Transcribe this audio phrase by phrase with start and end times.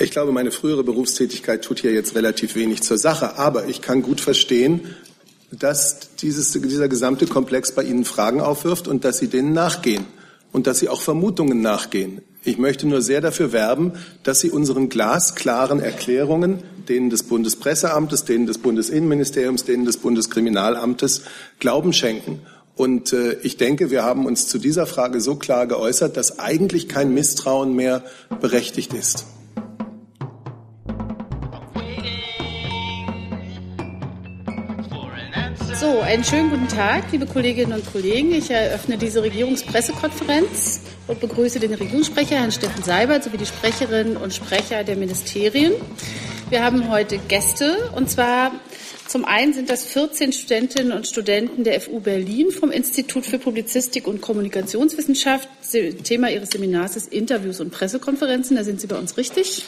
[0.00, 4.02] Ich glaube, meine frühere Berufstätigkeit tut hier jetzt relativ wenig zur Sache, aber ich kann
[4.02, 4.94] gut verstehen,
[5.50, 10.04] dass dieses, dieser gesamte Komplex bei Ihnen Fragen aufwirft und dass Sie denen nachgehen
[10.52, 12.22] und dass Sie auch Vermutungen nachgehen.
[12.44, 18.46] Ich möchte nur sehr dafür werben, dass Sie unseren glasklaren Erklärungen, denen des Bundespresseamtes, denen
[18.46, 21.22] des Bundesinnenministeriums, denen des Bundeskriminalamtes
[21.58, 22.42] Glauben schenken.
[22.76, 26.88] Und äh, ich denke, wir haben uns zu dieser Frage so klar geäußert, dass eigentlich
[26.88, 28.04] kein Misstrauen mehr
[28.40, 29.26] berechtigt ist.
[36.08, 38.32] Einen schönen guten Tag, liebe Kolleginnen und Kollegen.
[38.32, 44.32] Ich eröffne diese Regierungspressekonferenz und begrüße den Regierungssprecher, Herrn Steffen Seibert, sowie die Sprecherinnen und
[44.32, 45.74] Sprecher der Ministerien.
[46.48, 48.52] Wir haben heute Gäste, und zwar
[49.06, 54.06] zum einen sind das 14 Studentinnen und Studenten der FU Berlin vom Institut für Publizistik
[54.06, 55.46] und Kommunikationswissenschaft.
[56.04, 58.56] Thema ihres Seminars ist Interviews und Pressekonferenzen.
[58.56, 59.62] Da sind Sie bei uns richtig.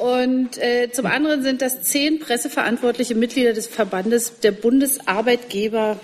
[0.00, 5.98] Und äh, zum anderen sind das zehn presseverantwortliche Mitglieder des Verbandes der Bundesarbeitgeber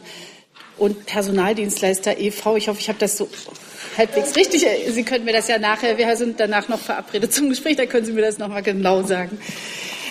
[0.78, 2.56] und Personaldienstleister e.V.
[2.56, 3.28] Ich hoffe, ich habe das so
[3.96, 4.66] halbwegs richtig.
[4.88, 8.06] Sie können mir das ja nachher, wir sind danach noch verabredet zum Gespräch, da können
[8.06, 9.38] Sie mir das noch mal genau sagen.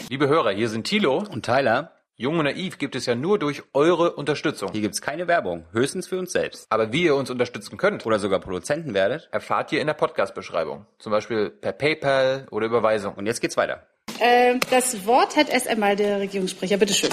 [0.09, 2.01] Liebe Hörer, hier sind Thilo und Tyler.
[2.22, 4.69] Jung und Naiv gibt es ja nur durch eure Unterstützung.
[4.72, 6.67] Hier gibt es keine Werbung, höchstens für uns selbst.
[6.69, 10.86] Aber wie ihr uns unterstützen könnt oder sogar Produzenten werdet, erfahrt ihr in der Podcast-Beschreibung.
[10.99, 13.16] Zum Beispiel per PayPal oder Überweisung.
[13.16, 13.88] Und jetzt geht's weiter.
[14.19, 16.77] Äh, das Wort hat erst einmal der Regierungssprecher.
[16.77, 17.09] Bitte schön.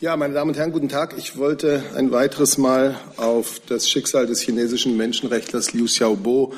[0.00, 1.14] Ja, meine Damen und Herren, guten Tag.
[1.16, 6.52] Ich wollte ein weiteres Mal auf das Schicksal des chinesischen Menschenrechtlers Liu Xiaobo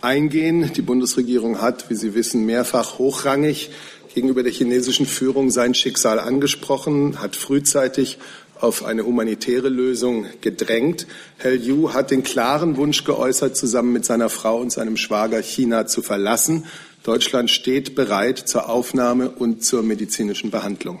[0.00, 0.72] eingehen.
[0.72, 3.70] Die Bundesregierung hat, wie Sie wissen, mehrfach hochrangig
[4.16, 8.16] gegenüber der chinesischen Führung sein Schicksal angesprochen, hat frühzeitig
[8.58, 11.06] auf eine humanitäre Lösung gedrängt.
[11.36, 15.86] Herr Liu hat den klaren Wunsch geäußert, zusammen mit seiner Frau und seinem Schwager China
[15.86, 16.64] zu verlassen.
[17.02, 21.00] Deutschland steht bereit zur Aufnahme und zur medizinischen Behandlung.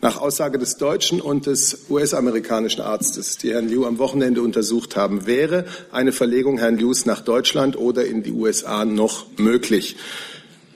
[0.00, 5.26] Nach Aussage des deutschen und des US-amerikanischen Arztes, die Herrn Liu am Wochenende untersucht haben,
[5.26, 9.96] wäre eine Verlegung Herrn Lius nach Deutschland oder in die USA noch möglich.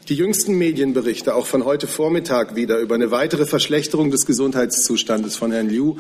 [0.09, 5.51] Die jüngsten Medienberichte, auch von heute Vormittag wieder, über eine weitere Verschlechterung des Gesundheitszustandes von
[5.51, 5.97] Herrn Liu,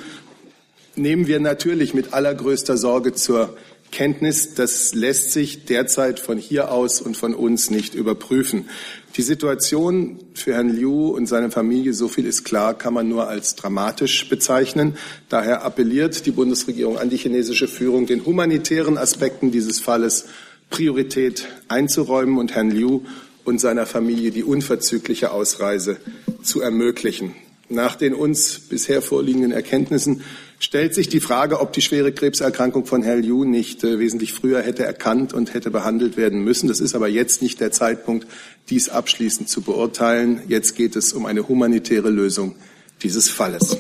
[0.95, 3.57] nehmen wir natürlich mit allergrößter Sorge zur
[3.91, 4.55] Kenntnis.
[4.55, 8.69] Das lässt sich derzeit von hier aus und von uns nicht überprüfen.
[9.17, 13.27] Die Situation für Herrn Liu und seine Familie, so viel ist klar, kann man nur
[13.27, 14.97] als dramatisch bezeichnen.
[15.29, 20.27] Daher appelliert die Bundesregierung an die chinesische Führung, den humanitären Aspekten dieses Falles
[20.71, 23.03] Priorität einzuräumen und Herrn Liu
[23.47, 25.97] und seiner Familie die unverzügliche Ausreise
[26.43, 27.35] zu ermöglichen.
[27.69, 30.23] Nach den uns bisher vorliegenden Erkenntnissen
[30.59, 34.63] stellt sich die Frage, ob die schwere Krebserkrankung von Herrn Liu nicht äh, wesentlich früher
[34.63, 36.69] hätte erkannt und hätte behandelt werden müssen.
[36.69, 38.27] Das ist aber jetzt nicht der Zeitpunkt,
[38.69, 40.43] dies abschließend zu beurteilen.
[40.49, 42.55] Jetzt geht es um eine humanitäre Lösung
[43.03, 43.77] dieses Falles.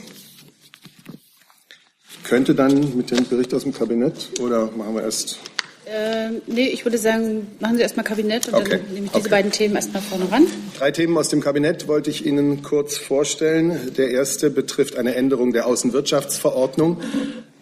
[2.10, 5.38] Ich könnte dann mit dem Bericht aus dem Kabinett oder machen wir erst
[5.86, 8.70] äh, nee, ich würde sagen, machen Sie erstmal Kabinett und okay.
[8.70, 9.30] dann nehme ich diese okay.
[9.30, 10.46] beiden Themen erstmal vorne ran.
[10.76, 13.92] Drei Themen aus dem Kabinett wollte ich Ihnen kurz vorstellen.
[13.96, 17.00] Der erste betrifft eine Änderung der Außenwirtschaftsverordnung.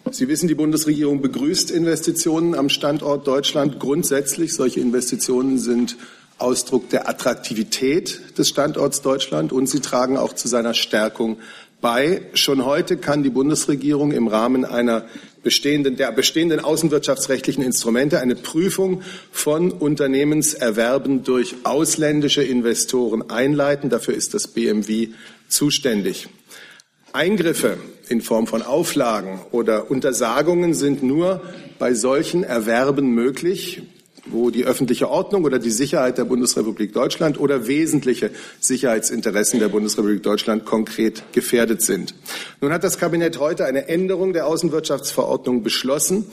[0.09, 4.55] Sie wissen, die Bundesregierung begrüßt Investitionen am Standort Deutschland grundsätzlich.
[4.55, 5.97] Solche Investitionen sind
[6.37, 11.37] Ausdruck der Attraktivität des Standorts Deutschland und sie tragen auch zu seiner Stärkung
[11.79, 12.23] bei.
[12.33, 15.05] Schon heute kann die Bundesregierung im Rahmen einer
[15.45, 23.89] bestehenden, der bestehenden außenwirtschaftsrechtlichen Instrumente eine Prüfung von Unternehmenserwerben durch ausländische Investoren einleiten.
[23.89, 25.09] Dafür ist das BMW
[25.47, 26.27] zuständig.
[27.13, 27.77] Eingriffe
[28.09, 31.41] in Form von Auflagen oder Untersagungen sind nur
[31.77, 33.83] bei solchen Erwerben möglich,
[34.25, 40.23] wo die öffentliche Ordnung oder die Sicherheit der Bundesrepublik Deutschland oder wesentliche Sicherheitsinteressen der Bundesrepublik
[40.23, 42.15] Deutschland konkret gefährdet sind.
[42.61, 46.25] Nun hat das Kabinett heute eine Änderung der Außenwirtschaftsverordnung beschlossen.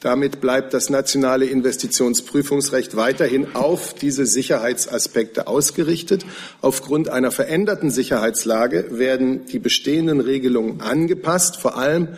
[0.00, 6.24] Damit bleibt das nationale Investitionsprüfungsrecht weiterhin auf diese Sicherheitsaspekte ausgerichtet.
[6.60, 12.10] Aufgrund einer veränderten Sicherheitslage werden die bestehenden Regelungen angepasst, vor allem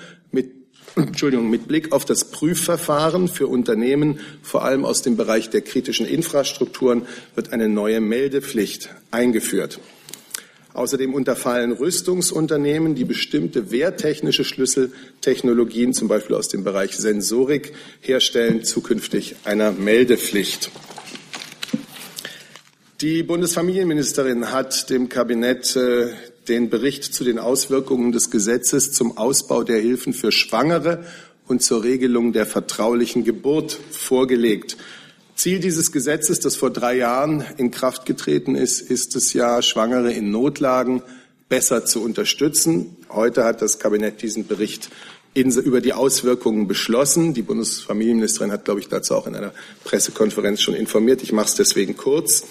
[0.96, 6.06] Entschuldigung, mit Blick auf das Prüfverfahren für Unternehmen, vor allem aus dem Bereich der kritischen
[6.06, 9.80] Infrastrukturen, wird eine neue Meldepflicht eingeführt.
[10.72, 19.36] Außerdem unterfallen Rüstungsunternehmen, die bestimmte wehrtechnische Schlüsseltechnologien, zum Beispiel aus dem Bereich Sensorik, herstellen, zukünftig
[19.44, 20.70] einer Meldepflicht.
[23.00, 26.10] Die Bundesfamilienministerin hat dem Kabinett äh,
[26.50, 31.04] den Bericht zu den Auswirkungen des Gesetzes zum Ausbau der Hilfen für Schwangere
[31.46, 34.76] und zur Regelung der vertraulichen Geburt vorgelegt.
[35.36, 40.12] Ziel dieses Gesetzes, das vor drei Jahren in Kraft getreten ist, ist es ja, Schwangere
[40.12, 41.02] in Notlagen
[41.48, 42.96] besser zu unterstützen.
[43.08, 44.90] Heute hat das Kabinett diesen Bericht
[45.32, 47.32] in, über die Auswirkungen beschlossen.
[47.32, 49.52] Die Bundesfamilienministerin hat, glaube ich, dazu auch in einer
[49.84, 51.22] Pressekonferenz schon informiert.
[51.22, 52.44] Ich mache es deswegen kurz.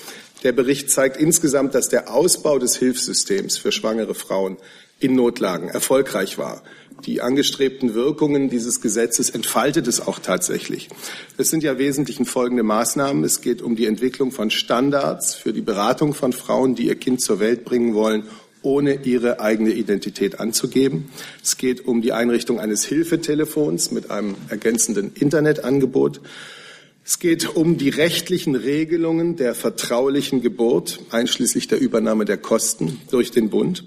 [0.43, 4.57] Der Bericht zeigt insgesamt, dass der Ausbau des Hilfssystems für schwangere Frauen
[4.99, 6.63] in Notlagen erfolgreich war.
[7.05, 10.89] Die angestrebten Wirkungen dieses Gesetzes entfaltet es auch tatsächlich.
[11.37, 13.23] Es sind ja wesentlich folgende Maßnahmen.
[13.23, 17.21] Es geht um die Entwicklung von Standards für die Beratung von Frauen, die ihr Kind
[17.21, 18.23] zur Welt bringen wollen
[18.61, 21.09] ohne ihre eigene Identität anzugeben.
[21.41, 26.21] Es geht um die Einrichtung eines Hilfetelefons mit einem ergänzenden Internetangebot.
[27.09, 33.31] Es geht um die rechtlichen Regelungen der vertraulichen Geburt, einschließlich der Übernahme der Kosten durch
[33.31, 33.83] den Bund.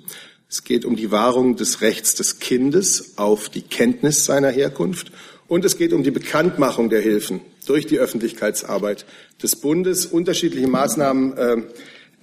[0.51, 5.13] Es geht um die Wahrung des Rechts des Kindes auf die Kenntnis seiner Herkunft.
[5.47, 9.07] Und es geht um die Bekanntmachung der Hilfen durch die Öffentlichkeitsarbeit
[9.41, 10.05] des Bundes.
[10.05, 11.57] Unterschiedliche Maßnahmen äh,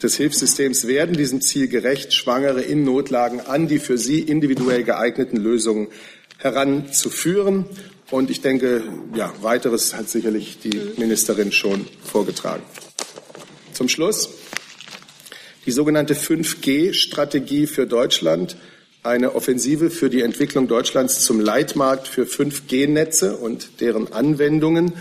[0.03, 5.37] des Hilfssystems werden diesem Ziel gerecht, Schwangere in Notlagen an die für sie individuell geeigneten
[5.37, 5.87] Lösungen
[6.39, 7.67] heranzuführen.
[8.11, 8.83] Und ich denke,
[9.13, 12.63] ja, weiteres hat sicherlich die Ministerin schon vorgetragen.
[13.73, 14.29] Zum Schluss
[15.65, 18.57] die sogenannte 5G-Strategie für Deutschland,
[19.03, 24.93] eine Offensive für die Entwicklung Deutschlands zum Leitmarkt für 5G-Netze und deren Anwendungen.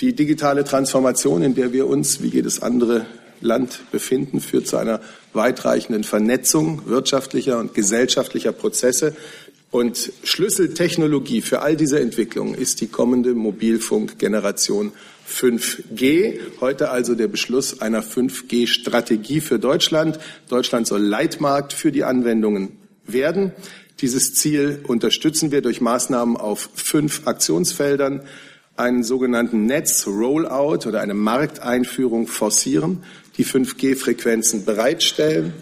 [0.00, 3.04] Die digitale Transformation, in der wir uns, wie jedes andere
[3.42, 5.00] Land befinden, führt zu einer
[5.34, 9.14] weitreichenden Vernetzung wirtschaftlicher und gesellschaftlicher Prozesse.
[9.72, 14.92] Und Schlüsseltechnologie für all diese Entwicklungen ist die kommende Mobilfunkgeneration
[15.26, 16.40] 5G.
[16.60, 20.20] Heute also der Beschluss einer 5G-Strategie für Deutschland.
[20.50, 22.76] Deutschland soll Leitmarkt für die Anwendungen
[23.06, 23.52] werden.
[24.02, 28.20] Dieses Ziel unterstützen wir durch Maßnahmen auf fünf Aktionsfeldern
[28.76, 33.04] einen sogenannten Netz-Rollout oder eine Markteinführung forcieren,
[33.38, 35.54] die 5G-Frequenzen bereitstellen,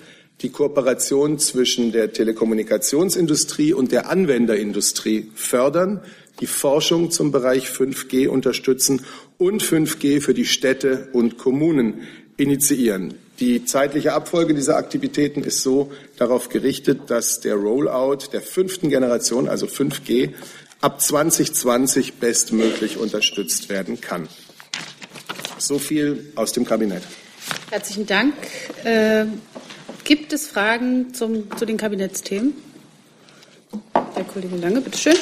[0.43, 6.01] die Kooperation zwischen der Telekommunikationsindustrie und der Anwenderindustrie fördern,
[6.41, 9.05] die Forschung zum Bereich 5G unterstützen
[9.37, 12.07] und 5G für die Städte und Kommunen
[12.37, 13.15] initiieren.
[13.39, 19.49] Die zeitliche Abfolge dieser Aktivitäten ist so darauf gerichtet, dass der Rollout der fünften Generation,
[19.49, 20.31] also 5G,
[20.81, 24.29] ab 2020 bestmöglich unterstützt werden kann.
[25.59, 27.03] So viel aus dem Kabinett.
[27.71, 28.35] Herzlichen Dank.
[28.85, 29.27] Äh,
[30.05, 32.55] gibt es Fragen zum, zu den Kabinettsthemen?
[33.93, 35.17] Herr Kollege Lange, bitte schön.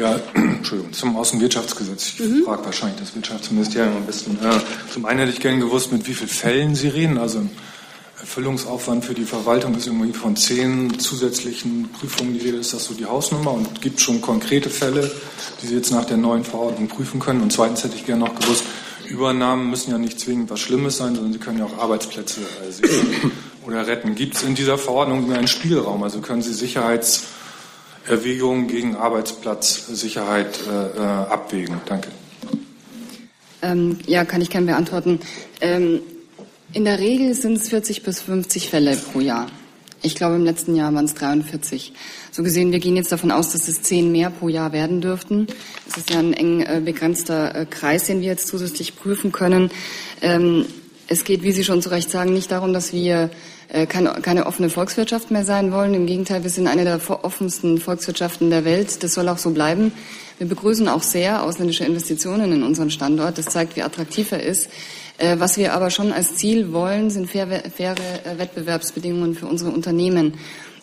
[0.00, 2.08] Ja, Entschuldigung, zum Außenwirtschaftsgesetz.
[2.08, 2.44] Ich mhm.
[2.44, 4.38] frage wahrscheinlich das Wirtschaftsministerium am besten.
[4.42, 4.60] Äh,
[4.92, 7.18] zum einen hätte ich gerne gewusst, mit wie vielen Fällen Sie reden.
[7.18, 7.42] Also
[8.20, 12.56] Erfüllungsaufwand für die Verwaltung ist irgendwie von zehn zusätzlichen Prüfungen die Rede.
[12.56, 13.52] Ist das so die Hausnummer?
[13.52, 15.10] Und gibt es schon konkrete Fälle,
[15.62, 17.42] die Sie jetzt nach der neuen Verordnung prüfen können?
[17.42, 18.64] Und zweitens hätte ich gerne noch gewusst,
[19.08, 22.72] Übernahmen müssen ja nicht zwingend was Schlimmes sein, sondern sie können ja auch Arbeitsplätze äh,
[22.72, 23.32] sichern
[23.66, 24.14] oder retten.
[24.14, 26.02] Gibt es in dieser Verordnung einen Spielraum?
[26.02, 31.80] Also können Sie Sicherheitserwägungen gegen Arbeitsplatzsicherheit äh, äh, abwägen?
[31.86, 32.08] Danke.
[33.62, 35.20] Ähm, ja, kann ich gerne beantworten.
[35.60, 36.00] Ähm,
[36.72, 39.46] in der Regel sind es 40 bis 50 Fälle pro Jahr.
[40.02, 41.94] Ich glaube, im letzten Jahr waren es 43.
[42.30, 45.46] So gesehen, wir gehen jetzt davon aus, dass es zehn mehr pro Jahr werden dürften.
[45.88, 49.70] Es ist ja ein eng äh, begrenzter äh, Kreis, den wir jetzt zusätzlich prüfen können.
[50.20, 50.66] Ähm,
[51.08, 53.30] es geht, wie Sie schon zu Recht sagen, nicht darum, dass wir
[53.68, 55.94] äh, keine, keine offene Volkswirtschaft mehr sein wollen.
[55.94, 59.02] Im Gegenteil, wir sind eine der offensten Volkswirtschaften der Welt.
[59.02, 59.92] Das soll auch so bleiben.
[60.38, 63.38] Wir begrüßen auch sehr ausländische Investitionen in unseren Standort.
[63.38, 64.68] Das zeigt, wie attraktiv er ist.
[65.36, 67.94] Was wir aber schon als Ziel wollen, sind faire, faire
[68.36, 70.34] Wettbewerbsbedingungen für unsere Unternehmen.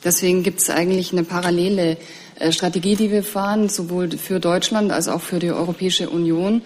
[0.03, 1.97] Deswegen gibt es eigentlich eine parallele
[2.39, 6.63] äh, Strategie, die wir fahren, sowohl für Deutschland als auch für die Europäische Union.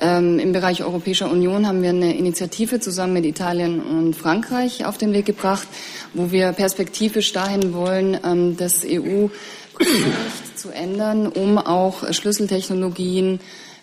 [0.00, 4.96] Ähm, Im Bereich Europäischer Union haben wir eine Initiative zusammen mit Italien und Frankreich auf
[4.96, 5.66] den Weg gebracht,
[6.14, 9.26] wo wir perspektivisch dahin wollen, ähm, das EU
[10.54, 13.40] zu ändern, um auch Schlüsseltechnologien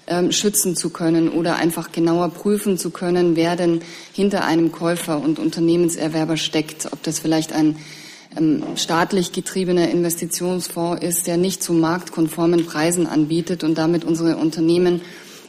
[0.07, 3.81] ähm, schützen zu können oder einfach genauer prüfen zu können, wer denn
[4.13, 7.75] hinter einem Käufer und Unternehmenserwerber steckt, ob das vielleicht ein
[8.37, 15.01] ähm, staatlich getriebener Investitionsfonds ist, der nicht zu marktkonformen Preisen anbietet und damit unsere Unternehmen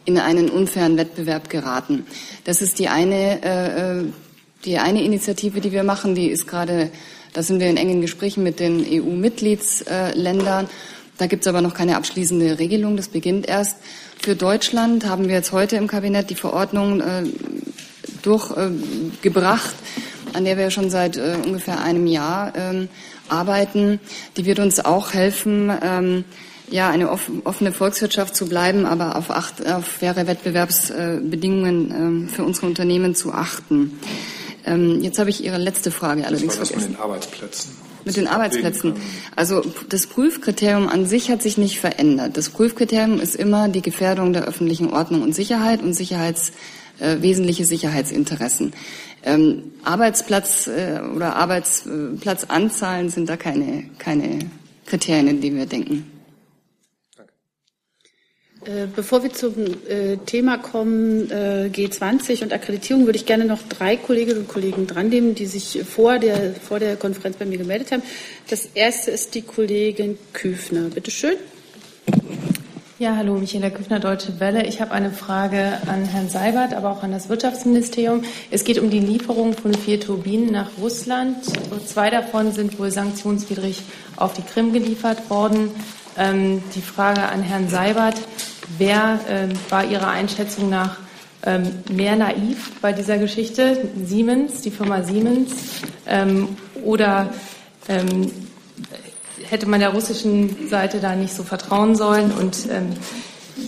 [0.06, 2.06] in einen unfairen Wettbewerb geraten.
[2.44, 4.04] Das ist die eine, äh, äh
[4.64, 6.14] die eine Initiative, die wir machen.
[6.14, 6.90] Die ist gerade,
[7.34, 10.66] da sind wir in engen Gesprächen mit den EU-Mitgliedsländern.
[11.18, 12.96] Da gibt es aber noch keine abschließende Regelung.
[12.96, 13.76] Das beginnt erst.
[14.20, 17.24] Für Deutschland haben wir jetzt heute im Kabinett die Verordnung äh,
[18.22, 19.74] durchgebracht.
[19.74, 22.88] Äh, an der wir schon seit äh, ungefähr einem Jahr ähm,
[23.28, 23.98] arbeiten.
[24.36, 26.24] Die wird uns auch helfen, ähm,
[26.70, 32.66] ja, eine offene Volkswirtschaft zu bleiben, aber auf, acht, auf faire Wettbewerbsbedingungen äh, für unsere
[32.66, 33.98] Unternehmen zu achten.
[34.64, 36.90] Ähm, jetzt habe ich Ihre letzte Frage allerdings das vergessen.
[36.90, 37.70] Mit den Arbeitsplätzen.
[38.04, 38.94] Mit den Arbeitsplätzen.
[39.34, 42.36] Also das Prüfkriterium an sich hat sich nicht verändert.
[42.36, 46.52] Das Prüfkriterium ist immer die Gefährdung der öffentlichen Ordnung und Sicherheit und Sicherheits,
[46.98, 48.72] äh, wesentliche Sicherheitsinteressen.
[49.24, 54.38] Ähm, Arbeitsplatz äh, oder Arbeitsplatzanzahlen sind da keine, keine
[54.86, 56.15] Kriterien, in die wir denken.
[58.66, 59.54] Äh, bevor wir zum
[59.88, 64.88] äh, Thema kommen, äh, G20 und Akkreditierung, würde ich gerne noch drei Kolleginnen und Kollegen
[64.88, 68.02] dran nehmen, die sich vor der, vor der Konferenz bei mir gemeldet haben.
[68.50, 70.88] Das erste ist die Kollegin Küfner.
[70.92, 71.36] Bitte schön.
[72.98, 74.66] Ja, hallo, Michaela Küfner, Deutsche Welle.
[74.66, 78.24] Ich habe eine Frage an Herrn Seibert, aber auch an das Wirtschaftsministerium.
[78.50, 81.36] Es geht um die Lieferung von vier Turbinen nach Russland.
[81.86, 83.82] Zwei davon sind wohl sanktionswidrig
[84.16, 85.70] auf die Krim geliefert worden.
[86.18, 88.16] Ähm, die Frage an Herrn Seibert.
[88.78, 90.96] Wer äh, war Ihrer Einschätzung nach
[91.44, 93.88] ähm, mehr naiv bei dieser Geschichte?
[94.02, 95.52] Siemens, die Firma Siemens
[96.06, 97.32] ähm, oder
[97.88, 98.30] ähm,
[99.44, 102.30] hätte man der russischen Seite da nicht so vertrauen sollen?
[102.32, 102.90] Und ähm,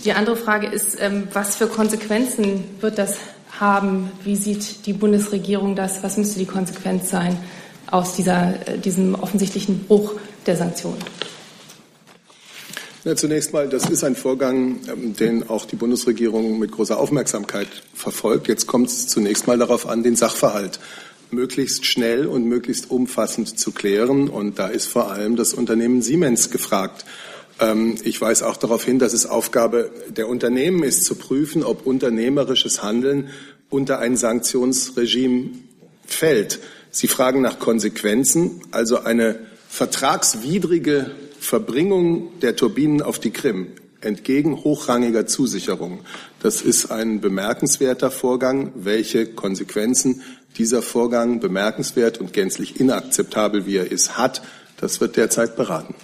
[0.03, 3.17] die andere Frage ist, ähm, was für Konsequenzen wird das
[3.59, 4.11] haben?
[4.23, 6.03] Wie sieht die Bundesregierung das?
[6.03, 7.37] Was müsste die Konsequenz sein
[7.91, 10.13] aus dieser, äh, diesem offensichtlichen Bruch
[10.45, 10.99] der Sanktionen?
[13.09, 17.67] Ja, zunächst mal, das ist ein Vorgang, ähm, den auch die Bundesregierung mit großer Aufmerksamkeit
[17.95, 18.47] verfolgt.
[18.47, 20.79] Jetzt kommt es zunächst mal darauf an, den Sachverhalt
[21.31, 24.29] möglichst schnell und möglichst umfassend zu klären.
[24.29, 27.03] Und da ist vor allem das Unternehmen Siemens gefragt.
[27.59, 31.87] Ähm, ich weise auch darauf hin, dass es Aufgabe der Unternehmen ist, zu prüfen, ob
[31.87, 33.29] unternehmerisches Handeln
[33.71, 35.49] unter ein Sanktionsregime
[36.05, 36.59] fällt.
[36.91, 41.09] Sie fragen nach Konsequenzen, also eine vertragswidrige
[41.39, 43.67] Verbringung der Turbinen auf die Krim
[44.01, 45.99] entgegen hochrangiger Zusicherung.
[46.41, 48.71] Das ist ein bemerkenswerter Vorgang.
[48.75, 50.21] Welche Konsequenzen
[50.57, 54.41] dieser Vorgang, bemerkenswert und gänzlich inakzeptabel wie er ist, hat,
[54.77, 55.95] das wird derzeit beraten.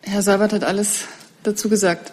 [0.00, 1.04] Herr Seibert hat alles
[1.42, 2.12] dazu gesagt.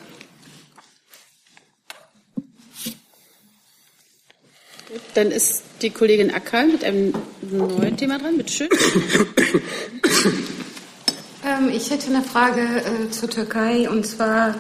[5.16, 8.38] Dann ist die Kollegin Ackal mit einem neuen Thema dran.
[8.38, 8.70] Bitte schön.
[11.50, 13.90] Ähm, ich hätte eine Frage äh, zur Türkei.
[13.90, 14.56] Und zwar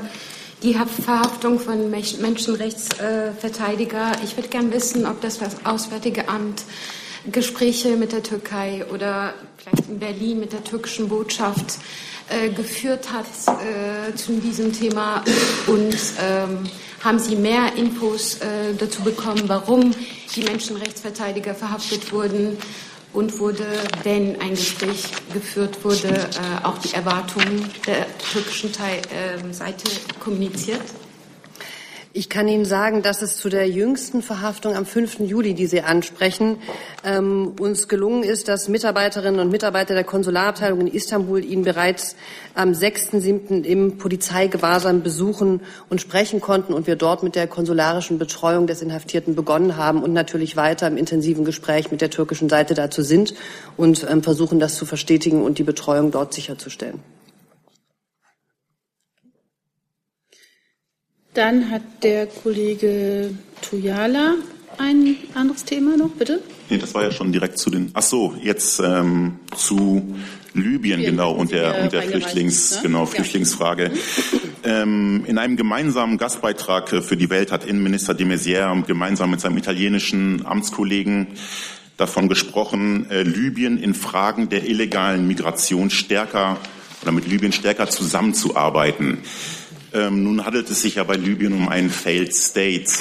[0.63, 4.13] die Verhaftung von Menschenrechtsverteidiger.
[4.13, 6.63] Äh, ich würde gerne wissen, ob das Auswärtige Amt
[7.31, 11.79] Gespräche mit der Türkei oder vielleicht in Berlin mit der türkischen Botschaft
[12.29, 13.25] äh, geführt hat
[13.59, 15.23] äh, zu diesem Thema.
[15.67, 16.63] Und ähm,
[17.03, 19.91] haben Sie mehr Infos äh, dazu bekommen, warum
[20.35, 22.57] die Menschenrechtsverteidiger verhaftet wurden
[23.13, 23.65] und wurde,
[24.03, 29.89] wenn ein Gespräch geführt wurde, äh, auch die Erwartungen der türkischen Teil, äh, Seite
[30.19, 30.81] kommuniziert?
[32.11, 35.19] Ich kann Ihnen sagen, dass es zu der jüngsten Verhaftung am 5.
[35.19, 36.57] Juli, die Sie ansprechen,
[37.05, 42.15] ähm, uns gelungen ist, dass Mitarbeiterinnen und Mitarbeiter der Konsularabteilung in Istanbul ihn bereits
[42.55, 43.63] am 6.7.
[43.63, 49.35] im Polizeigewahrsam besuchen und sprechen konnten und wir dort mit der konsularischen Betreuung des Inhaftierten
[49.35, 53.35] begonnen haben und natürlich weiter im intensiven Gespräch mit der türkischen Seite dazu sind
[53.77, 57.03] und ähm, versuchen, das zu verstetigen und die Betreuung dort sicherzustellen.
[61.39, 63.29] Dann hat der Kollege
[63.61, 64.33] Tuyala
[64.77, 66.41] ein anderes Thema noch, bitte.
[66.69, 67.91] Nee, das war ja schon direkt zu den.
[67.93, 70.17] Ach so, jetzt ähm, zu
[70.53, 72.81] Libyen, genau und der und der Flüchtlings ne?
[72.81, 73.89] genau Flüchtlingsfrage.
[74.65, 74.81] Ja.
[74.81, 79.55] Ähm, in einem gemeinsamen Gastbeitrag für die Welt hat Innenminister de Maizière gemeinsam mit seinem
[79.55, 81.27] italienischen Amtskollegen
[81.95, 86.57] davon gesprochen, äh, Libyen in Fragen der illegalen Migration stärker
[87.01, 89.19] oder mit Libyen stärker zusammenzuarbeiten.
[89.93, 92.91] Ähm, nun handelt es sich ja bei Libyen um einen Failed State.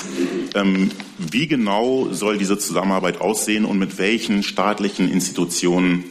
[0.55, 6.05] Ähm, wie genau soll diese Zusammenarbeit aussehen und mit welchen staatlichen Institutionen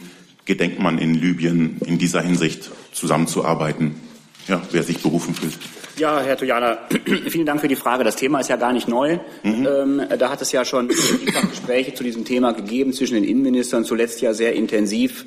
[0.44, 3.96] gedenkt man in Libyen in dieser Hinsicht zusammenzuarbeiten?
[4.46, 5.58] Ja, wer sich berufen fühlt.
[5.98, 6.78] Ja, Herr Tojana,
[7.28, 8.04] vielen Dank für die Frage.
[8.04, 9.18] Das Thema ist ja gar nicht neu.
[9.42, 9.66] Mhm.
[9.66, 10.88] Ähm, da hat es ja schon
[11.50, 15.26] Gespräche zu diesem Thema gegeben zwischen den Innenministern, zuletzt ja sehr intensiv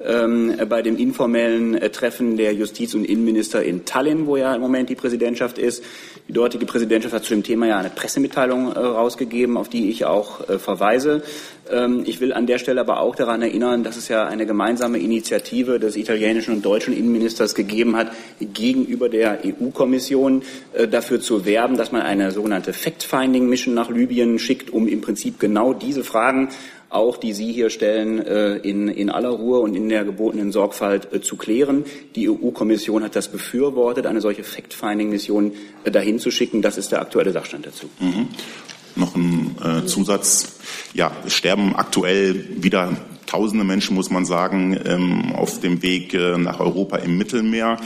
[0.00, 4.60] ähm, bei dem informellen äh, Treffen der Justiz- und Innenminister in Tallinn, wo ja im
[4.60, 5.84] Moment die Präsidentschaft ist.
[6.28, 10.04] Die dortige Präsidentschaft hat zu dem Thema ja eine Pressemitteilung äh, rausgegeben, auf die ich
[10.04, 11.22] auch äh, verweise.
[11.70, 14.98] Ähm, ich will an der Stelle aber auch daran erinnern, dass es ja eine gemeinsame
[14.98, 21.76] Initiative des italienischen und deutschen Innenministers gegeben hat, gegenüber der EU-Kommission äh, dafür zu werben,
[21.76, 26.48] dass man eine sogenannte Fact-Finding-Mission nach Libyen schickt, um im Prinzip genau diese Fragen
[26.92, 31.12] auch die Sie hier stellen, äh, in, in aller Ruhe und in der gebotenen Sorgfalt
[31.12, 31.84] äh, zu klären.
[32.14, 35.52] Die EU-Kommission hat das befürwortet, eine solche Fact-Finding-Mission
[35.84, 36.62] äh, dahin zu schicken.
[36.62, 37.88] Das ist der aktuelle Sachstand dazu.
[38.00, 38.28] Mhm.
[38.94, 40.56] Noch ein äh, Zusatz.
[40.92, 42.96] Ja, es sterben aktuell wieder
[43.26, 47.78] tausende Menschen, muss man sagen, ähm, auf dem Weg äh, nach Europa im Mittelmeer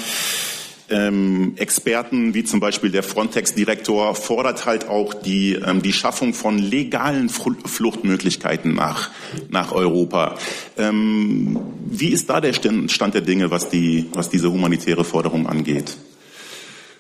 [0.91, 6.59] ähm, Experten wie zum Beispiel der Frontex-Direktor fordert halt auch die, ähm, die Schaffung von
[6.59, 9.11] legalen Fluchtmöglichkeiten nach,
[9.49, 10.37] nach Europa.
[10.79, 15.97] Ähm, wie ist da der Stand der Dinge, was, die, was diese humanitäre Forderung angeht?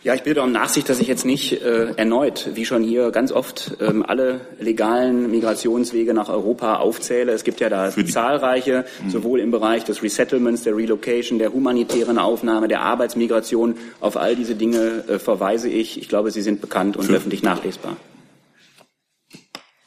[0.06, 3.32] Ja, ich bitte um Nachsicht, dass ich jetzt nicht äh, erneut, wie schon hier ganz
[3.32, 7.32] oft, ähm, alle legalen Migrationswege nach Europa aufzähle.
[7.32, 9.10] Es gibt ja da zahlreiche, mhm.
[9.10, 13.78] sowohl im Bereich des Resettlements, der Relocation, der humanitären Aufnahme, der Arbeitsmigration.
[13.98, 15.98] Auf all diese Dinge äh, verweise ich.
[15.98, 17.96] Ich glaube, sie sind bekannt und Für öffentlich nachlesbar.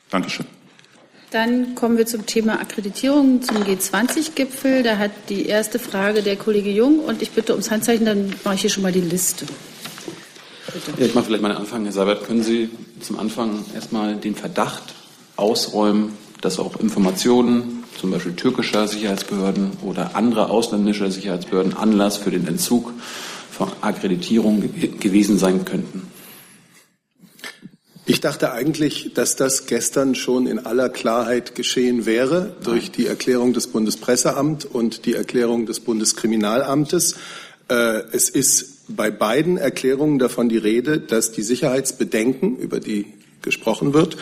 [0.10, 0.48] Dankeschön.
[1.32, 4.84] Dann kommen wir zum Thema Akkreditierung zum G20-Gipfel.
[4.84, 8.56] Da hat die erste Frage der Kollege Jung und ich bitte ums Handzeichen, dann mache
[8.56, 9.46] ich hier schon mal die Liste.
[10.98, 12.26] Ja, ich mache vielleicht mal einen Anfang, Herr Seibert.
[12.26, 14.84] Können Sie zum Anfang erstmal den Verdacht
[15.36, 22.48] ausräumen, dass auch Informationen, zum Beispiel türkischer Sicherheitsbehörden oder anderer ausländischer Sicherheitsbehörden, Anlass für den
[22.48, 22.94] Entzug
[23.52, 24.62] von Akkreditierung
[25.00, 26.04] gewesen sein könnten?
[28.06, 33.54] Ich dachte eigentlich, dass das gestern schon in aller Klarheit geschehen wäre durch die Erklärung
[33.54, 37.16] des Bundespresseamts und die Erklärung des Bundeskriminalamtes.
[37.70, 43.06] Äh, es ist bei beiden Erklärungen davon die Rede, dass die Sicherheitsbedenken, über die
[43.42, 44.18] gesprochen wird,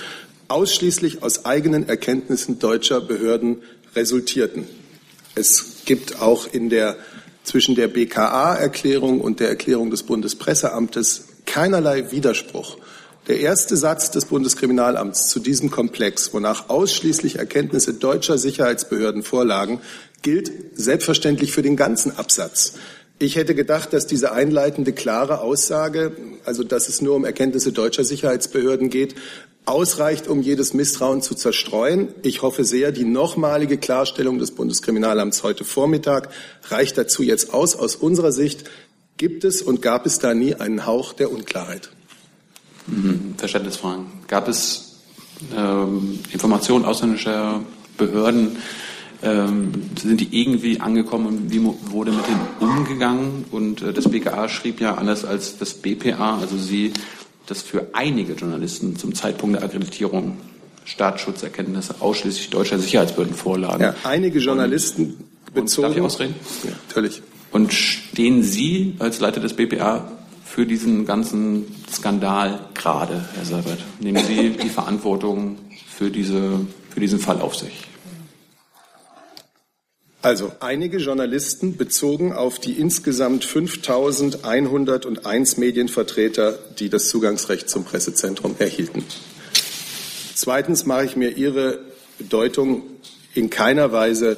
[0.47, 3.57] ausschließlich aus eigenen Erkenntnissen deutscher Behörden
[3.95, 4.65] resultierten.
[5.35, 6.97] Es gibt auch in der,
[7.43, 12.77] zwischen der BKA-Erklärung und der Erklärung des Bundespresseamtes keinerlei Widerspruch.
[13.27, 19.81] Der erste Satz des Bundeskriminalamts zu diesem Komplex, wonach ausschließlich Erkenntnisse deutscher Sicherheitsbehörden vorlagen,
[20.21, 22.75] gilt selbstverständlich für den ganzen Absatz.
[23.19, 26.11] Ich hätte gedacht, dass diese einleitende klare Aussage,
[26.45, 29.15] also dass es nur um Erkenntnisse deutscher Sicherheitsbehörden geht,
[29.65, 32.09] ausreicht, um jedes Misstrauen zu zerstreuen.
[32.21, 36.29] Ich hoffe sehr, die nochmalige Klarstellung des Bundeskriminalamts heute Vormittag
[36.69, 37.75] reicht dazu jetzt aus.
[37.75, 38.63] Aus unserer Sicht
[39.17, 41.89] gibt es und gab es da nie einen Hauch der Unklarheit.
[42.85, 43.33] Mhm.
[43.37, 44.05] Verständnisfragen.
[44.27, 44.99] Gab es
[45.55, 47.61] ähm, Informationen ausländischer
[47.97, 48.57] Behörden,
[49.23, 53.45] ähm, sind die irgendwie angekommen und wie wurde mit denen umgegangen?
[53.51, 56.93] Und äh, das BKA schrieb ja anders als das BPA, also Sie,
[57.47, 60.37] dass für einige Journalisten zum Zeitpunkt der Akkreditierung
[60.85, 63.83] Staatsschutzerkenntnisse ausschließlich deutscher Sicherheitsbehörden vorlagen.
[63.83, 65.87] Ja, einige Journalisten und, bezogen.
[65.87, 66.35] darf ich ausreden?
[66.63, 67.21] Ja, natürlich.
[67.51, 70.11] Und stehen Sie als Leiter des BPA
[70.45, 73.79] für diesen ganzen Skandal gerade, Herr Seibert?
[73.99, 75.57] Nehmen Sie die Verantwortung
[75.89, 77.86] für, diese, für diesen Fall auf sich?
[80.27, 89.05] Also einige Journalisten bezogen auf die insgesamt 5.101 Medienvertreter, die das Zugangsrecht zum Pressezentrum erhielten.
[90.35, 91.79] Zweitens mache ich mir Ihre
[92.17, 92.83] Bedeutung
[93.35, 94.37] in keiner Weise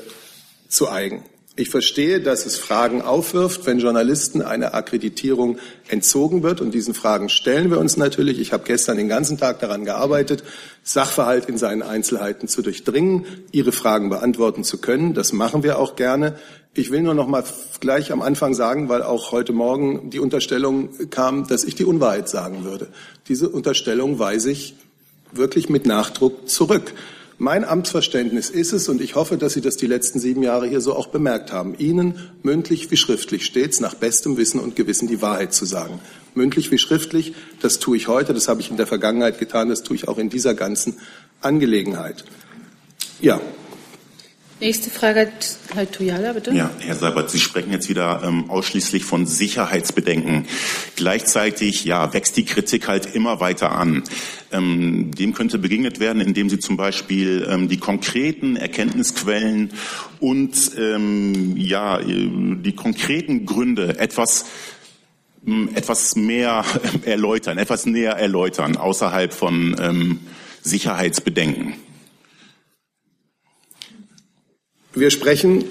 [0.68, 1.24] zu eigen.
[1.60, 5.58] Ich verstehe, dass es Fragen aufwirft, wenn Journalisten eine Akkreditierung
[5.90, 6.62] entzogen wird.
[6.62, 8.40] Und diesen Fragen stellen wir uns natürlich.
[8.40, 10.46] Ich habe gestern den ganzen Tag daran gearbeitet,
[10.84, 15.14] Sachverhalt in seinen Einzelheiten zu durchdringen, Ihre Fragen beantworten zu können.
[15.14, 16.40] Das machen wir auch gerne.
[16.76, 17.44] Ich will nur noch mal
[17.82, 22.30] gleich am Anfang sagen, weil auch heute Morgen die Unterstellung kam, dass ich die Unwahrheit
[22.30, 22.88] sagen würde.
[23.28, 24.76] Diese Unterstellung weise ich
[25.34, 26.94] wirklich mit Nachdruck zurück.
[27.42, 30.82] Mein Amtsverständnis ist es, und ich hoffe, dass Sie das die letzten sieben Jahre hier
[30.82, 35.22] so auch bemerkt haben, Ihnen mündlich wie schriftlich stets nach bestem Wissen und Gewissen die
[35.22, 36.02] Wahrheit zu sagen.
[36.36, 39.84] Mündlich wie schriftlich, das tue ich heute, das habe ich in der Vergangenheit getan, das
[39.84, 40.98] tue ich auch in dieser ganzen
[41.40, 42.26] Angelegenheit.
[43.22, 43.40] Ja,
[44.62, 46.52] Nächste Frage hat Herr Tuyala, bitte.
[46.52, 50.48] Ja, Herr Seibert, Sie sprechen jetzt wieder ähm, ausschließlich von Sicherheitsbedenken.
[50.98, 54.04] Gleichzeitig ja, wächst die Kritik halt immer weiter an.
[54.52, 59.72] Ähm, dem könnte begegnet werden, indem Sie zum Beispiel ähm, die konkreten Erkenntnisquellen
[60.20, 64.46] und ähm, ja, die konkreten Gründe etwas
[65.48, 66.66] ähm, etwas mehr
[67.06, 70.20] erläutern, etwas näher erläutern, außerhalb von ähm,
[70.62, 71.76] Sicherheitsbedenken.
[74.94, 75.66] Wir sprechen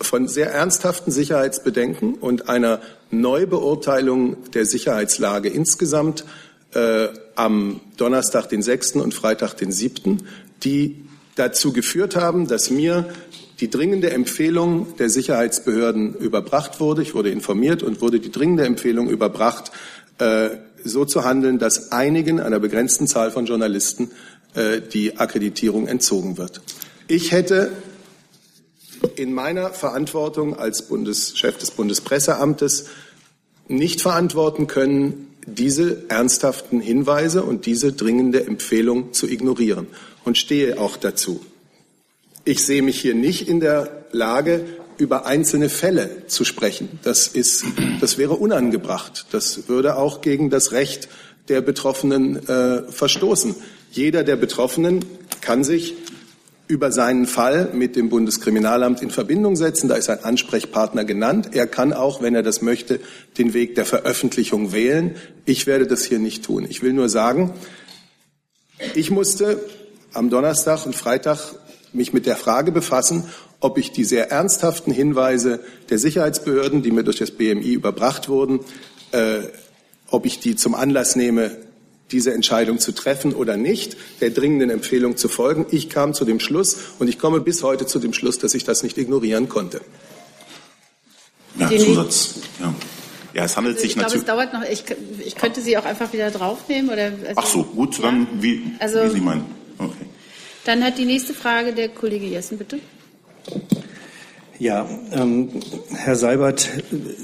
[0.00, 2.80] von sehr ernsthaften Sicherheitsbedenken und einer
[3.12, 6.24] Neubeurteilung der Sicherheitslage insgesamt
[6.74, 8.96] äh, am Donnerstag, den 6.
[8.96, 10.24] und Freitag, den 7.,
[10.64, 11.04] die
[11.36, 13.08] dazu geführt haben, dass mir
[13.60, 17.02] die dringende Empfehlung der Sicherheitsbehörden überbracht wurde.
[17.02, 19.70] Ich wurde informiert und wurde die dringende Empfehlung überbracht,
[20.18, 20.48] äh,
[20.82, 24.10] so zu handeln, dass einigen, einer begrenzten Zahl von Journalisten,
[24.54, 26.62] äh, die Akkreditierung entzogen wird.
[27.06, 27.70] Ich hätte
[29.16, 32.86] in meiner Verantwortung als Bundeschef des Bundespresseamtes
[33.68, 39.86] nicht verantworten können, diese ernsthaften Hinweise und diese dringende Empfehlung zu ignorieren
[40.24, 41.40] und stehe auch dazu.
[42.44, 44.64] Ich sehe mich hier nicht in der Lage,
[44.98, 46.98] über einzelne Fälle zu sprechen.
[47.02, 47.64] Das ist,
[48.00, 49.26] das wäre unangebracht.
[49.30, 51.08] Das würde auch gegen das Recht
[51.48, 53.54] der Betroffenen äh, verstoßen.
[53.92, 55.04] Jeder der Betroffenen
[55.40, 55.94] kann sich
[56.68, 59.88] über seinen Fall mit dem Bundeskriminalamt in Verbindung setzen.
[59.88, 61.50] Da ist ein Ansprechpartner genannt.
[61.52, 63.00] Er kann auch, wenn er das möchte,
[63.38, 65.14] den Weg der Veröffentlichung wählen.
[65.44, 66.66] Ich werde das hier nicht tun.
[66.68, 67.52] Ich will nur sagen,
[68.94, 69.60] ich musste
[70.12, 71.38] am Donnerstag und Freitag
[71.92, 73.24] mich mit der Frage befassen,
[73.60, 78.60] ob ich die sehr ernsthaften Hinweise der Sicherheitsbehörden, die mir durch das BMI überbracht wurden,
[79.12, 79.40] äh,
[80.10, 81.56] ob ich die zum Anlass nehme,
[82.12, 85.66] diese Entscheidung zu treffen oder nicht, der dringenden Empfehlung zu folgen.
[85.70, 88.64] Ich kam zu dem Schluss und ich komme bis heute zu dem Schluss, dass ich
[88.64, 89.80] das nicht ignorieren konnte.
[91.58, 92.34] Ja, Zusatz.
[92.60, 92.74] Ja.
[93.34, 94.62] Ja, es handelt sich ich glaube, es dauert noch.
[94.62, 94.84] Ich,
[95.22, 97.12] ich, könnte Sie auch einfach wieder draufnehmen oder.
[97.12, 99.44] Also, Ach so, gut, dann wie, also, wie Sie meinen.
[99.76, 100.06] Okay.
[100.64, 102.78] Dann hat die nächste Frage der Kollege Jessen, bitte.
[104.58, 105.50] Ja, ähm,
[105.90, 106.66] Herr Seibert,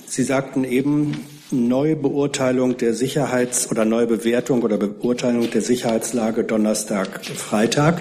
[0.07, 7.25] Sie sagten eben, neue Beurteilung der Sicherheits- oder neue Bewertung oder Beurteilung der Sicherheitslage Donnerstag,
[7.25, 8.01] Freitag.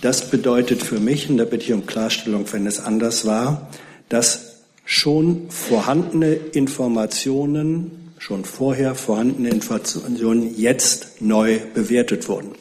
[0.00, 3.68] Das bedeutet für mich, und da bitte ich um Klarstellung, wenn es anders war,
[4.08, 12.52] dass schon vorhandene Informationen, schon vorher vorhandene Informationen jetzt neu bewertet wurden.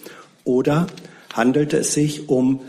[0.44, 0.88] Oder
[1.34, 2.62] handelte es sich um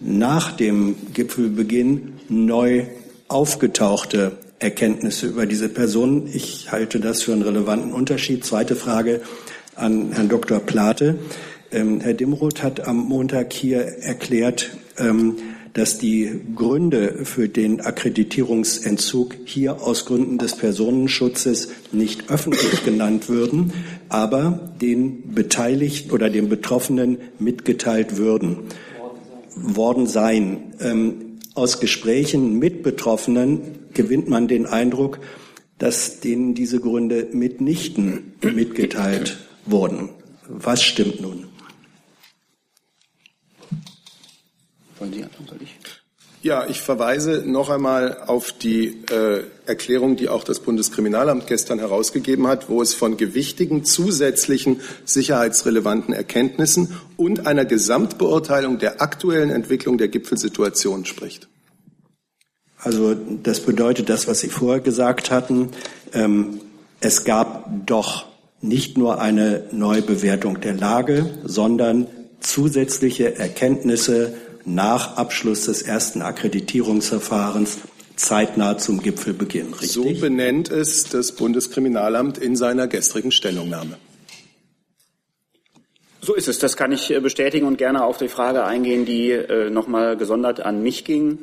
[0.00, 2.86] nach dem Gipfelbeginn neu
[3.28, 6.28] aufgetauchte Erkenntnisse über diese Person.
[6.32, 8.44] Ich halte das für einen relevanten Unterschied.
[8.44, 9.22] Zweite Frage
[9.74, 10.60] an Herrn Dr.
[10.60, 11.18] Plate.
[11.72, 15.36] Ähm, Herr Dimroth hat am Montag hier erklärt, ähm,
[15.72, 23.72] dass die Gründe für den Akkreditierungsentzug hier aus Gründen des Personenschutzes nicht öffentlich genannt würden,
[24.08, 28.58] aber den Beteiligten oder den Betroffenen mitgeteilt würden,
[29.54, 30.74] worden seien.
[30.80, 35.20] Ähm, aus Gesprächen mit Betroffenen gewinnt man den Eindruck,
[35.78, 40.10] dass denen diese Gründe mitnichten mitgeteilt wurden.
[40.46, 41.46] Was stimmt nun?
[44.98, 45.79] Wollen Sie anfangen, soll ich?
[46.42, 52.46] Ja, ich verweise noch einmal auf die äh, Erklärung, die auch das Bundeskriminalamt gestern herausgegeben
[52.46, 60.08] hat, wo es von gewichtigen zusätzlichen sicherheitsrelevanten Erkenntnissen und einer Gesamtbeurteilung der aktuellen Entwicklung der
[60.08, 61.48] Gipfelsituation spricht.
[62.78, 65.72] Also das bedeutet das, was Sie vorher gesagt hatten.
[66.14, 66.60] Ähm,
[67.00, 68.24] es gab doch
[68.62, 72.06] nicht nur eine Neubewertung der Lage, sondern
[72.40, 74.32] zusätzliche Erkenntnisse
[74.64, 77.78] nach Abschluss des ersten Akkreditierungsverfahrens
[78.16, 79.72] zeitnah zum Gipfelbeginn.
[79.72, 79.92] Richtig?
[79.92, 83.96] So benennt es das Bundeskriminalamt in seiner gestrigen Stellungnahme.
[86.20, 86.58] So ist es.
[86.58, 90.60] Das kann ich äh, bestätigen und gerne auf die Frage eingehen, die äh, nochmal gesondert
[90.60, 91.38] an mich ging.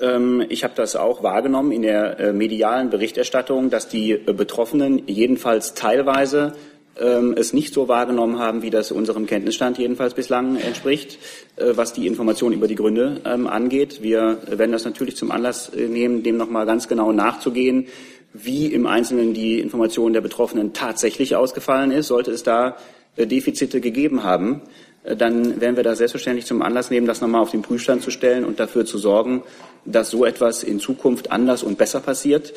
[0.00, 5.02] Ähm, ich habe das auch wahrgenommen in der äh, medialen Berichterstattung, dass die äh, Betroffenen
[5.06, 6.52] jedenfalls teilweise
[7.00, 11.18] ähm, es nicht so wahrgenommen haben, wie das unserem Kenntnisstand jedenfalls bislang entspricht,
[11.56, 14.02] äh, was die Information über die Gründe ähm, angeht.
[14.02, 17.86] Wir werden das natürlich zum Anlass nehmen, dem nochmal ganz genau nachzugehen,
[18.32, 22.08] wie im Einzelnen die Information der Betroffenen tatsächlich ausgefallen ist.
[22.08, 22.76] Sollte es da
[23.16, 24.62] Defizite gegeben haben,
[25.04, 28.44] dann werden wir das selbstverständlich zum Anlass nehmen, das nochmal auf den Prüfstand zu stellen
[28.44, 29.42] und dafür zu sorgen,
[29.84, 32.52] dass so etwas in Zukunft anders und besser passiert.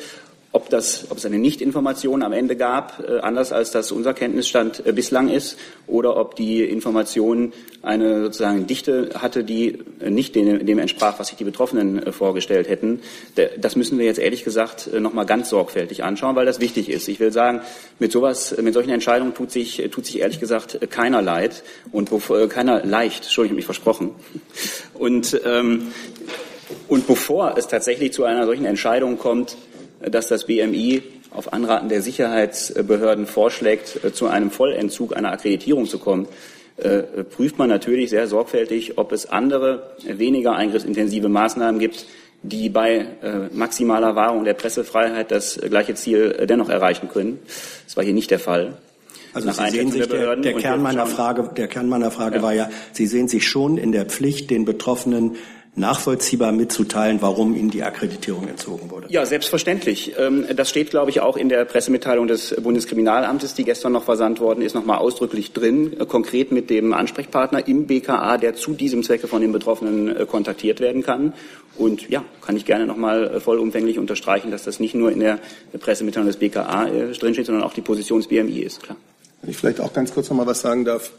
[0.54, 4.84] Ob, das, ob es eine Nichtinformation am Ende gab, äh, anders als das unser Kenntnisstand
[4.84, 10.78] äh, bislang ist, oder ob die Information eine sozusagen Dichte hatte, die äh, nicht dem,
[10.78, 13.00] entsprach, was sich die Betroffenen vorgestellt hätten.
[13.58, 16.90] Das müssen wir jetzt ehrlich gesagt äh, noch mal ganz sorgfältig anschauen, weil das wichtig
[16.90, 17.08] ist.
[17.08, 17.62] Ich will sagen,
[17.98, 21.62] mit sowas, mit solchen Entscheidungen tut sich, tut sich ehrlich gesagt keiner leid
[21.92, 22.10] und
[22.50, 23.24] keiner leicht.
[23.24, 24.10] Entschuldigung, mich versprochen.
[24.92, 25.92] Und ähm,
[26.88, 29.56] und bevor es tatsächlich zu einer solchen Entscheidung kommt,
[30.10, 35.98] dass das BMI auf Anraten der Sicherheitsbehörden vorschlägt, äh, zu einem Vollentzug einer Akkreditierung zu
[35.98, 36.28] kommen,
[36.76, 42.06] äh, prüft man natürlich sehr sorgfältig, ob es andere, weniger eingriffsintensive Maßnahmen gibt,
[42.42, 47.38] die bei äh, maximaler Wahrung der Pressefreiheit das gleiche Ziel dennoch erreichen können.
[47.84, 48.78] Das war hier nicht der Fall.
[49.34, 52.42] Also Sie sehen sich, der, der Kern meiner Frage, der Kern meiner Frage ja.
[52.42, 55.36] war ja, Sie sehen sich schon in der Pflicht, den Betroffenen
[55.74, 59.06] nachvollziehbar mitzuteilen, warum Ihnen die Akkreditierung entzogen wurde?
[59.08, 60.14] Ja, selbstverständlich.
[60.18, 64.40] Ähm, das steht, glaube ich, auch in der Pressemitteilung des Bundeskriminalamtes, die gestern noch versandt
[64.40, 69.02] worden ist, nochmal ausdrücklich drin, äh, konkret mit dem Ansprechpartner im BKA, der zu diesem
[69.02, 71.32] Zwecke von den Betroffenen äh, kontaktiert werden kann.
[71.78, 75.38] Und ja, kann ich gerne nochmal äh, vollumfänglich unterstreichen, dass das nicht nur in der
[75.80, 76.86] Pressemitteilung des BKA
[77.18, 78.98] drinsteht, sondern auch die Position des BMI ist, klar.
[79.40, 81.10] Wenn ich vielleicht auch ganz kurz noch mal was sagen darf.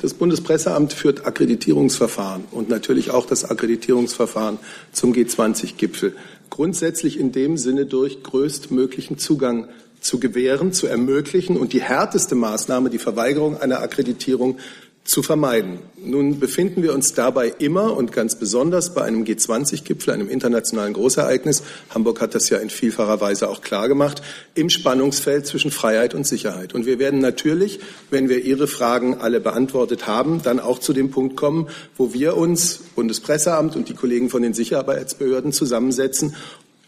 [0.00, 4.58] Das Bundespresseamt führt Akkreditierungsverfahren und natürlich auch das Akkreditierungsverfahren
[4.92, 6.14] zum G20-Gipfel.
[6.50, 9.68] Grundsätzlich in dem Sinne durch größtmöglichen Zugang
[10.00, 14.58] zu gewähren, zu ermöglichen und die härteste Maßnahme, die Verweigerung einer Akkreditierung,
[15.04, 15.80] zu vermeiden.
[15.96, 21.62] Nun befinden wir uns dabei immer und ganz besonders bei einem G20-Gipfel, einem internationalen Großereignis,
[21.90, 24.22] Hamburg hat das ja in vielfacher Weise auch klar gemacht,
[24.54, 26.72] im Spannungsfeld zwischen Freiheit und Sicherheit.
[26.72, 31.10] Und wir werden natürlich, wenn wir Ihre Fragen alle beantwortet haben, dann auch zu dem
[31.10, 36.36] Punkt kommen, wo wir uns, Bundespresseamt und die Kollegen von den Sicherheitsbehörden zusammensetzen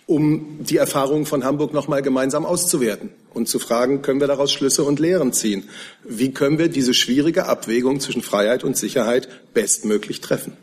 [0.06, 4.52] um die Erfahrungen von Hamburg noch mal gemeinsam auszuwerten und zu fragen, können wir daraus
[4.52, 5.64] Schlüsse und Lehren ziehen?
[6.02, 10.56] Wie können wir diese schwierige Abwägung zwischen Freiheit und Sicherheit bestmöglich treffen?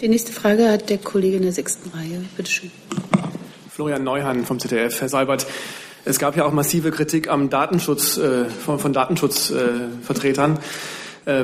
[0.00, 2.24] Die nächste Frage hat der Kollege in der sechsten Reihe.
[2.36, 2.70] Bitte schön.
[3.70, 4.98] Florian Neuhan vom ZDF.
[5.00, 5.46] Herr Seibert,
[6.06, 10.56] es gab ja auch massive Kritik am Datenschutz äh, von, von Datenschutzvertretern.
[10.56, 10.60] Äh,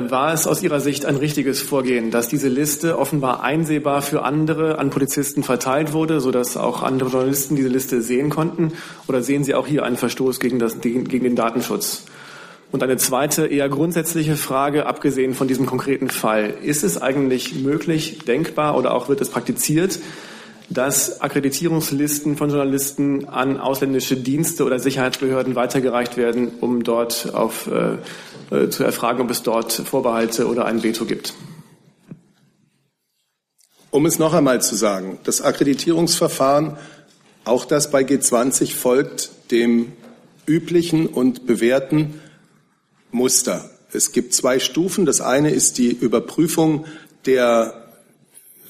[0.09, 4.79] war es aus Ihrer Sicht ein richtiges Vorgehen, dass diese Liste offenbar einsehbar für andere
[4.79, 8.73] an Polizisten verteilt wurde, sodass auch andere Journalisten diese Liste sehen konnten?
[9.07, 12.05] Oder sehen Sie auch hier einen Verstoß gegen, das, gegen den Datenschutz?
[12.71, 16.53] Und eine zweite, eher grundsätzliche Frage, abgesehen von diesem konkreten Fall.
[16.61, 19.99] Ist es eigentlich möglich, denkbar oder auch wird es praktiziert,
[20.69, 27.97] dass Akkreditierungslisten von Journalisten an ausländische Dienste oder Sicherheitsbehörden weitergereicht werden, um dort auf äh,
[28.51, 31.33] äh, zu erfragen, ob es dort Vorbehalte oder ein Veto gibt.
[33.89, 36.77] Um es noch einmal zu sagen, das Akkreditierungsverfahren,
[37.45, 39.93] auch das bei G20, folgt dem
[40.45, 42.21] üblichen und bewährten
[43.11, 43.69] Muster.
[43.91, 45.05] Es gibt zwei Stufen.
[45.05, 46.85] Das eine ist die Überprüfung
[47.25, 47.87] der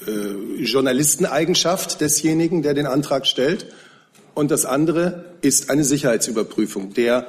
[0.05, 3.67] äh, Journalisteneigenschaft desjenigen, der den Antrag stellt.
[4.33, 7.27] Und das andere ist eine Sicherheitsüberprüfung der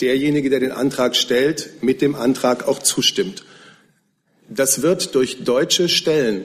[0.00, 3.44] derjenige, der den Antrag stellt, mit dem Antrag auch zustimmt.
[4.48, 6.44] Das wird durch deutsche Stellen,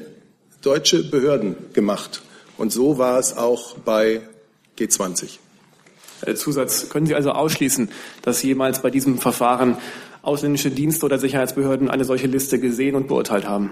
[0.62, 2.21] deutsche Behörden gemacht.
[2.57, 4.21] Und so war es auch bei
[4.77, 5.38] G20.
[6.35, 7.89] Zusatz, können Sie also ausschließen,
[8.21, 9.77] dass jemals bei diesem Verfahren
[10.21, 13.71] ausländische Dienste oder Sicherheitsbehörden eine solche Liste gesehen und beurteilt haben?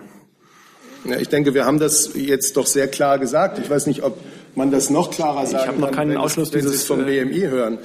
[1.04, 3.60] Ja, ich denke, wir haben das jetzt doch sehr klar gesagt.
[3.60, 4.18] Ich weiß nicht, ob
[4.56, 7.08] man das noch klarer sagen ich habe noch keinen kann, Ausschluss wenn Sie es vom
[7.08, 7.80] äh, BMI hören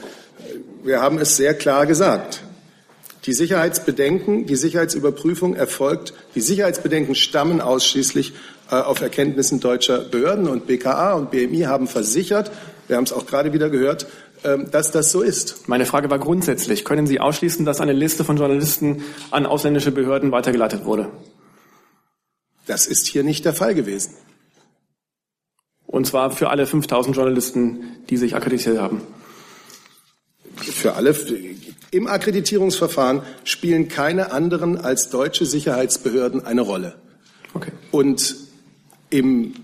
[0.83, 2.43] wir haben es sehr klar gesagt.
[3.25, 8.33] Die Sicherheitsbedenken, die Sicherheitsüberprüfung erfolgt, die Sicherheitsbedenken stammen ausschließlich
[8.71, 12.51] äh, auf Erkenntnissen deutscher Behörden und BKA und BMI haben versichert,
[12.89, 14.07] wir haben es auch gerade wieder gehört,
[14.43, 15.69] äh, dass das so ist.
[15.69, 20.33] Meine Frage war grundsätzlich, können Sie ausschließen, dass eine Liste von Journalisten an ausländische Behörden
[20.33, 21.09] weitergeleitet wurde?
[22.67, 24.15] Das ist hier nicht der Fall gewesen.
[25.87, 29.03] Und zwar für alle 5000 Journalisten, die sich akkreditiert haben
[30.57, 31.15] für alle.
[31.91, 36.95] Im Akkreditierungsverfahren spielen keine anderen als deutsche Sicherheitsbehörden eine Rolle.
[37.55, 37.73] Okay.
[37.91, 38.37] Und
[39.11, 39.55] im,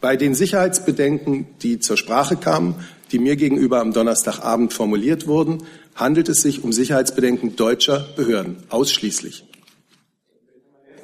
[0.00, 2.76] bei den Sicherheitsbedenken, die zur Sprache kamen,
[3.12, 9.44] die mir gegenüber am Donnerstagabend formuliert wurden, handelt es sich um Sicherheitsbedenken deutscher Behörden, ausschließlich.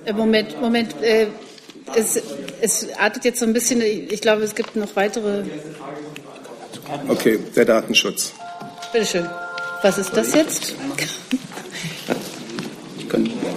[0.05, 0.94] Äh, Moment, Moment.
[1.03, 1.26] Äh,
[1.94, 2.20] es,
[2.61, 5.44] es artet jetzt so ein bisschen, ich glaube, es gibt noch weitere.
[7.09, 8.33] Okay, der Datenschutz.
[8.92, 9.29] Bitte schön.
[9.83, 10.74] Was ist das jetzt?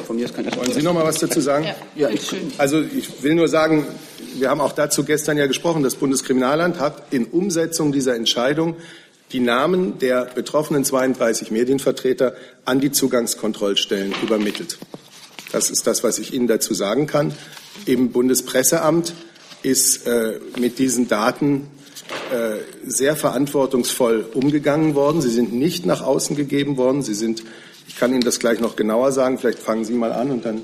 [0.05, 1.65] Von mir kann Wollen Sie noch mal was dazu sagen?
[1.95, 2.51] Ja, ja schön.
[2.59, 3.87] Also ich will nur sagen,
[4.35, 5.81] wir haben auch dazu gestern ja gesprochen.
[5.81, 8.75] Das Bundeskriminalamt hat in Umsetzung dieser Entscheidung
[9.31, 14.77] die Namen der betroffenen 32 Medienvertreter an die Zugangskontrollstellen übermittelt.
[15.51, 17.33] Das ist das, was ich Ihnen dazu sagen kann.
[17.85, 19.13] Im Bundespresseamt
[19.63, 21.67] ist äh, mit diesen Daten
[22.31, 25.21] äh, sehr verantwortungsvoll umgegangen worden.
[25.21, 27.01] Sie sind nicht nach außen gegeben worden.
[27.01, 27.43] Sie sind
[27.87, 29.37] ich kann Ihnen das gleich noch genauer sagen.
[29.37, 30.61] Vielleicht fangen Sie mal an und dann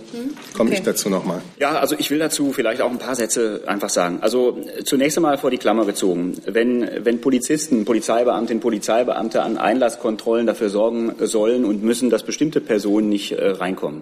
[0.55, 0.79] komme okay.
[0.79, 1.41] ich dazu noch mal.
[1.59, 4.19] Ja, also ich will dazu vielleicht auch ein paar Sätze einfach sagen.
[4.21, 6.37] Also zunächst einmal vor die Klammer gezogen.
[6.45, 13.09] Wenn, wenn Polizisten, Polizeibeamtinnen, Polizeibeamte an Einlasskontrollen dafür sorgen sollen und müssen, dass bestimmte Personen
[13.09, 14.01] nicht äh, reinkommen,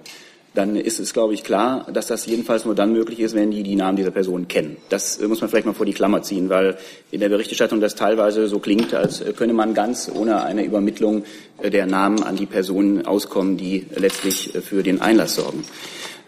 [0.57, 3.61] dann ist es, glaube ich, klar, dass das jedenfalls nur dann möglich ist, wenn die
[3.61, 4.77] die Namen dieser Personen kennen.
[4.89, 6.77] Das muss man vielleicht mal vor die Klammer ziehen, weil
[7.11, 11.25] in der Berichterstattung das teilweise so klingt, als könne man ganz ohne eine Übermittlung
[11.63, 15.63] der Namen an die Personen auskommen, die letztlich für den Einlass sorgen.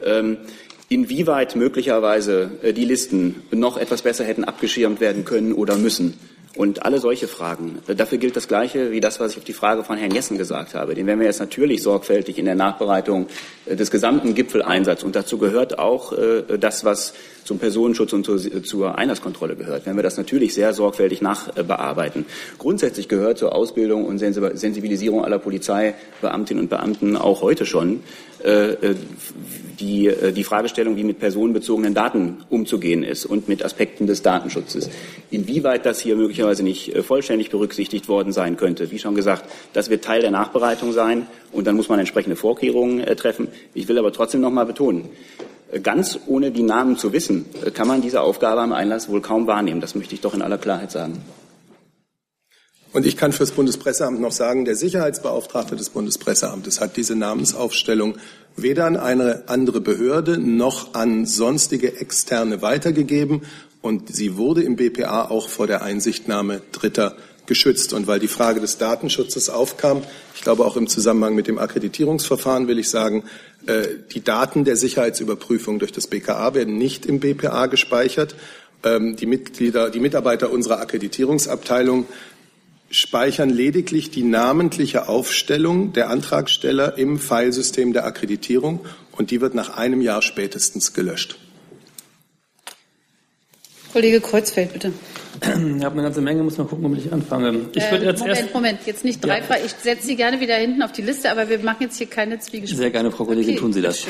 [0.03, 0.37] Ähm,
[0.89, 6.15] inwieweit möglicherweise äh, die Listen noch etwas besser hätten abgeschirmt werden können oder müssen.
[6.55, 7.77] Und alle solche Fragen.
[7.87, 10.37] Äh, dafür gilt das Gleiche wie das, was ich auf die Frage von Herrn Jessen
[10.37, 10.95] gesagt habe.
[10.95, 13.27] Den werden wir jetzt natürlich sorgfältig in der Nachbereitung
[13.65, 16.13] äh, des gesamten Gipfeleinsatzes und dazu gehört auch
[16.59, 18.25] das, was zum Personenschutz und
[18.65, 22.25] zur Einlasskontrolle gehört, werden wir das natürlich sehr sorgfältig nachbearbeiten.
[22.57, 28.01] Grundsätzlich gehört zur Ausbildung und Sensibilisierung aller Polizeibeamtinnen und Beamten auch heute schon
[28.43, 28.95] äh, äh,
[29.79, 34.89] die, äh, die Fragestellung, wie mit personenbezogenen Daten umzugehen ist und mit Aspekten des Datenschutzes.
[35.29, 40.03] Inwieweit das hier möglicherweise nicht vollständig berücksichtigt worden sein könnte, wie schon gesagt, das wird
[40.03, 43.49] Teil der Nachbereitung sein und dann muss man entsprechende Vorkehrungen treffen.
[43.75, 45.09] Ich will aber trotzdem noch mal betonen,
[45.83, 49.81] Ganz ohne die Namen zu wissen, kann man diese Aufgabe am Einlass wohl kaum wahrnehmen.
[49.81, 51.21] Das möchte ich doch in aller Klarheit sagen.
[52.91, 58.15] Und ich kann für das Bundespresseamt noch sagen, der Sicherheitsbeauftragte des Bundespresseamtes hat diese Namensaufstellung
[58.55, 63.43] weder an eine andere Behörde noch an sonstige Externe weitergegeben.
[63.81, 67.15] Und sie wurde im BPA auch vor der Einsichtnahme Dritter
[67.45, 67.93] geschützt.
[67.93, 70.03] Und weil die Frage des Datenschutzes aufkam,
[70.35, 73.23] ich glaube auch im Zusammenhang mit dem Akkreditierungsverfahren will ich sagen,
[73.65, 78.35] äh, die Daten der Sicherheitsüberprüfung durch das BKA werden nicht im BPA gespeichert.
[78.83, 82.05] Ähm, die Mitglieder, die Mitarbeiter unserer Akkreditierungsabteilung
[82.91, 88.79] speichern lediglich die namentliche Aufstellung der Antragsteller im Filesystem der Akkreditierung
[89.11, 91.37] und die wird nach einem Jahr spätestens gelöscht.
[93.91, 94.91] Kollege Kreuzfeld, bitte.
[95.41, 97.67] Ich habe eine ganze Menge, muss mal gucken, womit ich anfange.
[97.73, 99.43] Ich äh, jetzt Moment, erst Moment, jetzt nicht drei ja.
[99.43, 99.61] Fragen.
[99.65, 102.39] Ich setze Sie gerne wieder hinten auf die Liste, aber wir machen jetzt hier keine
[102.39, 102.75] Zwiegespräche.
[102.75, 103.59] Sehr gerne, Frau Kollegin, okay.
[103.59, 104.05] tun Sie das.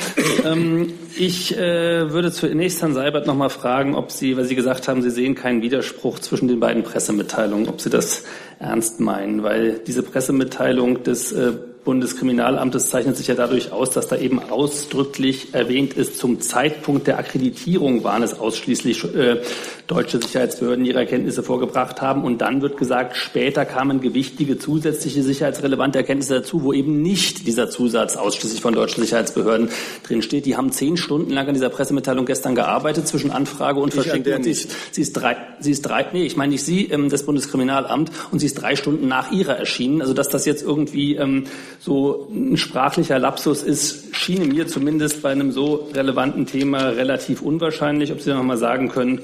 [0.45, 4.87] Ähm, ich äh, würde zunächst Herrn Seibert noch mal fragen, ob Sie, weil Sie gesagt
[4.87, 8.23] haben, Sie sehen keinen Widerspruch zwischen den beiden Pressemitteilungen, ob Sie das
[8.59, 11.53] ernst meinen, weil diese Pressemitteilung des äh,
[11.89, 17.17] Bundeskriminalamtes zeichnet sich ja dadurch aus, dass da eben ausdrücklich erwähnt ist, zum Zeitpunkt der
[17.17, 19.41] Akkreditierung waren es ausschließlich äh,
[19.87, 22.23] deutsche Sicherheitsbehörden, die ihre Erkenntnisse vorgebracht haben.
[22.23, 27.71] Und dann wird gesagt, später kamen gewichtige zusätzliche sicherheitsrelevante Erkenntnisse dazu, wo eben nicht dieser
[27.71, 29.69] Zusatz ausschließlich von deutschen Sicherheitsbehörden
[30.03, 30.45] drinsteht.
[30.45, 34.43] Die haben zehn Stunden lang an dieser Pressemitteilung gestern gearbeitet zwischen Anfrage und Verschickung.
[34.43, 37.25] Sie ist, sie ist drei, sie ist drei, nee, ich meine nicht Sie, ähm, das
[37.25, 40.01] Bundeskriminalamt, und sie ist drei Stunden nach ihrer erschienen.
[40.01, 41.45] Also dass das jetzt irgendwie ähm,
[41.79, 48.11] so ein sprachlicher Lapsus ist, schien mir zumindest bei einem so relevanten Thema relativ unwahrscheinlich.
[48.11, 49.21] Ob Sie noch mal sagen können,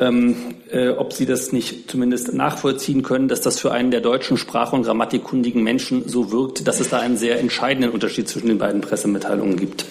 [0.00, 4.36] ähm, äh, ob Sie das nicht zumindest nachvollziehen können, dass das für einen der deutschen
[4.36, 8.58] Sprach- und Grammatikkundigen Menschen so wirkt, dass es da einen sehr entscheidenden Unterschied zwischen den
[8.58, 9.84] beiden Pressemitteilungen gibt.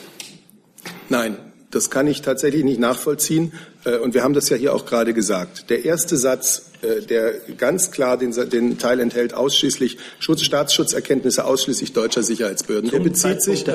[1.09, 1.37] Nein,
[1.77, 3.53] das kann ich tatsächlich nicht nachvollziehen.
[3.85, 5.69] Äh, und wir haben das ja hier auch gerade gesagt.
[5.69, 11.93] Der erste Satz, äh, der ganz klar den, den Teil enthält, ausschließlich Schutz, Staatsschutzerkenntnisse ausschließlich
[11.93, 12.89] deutscher Sicherheitsbehörden.
[12.89, 13.65] Der bezieht sich,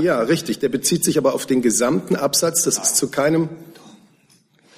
[0.00, 0.60] ja, richtig.
[0.60, 2.62] Der bezieht sich aber auf den gesamten Absatz.
[2.62, 3.48] Das ist zu keinem.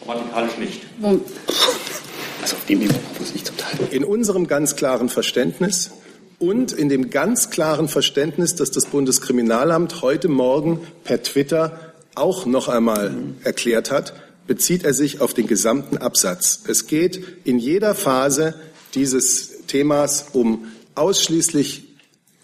[0.03, 0.81] Grammatikalisch nicht.
[1.03, 3.79] Also auf dem Niveau muss nicht zum Teil.
[3.91, 5.91] In unserem ganz klaren Verständnis
[6.39, 12.69] und in dem ganz klaren Verständnis, dass das Bundeskriminalamt heute Morgen per Twitter auch noch
[12.69, 14.15] einmal erklärt hat,
[14.47, 16.65] bezieht er sich auf den gesamten Absatz.
[16.69, 18.55] Es geht in jeder Phase
[18.95, 21.85] dieses Themas um ausschließlich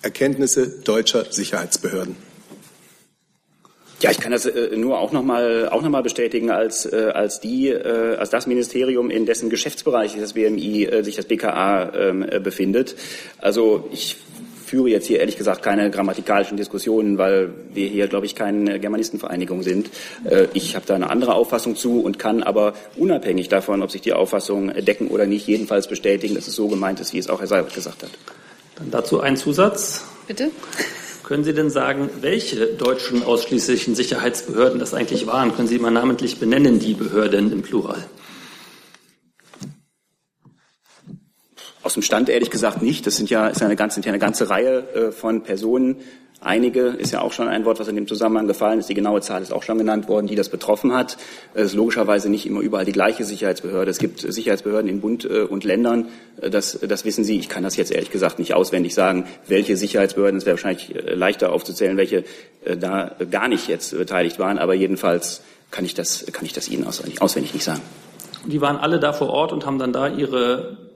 [0.02, 2.16] Erkenntnisse deutscher Sicherheitsbehörden.
[4.00, 7.38] Ja, ich kann das äh, nur auch nochmal auch noch mal bestätigen als, äh, als,
[7.38, 12.40] die, äh, als das Ministerium, in dessen Geschäftsbereich das BMI sich das BKA ähm, äh,
[12.40, 12.96] befindet.
[13.36, 14.16] Also ich
[14.70, 19.64] führe jetzt hier ehrlich gesagt keine grammatikalischen Diskussionen, weil wir hier, glaube ich, keine Germanistenvereinigung
[19.64, 19.90] sind.
[20.24, 24.00] Äh, ich habe da eine andere Auffassung zu und kann aber unabhängig davon, ob sich
[24.00, 27.40] die Auffassungen decken oder nicht, jedenfalls bestätigen, dass es so gemeint ist, wie es auch
[27.40, 28.10] Herr Seibert gesagt hat.
[28.76, 30.04] Dann dazu ein Zusatz.
[30.28, 30.50] Bitte.
[31.24, 35.54] Können Sie denn sagen, welche deutschen ausschließlichen Sicherheitsbehörden das eigentlich waren?
[35.54, 38.04] Können Sie mal namentlich benennen, die Behörden im Plural?
[41.82, 43.06] Aus dem Stand ehrlich gesagt nicht.
[43.06, 45.96] Das sind ja, ist ja eine ganze, eine ganze Reihe äh, von Personen.
[46.42, 48.88] Einige ist ja auch schon ein Wort, was in dem Zusammenhang gefallen ist.
[48.88, 51.18] Die genaue Zahl ist auch schon genannt worden, die das betroffen hat.
[51.52, 53.90] Es ist logischerweise nicht immer überall die gleiche Sicherheitsbehörde.
[53.90, 56.08] Es gibt Sicherheitsbehörden in Bund äh, und Ländern.
[56.40, 57.38] Äh, das, das wissen Sie.
[57.38, 60.38] Ich kann das jetzt ehrlich gesagt nicht auswendig sagen, welche Sicherheitsbehörden.
[60.38, 62.24] Es wäre wahrscheinlich leichter aufzuzählen, welche
[62.78, 64.58] da gar nicht jetzt beteiligt waren.
[64.58, 67.80] Aber jedenfalls kann ich das, kann ich das Ihnen auswendig, auswendig nicht sagen.
[68.46, 70.89] Die waren alle da vor Ort und haben dann da ihre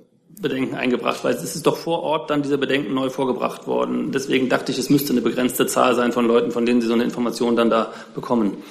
[0.45, 4.13] Bedenken eingebracht, weil es ist doch vor Ort dann diese Bedenken neu vorgebracht worden.
[4.13, 6.93] Deswegen dachte ich, es müsste eine begrenzte Zahl sein von Leuten, von denen Sie so
[6.93, 8.63] eine Information dann da bekommen.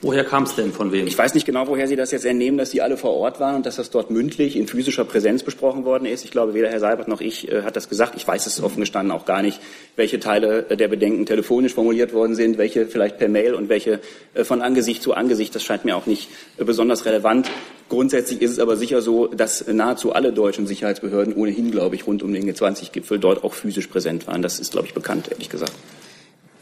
[0.00, 1.08] Woher kam es denn von wem?
[1.08, 3.56] Ich weiß nicht genau, woher Sie das jetzt entnehmen, dass Sie alle vor Ort waren
[3.56, 6.24] und dass das dort mündlich in physischer Präsenz besprochen worden ist.
[6.24, 8.14] Ich glaube, weder Herr Seibert noch ich äh, hat das gesagt.
[8.16, 9.60] Ich weiß es offen gestanden auch gar nicht,
[9.96, 13.98] welche Teile äh, der Bedenken telefonisch formuliert worden sind, welche vielleicht per Mail und welche
[14.34, 15.52] äh, von Angesicht zu Angesicht.
[15.56, 16.28] Das scheint mir auch nicht
[16.58, 17.50] äh, besonders relevant.
[17.88, 22.22] Grundsätzlich ist es aber sicher so, dass nahezu alle deutschen Sicherheitsbehörden ohnehin, glaube ich, rund
[22.22, 24.42] um den G20-Gipfel dort auch physisch präsent waren.
[24.42, 25.72] Das ist, glaube ich, bekannt, ehrlich gesagt.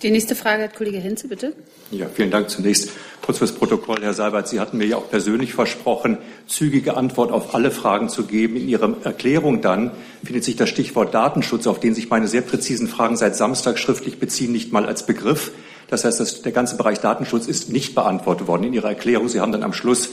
[0.02, 1.54] Die nächste Frage hat Kollege Henze, bitte.
[1.90, 2.90] Ja, vielen Dank zunächst.
[3.22, 7.54] Kurz fürs Protokoll, Herr Seibert, Sie hatten mir ja auch persönlich versprochen, zügige Antwort auf
[7.54, 8.56] alle Fragen zu geben.
[8.56, 9.92] In Ihrer Erklärung dann
[10.22, 14.18] findet sich das Stichwort Datenschutz, auf den sich meine sehr präzisen Fragen seit Samstag schriftlich
[14.18, 15.52] beziehen, nicht mal als Begriff.
[15.88, 19.28] Das heißt, dass der ganze Bereich Datenschutz ist nicht beantwortet worden in Ihrer Erklärung.
[19.28, 20.10] Sie haben dann am Schluss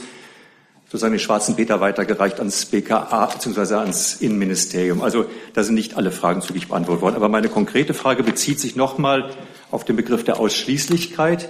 [0.86, 3.74] sozusagen den schwarzen Peter weitergereicht ans BKA bzw.
[3.74, 5.02] ans Innenministerium.
[5.02, 7.16] Also da sind nicht alle Fragen zügig beantwortet worden.
[7.16, 9.30] Aber meine konkrete Frage bezieht sich nochmal
[9.70, 11.48] auf den Begriff der Ausschließlichkeit.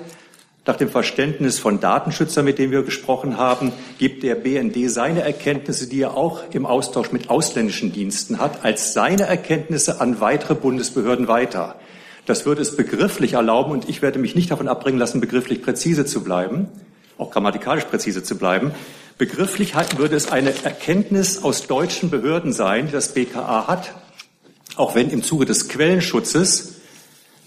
[0.67, 5.89] Nach dem Verständnis von Datenschützern, mit denen wir gesprochen haben, gibt der BND seine Erkenntnisse,
[5.89, 11.29] die er auch im Austausch mit ausländischen Diensten hat, als seine Erkenntnisse an weitere Bundesbehörden
[11.29, 11.77] weiter.
[12.25, 16.07] Das würde es begrifflich erlauben, und ich werde mich nicht davon abbringen lassen, begrifflich präzise
[16.07, 16.69] zu bleiben,
[17.19, 18.73] auch grammatikalisch präzise zu bleiben.
[19.19, 23.93] Begrifflich würde es eine Erkenntnis aus deutschen Behörden sein, die das BKA hat,
[24.77, 26.74] auch wenn im Zuge des Quellenschutzes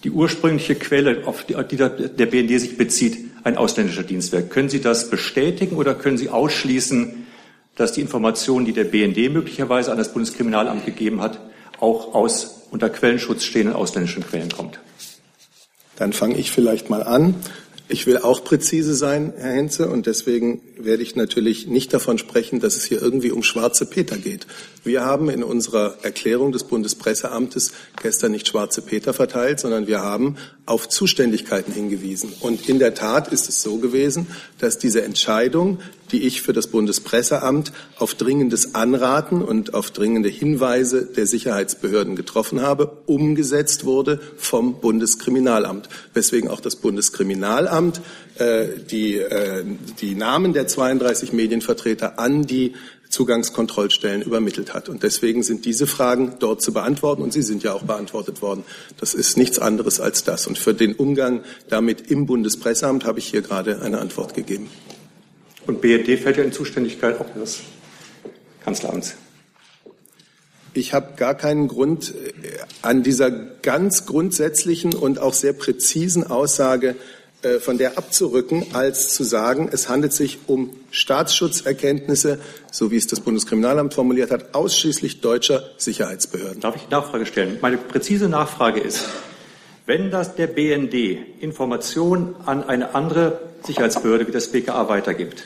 [0.08, 4.50] die ursprüngliche Quelle, auf die, der BND sich bezieht, ein ausländischer Dienstwerk.
[4.50, 7.28] Können Sie das bestätigen oder können Sie ausschließen,
[7.76, 11.42] dass die Information, die der BND möglicherweise an das Bundeskriminalamt gegeben hat,
[11.82, 14.80] auch aus unter Quellenschutz stehenden ausländischen Quellen kommt?
[15.98, 17.36] Dann fange ich vielleicht mal an.
[17.90, 22.60] Ich will auch präzise sein, Herr Henze, und deswegen werde ich natürlich nicht davon sprechen,
[22.60, 24.46] dass es hier irgendwie um schwarze Peter geht.
[24.84, 27.72] Wir haben in unserer Erklärung des Bundespresseamtes
[28.02, 30.36] gestern nicht schwarze Peter verteilt, sondern wir haben
[30.66, 32.34] auf Zuständigkeiten hingewiesen.
[32.42, 34.28] Und in der Tat ist es so gewesen,
[34.60, 35.80] dass diese Entscheidung,
[36.12, 42.62] die ich für das Bundespresseamt auf dringendes Anraten und auf dringende Hinweise der Sicherheitsbehörden getroffen
[42.62, 48.02] habe, umgesetzt wurde vom Bundeskriminalamt, weswegen auch das Bundeskriminalamt
[48.38, 49.64] äh, die, äh,
[50.00, 52.74] die Namen der 32 Medienvertreter an die
[53.10, 54.90] Zugangskontrollstellen übermittelt hat.
[54.90, 58.64] Und deswegen sind diese Fragen dort zu beantworten und sie sind ja auch beantwortet worden.
[59.00, 60.48] Das ist nichts anderes als das.
[60.48, 64.70] Und für den Umgang damit im Bundespresseamt habe ich hier gerade eine Antwort gegeben.
[65.68, 67.60] Und BRD fällt ja in Zuständigkeit auch des
[68.64, 69.16] Kanzleramts.
[70.74, 76.96] Ich habe gar keinen Grund, äh, an dieser ganz grundsätzlichen und auch sehr präzisen Aussage
[77.42, 82.40] äh, von der abzurücken, als zu sagen, es handelt sich um Staatsschutzerkenntnisse,
[82.72, 86.62] so wie es das Bundeskriminalamt formuliert hat, ausschließlich deutscher Sicherheitsbehörden.
[86.62, 87.58] Darf ich eine Nachfrage stellen?
[87.62, 89.06] Meine präzise Nachfrage ist,
[89.86, 90.94] wenn das der BND
[91.40, 95.44] Informationen an eine andere Sicherheitsbehörde wie das BKA weitergibt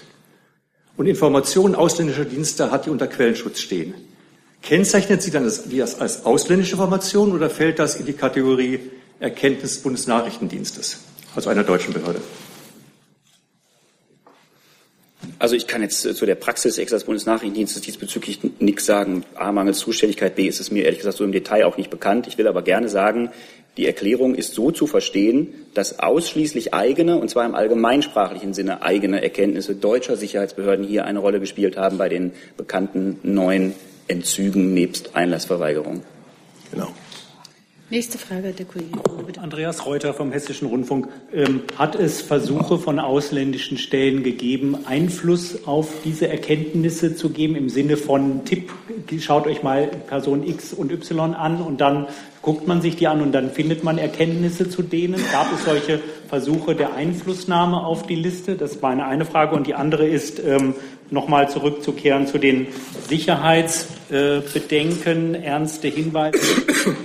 [0.98, 3.94] und Informationen ausländischer Dienste hat, die unter Quellenschutz stehen,
[4.62, 8.80] kennzeichnet sie dann das, das als ausländische Information oder fällt das in die Kategorie
[9.20, 11.00] Erkenntnis des Bundesnachrichtendienstes?
[11.36, 12.22] also einer deutschen Behörde?
[15.40, 19.24] Also ich kann jetzt äh, zu der Praxis des Bundesnachrichtendienstes diesbezüglich nichts sagen.
[19.36, 22.28] A, mangels Zuständigkeit, B, ist es mir ehrlich gesagt so im Detail auch nicht bekannt.
[22.28, 23.32] Ich will aber gerne sagen,
[23.78, 29.22] die Erklärung ist so zu verstehen, dass ausschließlich eigene, und zwar im allgemeinsprachlichen Sinne eigene
[29.24, 33.74] Erkenntnisse deutscher Sicherheitsbehörden hier eine Rolle gespielt haben bei den bekannten neuen
[34.08, 36.04] Entzügen nebst Einlassverweigerung.
[36.72, 36.90] Genau.
[37.92, 38.90] Nächste Frage der Kollege.
[39.28, 39.42] Bitte.
[39.42, 41.10] Andreas Reuter vom Hessischen Rundfunk.
[41.34, 47.68] Ähm, hat es Versuche von ausländischen Stellen gegeben, Einfluss auf diese Erkenntnisse zu geben im
[47.68, 48.72] Sinne von Tipp,
[49.20, 52.08] schaut euch mal Person X und Y an und dann
[52.42, 55.22] guckt man sich die an und dann findet man Erkenntnisse zu denen?
[55.34, 58.56] Gab es solche Versuche der Einflussnahme auf die Liste?
[58.56, 59.54] Das war eine, eine Frage.
[59.54, 60.76] Und die andere ist, ähm,
[61.12, 62.68] nochmal zurückzukehren zu den
[63.10, 66.40] Sicherheitsbedenken, ernste Hinweise.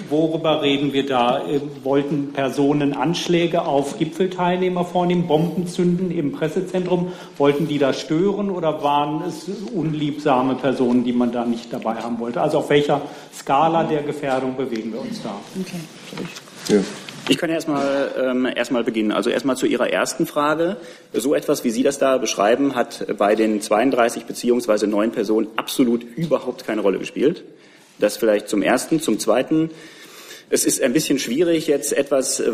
[0.08, 1.46] Worüber reden wir da?
[1.46, 7.12] Äh, wollten Personen Anschläge auf Gipfelteilnehmer vornehmen, Bomben zünden im Pressezentrum?
[7.36, 12.18] Wollten die da stören oder waren es unliebsame Personen, die man da nicht dabei haben
[12.18, 12.40] wollte?
[12.40, 13.02] Also auf welcher
[13.34, 15.34] Skala der Gefährdung bewegen wir uns da?
[15.60, 15.80] Okay.
[16.68, 16.84] Ja.
[17.28, 19.10] Ich kann erstmal ähm, erstmal beginnen.
[19.10, 20.76] Also erstmal zu Ihrer ersten Frage.
[21.12, 26.04] So etwas, wie Sie das da beschreiben, hat bei den 32 beziehungsweise neun Personen absolut
[26.04, 27.42] überhaupt keine Rolle gespielt.
[27.98, 29.00] Das vielleicht zum ersten.
[29.00, 29.70] Zum zweiten.
[30.48, 32.52] Es ist ein bisschen schwierig, jetzt etwas äh,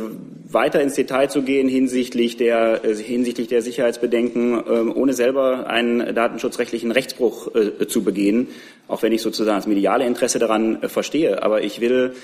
[0.49, 6.15] weiter ins Detail zu gehen hinsichtlich der, äh, hinsichtlich der Sicherheitsbedenken, äh, ohne selber einen
[6.15, 7.51] datenschutzrechtlichen Rechtsbruch
[7.89, 8.49] zu begehen,
[8.89, 11.43] auch wenn ich sozusagen das mediale Interesse daran verstehe.
[11.43, 12.15] Aber ich will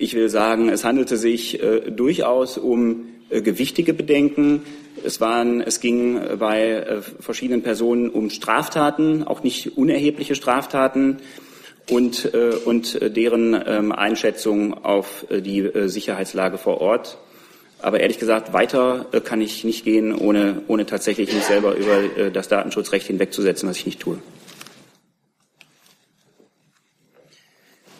[0.00, 4.62] ich will sagen, es handelte sich äh, durchaus um gewichtige Bedenken.
[5.04, 11.18] Es, waren, es ging bei verschiedenen Personen um Straftaten, auch nicht unerhebliche Straftaten
[11.88, 12.26] und,
[12.64, 17.18] und deren ähm, Einschätzung auf die Sicherheitslage vor Ort.
[17.80, 22.48] Aber ehrlich gesagt, weiter kann ich nicht gehen, ohne, ohne tatsächlich mich selber über das
[22.48, 24.18] Datenschutzrecht hinwegzusetzen, was ich nicht tue.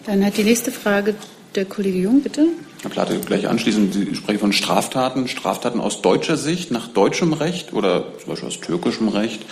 [0.08, 1.14] Dann hat die nächste Frage
[1.54, 2.46] der Kollege Jung, bitte.
[2.80, 7.74] Herr Plate, gleich anschließend, Sie sprechen von Straftaten, Straftaten aus deutscher Sicht, nach deutschem Recht
[7.74, 9.42] oder zum Beispiel aus türkischem Recht.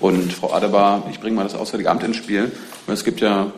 [0.00, 2.50] Und Frau Adebar, ich bringe mal das Auswärtige Amt ins Spiel,
[2.86, 3.52] weil es gibt ja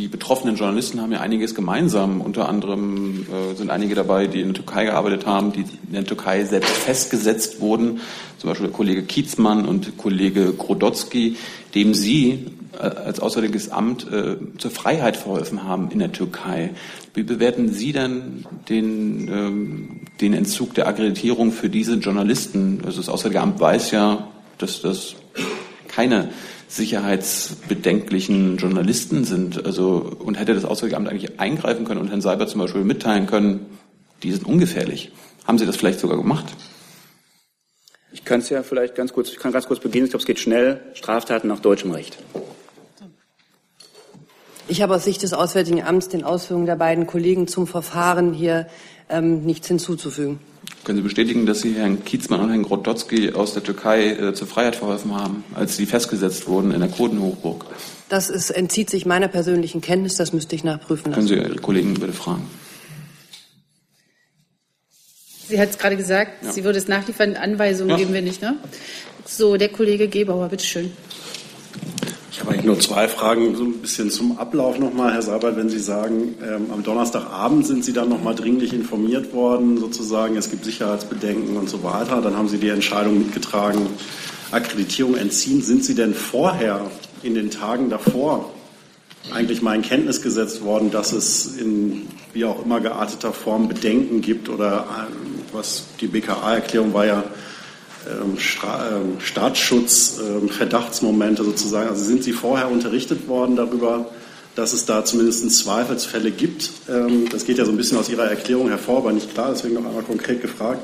[0.00, 2.22] die betroffenen Journalisten haben ja einiges gemeinsam.
[2.22, 6.06] Unter anderem äh, sind einige dabei, die in der Türkei gearbeitet haben, die in der
[6.06, 8.00] Türkei selbst festgesetzt wurden.
[8.38, 11.36] Zum Beispiel der Kollege Kiezmann und Kollege Grodotzky,
[11.74, 16.70] dem Sie äh, als Auswärtiges Amt äh, zur Freiheit verholfen haben in der Türkei.
[17.12, 22.80] Wie bewerten Sie denn den, ähm, den Entzug der Akkreditierung für diese Journalisten?
[22.86, 25.16] Also das Auswärtige Amt weiß ja, dass das
[25.88, 26.30] keine
[26.70, 29.66] sicherheitsbedenklichen Journalisten sind.
[29.66, 33.26] Also, und hätte das Auswärtige Amt eigentlich eingreifen können und Herrn Seibert zum Beispiel mitteilen
[33.26, 33.66] können,
[34.22, 35.10] die sind ungefährlich.
[35.46, 36.46] Haben Sie das vielleicht sogar gemacht?
[38.12, 40.04] Ich kann es ja vielleicht ganz kurz, ich kann ganz kurz beginnen.
[40.04, 40.80] Ich glaube, es geht schnell.
[40.94, 42.18] Straftaten nach deutschem Recht.
[44.68, 48.68] Ich habe aus Sicht des Auswärtigen Amts den Ausführungen der beiden Kollegen zum Verfahren hier
[49.08, 50.38] ähm, nichts hinzuzufügen.
[50.84, 54.46] Können Sie bestätigen, dass Sie Herrn Kiezmann und Herrn Grodotzky aus der Türkei äh, zur
[54.46, 57.66] Freiheit verholfen haben, als sie festgesetzt wurden in der Kurdenhochburg?
[58.08, 61.26] Das ist, entzieht sich meiner persönlichen Kenntnis, das müsste ich nachprüfen lassen.
[61.26, 62.46] Können Sie Ihre Kollegen bitte fragen?
[65.48, 66.52] Sie hat es gerade gesagt, ja.
[66.52, 67.96] sie würde es nachliefern, Anweisungen ja.
[67.96, 68.56] geben wir nicht, ne?
[69.26, 70.92] So, der Kollege Gebauer, bitteschön.
[72.32, 75.68] Ich habe eigentlich nur zwei Fragen, so ein bisschen zum Ablauf nochmal, Herr Seibert, wenn
[75.68, 80.64] Sie sagen, ähm, am Donnerstagabend sind Sie dann nochmal dringlich informiert worden, sozusagen, es gibt
[80.64, 82.20] Sicherheitsbedenken und so weiter.
[82.22, 83.88] Dann haben Sie die Entscheidung mitgetragen,
[84.52, 85.60] Akkreditierung entziehen.
[85.60, 86.88] Sind Sie denn vorher,
[87.22, 88.50] in den Tagen davor,
[89.32, 94.20] eigentlich mal in Kenntnis gesetzt worden, dass es in wie auch immer gearteter Form Bedenken
[94.20, 97.24] gibt oder äh, was die BKA-Erklärung war ja
[98.08, 100.48] ähm, ähm, Staatsschutz, ähm,
[101.36, 101.88] sozusagen.
[101.88, 104.06] Also sind Sie vorher unterrichtet worden darüber,
[104.56, 106.70] dass es da zumindest Zweifelsfälle gibt?
[107.30, 109.86] Das geht ja so ein bisschen aus Ihrer Erklärung hervor, aber nicht klar, deswegen noch
[109.86, 110.80] einmal konkret gefragt.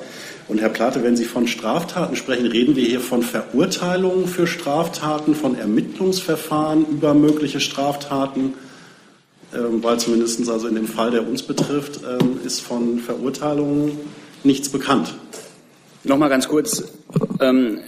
[0.48, 5.34] Und Herr Plate, wenn Sie von Straftaten sprechen, reden wir hier von Verurteilungen für Straftaten,
[5.34, 8.54] von Ermittlungsverfahren über mögliche Straftaten,
[9.50, 12.00] weil zumindest also in dem Fall, der uns betrifft,
[12.44, 13.98] ist von Verurteilungen
[14.44, 15.12] nichts bekannt.
[16.06, 16.84] Nochmal ganz kurz.
[17.40, 17.80] Ähm,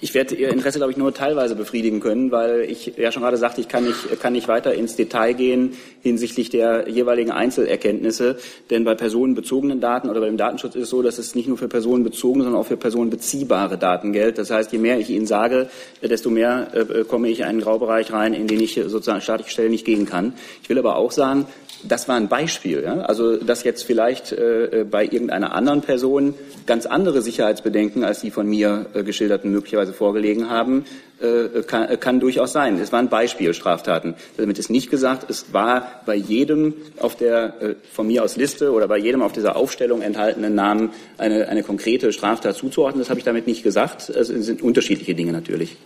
[0.00, 3.36] ich werde Ihr Interesse, glaube ich, nur teilweise befriedigen können, weil ich ja schon gerade
[3.36, 8.38] sagte, ich kann nicht, kann nicht weiter ins Detail gehen hinsichtlich der jeweiligen Einzelerkenntnisse.
[8.70, 11.68] Denn bei personenbezogenen Daten oder beim Datenschutz ist es so, dass es nicht nur für
[11.68, 14.38] personenbezogene, sondern auch für personenbeziehbare Daten gilt.
[14.38, 15.68] Das heißt, je mehr ich Ihnen sage,
[16.02, 19.68] desto mehr äh, komme ich in einen Graubereich rein, in den ich sozusagen staatliche Stelle
[19.68, 20.32] nicht gehen kann.
[20.62, 21.46] Ich will aber auch sagen,
[21.82, 22.82] das war ein Beispiel.
[22.82, 23.00] Ja?
[23.00, 26.34] Also, dass jetzt vielleicht äh, bei irgendeiner anderen Person
[26.66, 30.84] ganz andere Sicherheitsbedenken als die von mir äh, geschilderten möglicherweise vorgelegen haben,
[31.20, 32.78] äh, kann, äh, kann, durchaus sein.
[32.78, 34.14] Es war ein Beispiel Straftaten.
[34.36, 38.72] Damit ist nicht gesagt, es war bei jedem auf der äh, von mir aus Liste
[38.72, 43.00] oder bei jedem auf dieser Aufstellung enthaltenen Namen eine, eine konkrete Straftat zuzuordnen.
[43.00, 44.10] Das habe ich damit nicht gesagt.
[44.10, 45.76] Es sind unterschiedliche Dinge natürlich.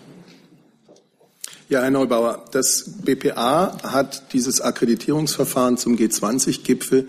[1.70, 7.06] Ja, Herr Neubauer, das BPA hat dieses Akkreditierungsverfahren zum G20-Gipfel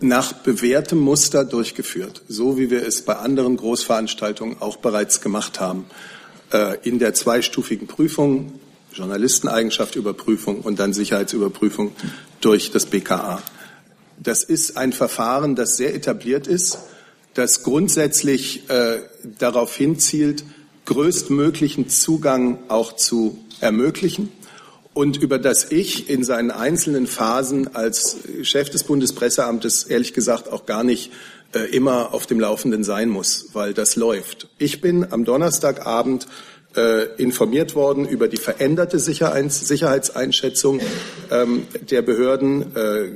[0.00, 5.84] nach bewährtem Muster durchgeführt, so wie wir es bei anderen Großveranstaltungen auch bereits gemacht haben.
[6.52, 8.58] Äh, in der zweistufigen Prüfung,
[8.92, 11.92] Journalisteneigenschaft Überprüfung und dann Sicherheitsüberprüfung
[12.40, 13.40] durch das BKA.
[14.18, 16.80] Das ist ein Verfahren, das sehr etabliert ist,
[17.34, 19.02] das grundsätzlich äh,
[19.38, 20.42] darauf hinzielt,
[20.84, 24.30] größtmöglichen Zugang auch zu ermöglichen
[24.94, 30.66] und über das ich in seinen einzelnen Phasen als Chef des Bundespresseamtes ehrlich gesagt auch
[30.66, 31.12] gar nicht
[31.54, 34.48] äh, immer auf dem Laufenden sein muss, weil das läuft.
[34.58, 36.26] Ich bin am Donnerstagabend
[36.76, 40.80] äh, informiert worden über die veränderte Sicherheits Sicherheitseinschätzung
[41.30, 42.76] ähm, der Behörden.
[42.76, 43.08] Äh,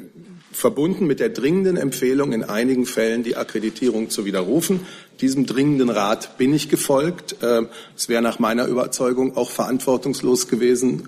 [0.52, 4.80] verbunden mit der dringenden Empfehlung, in einigen Fällen die Akkreditierung zu widerrufen.
[5.22, 7.36] Diesem dringenden Rat bin ich gefolgt.
[7.42, 11.04] Ähm, es wäre nach meiner Überzeugung auch verantwortungslos gewesen,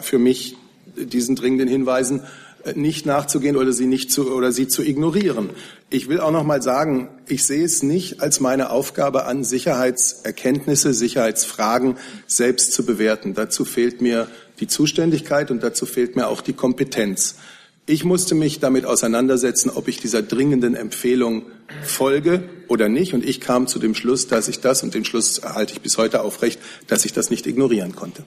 [0.00, 0.56] für mich
[0.96, 2.22] diesen dringenden Hinweisen
[2.64, 5.50] äh, nicht nachzugehen oder sie nicht zu oder sie zu ignorieren.
[5.90, 10.94] Ich will auch noch mal sagen, ich sehe es nicht als meine Aufgabe an, Sicherheitserkenntnisse,
[10.94, 13.34] Sicherheitsfragen selbst zu bewerten.
[13.34, 14.28] Dazu fehlt mir
[14.60, 17.36] die Zuständigkeit und dazu fehlt mir auch die Kompetenz.
[17.84, 21.42] Ich musste mich damit auseinandersetzen, ob ich dieser dringenden Empfehlung
[21.82, 23.14] folge oder nicht.
[23.14, 25.98] Und ich kam zu dem Schluss, dass ich das, und den Schluss erhalte ich bis
[25.98, 28.24] heute aufrecht, dass ich das nicht ignorieren konnte.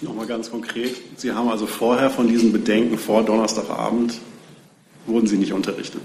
[0.00, 0.96] Nochmal ganz konkret.
[1.16, 4.14] Sie haben also vorher von diesen Bedenken vor Donnerstagabend,
[5.06, 6.00] wurden Sie nicht unterrichtet?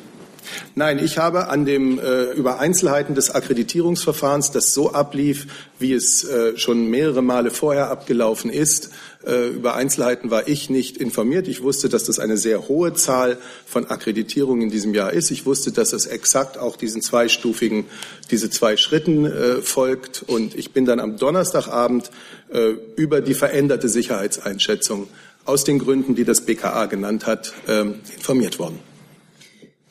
[0.76, 5.48] Nein, ich habe an dem äh, über Einzelheiten des Akkreditierungsverfahrens, das so ablief,
[5.80, 8.92] wie es äh, schon mehrere Male vorher abgelaufen ist.
[9.26, 11.48] Äh, über Einzelheiten war ich nicht informiert.
[11.48, 15.32] Ich wusste, dass das eine sehr hohe Zahl von Akkreditierungen in diesem Jahr ist.
[15.32, 17.86] Ich wusste, dass es exakt auch diesen zweistufigen,
[18.30, 20.24] diese zwei Schritten äh, folgt.
[20.28, 22.12] Und ich bin dann am Donnerstagabend
[22.54, 25.08] äh, über die veränderte Sicherheitseinschätzung
[25.46, 28.80] aus den Gründen, die das BKA genannt hat, ähm, informiert worden.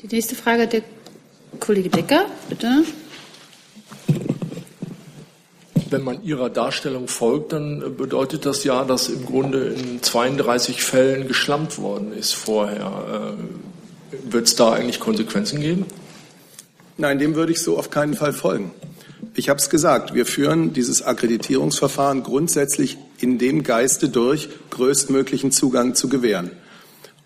[0.05, 0.83] Die nächste Frage der
[1.61, 2.85] Kollege Decker, bitte.
[5.89, 11.27] Wenn man Ihrer Darstellung folgt, dann bedeutet das ja, dass im Grunde in 32 Fällen
[11.27, 13.35] geschlampt worden ist vorher.
[14.13, 15.87] Äh, Wird es da eigentlich Konsequenzen geben?
[16.99, 18.73] Nein, dem würde ich so auf keinen Fall folgen.
[19.35, 25.95] Ich habe es gesagt, wir führen dieses Akkreditierungsverfahren grundsätzlich in dem Geiste durch, größtmöglichen Zugang
[25.95, 26.51] zu gewähren.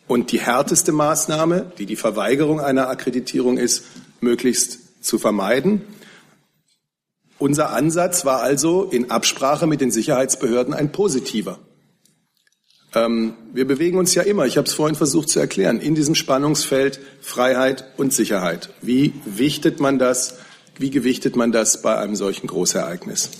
[0.08, 3.84] Und die härteste Maßnahme, die die Verweigerung einer Akkreditierung ist,
[4.20, 5.82] möglichst zu vermeiden.
[7.38, 11.60] Unser Ansatz war also in Absprache mit den Sicherheitsbehörden ein positiver.
[12.94, 16.14] Ähm, wir bewegen uns ja immer, ich habe es vorhin versucht zu erklären, in diesem
[16.14, 18.70] Spannungsfeld Freiheit und Sicherheit.
[18.80, 20.38] Wie wichtet man das?
[20.78, 23.30] Wie gewichtet man das bei einem solchen Großereignis?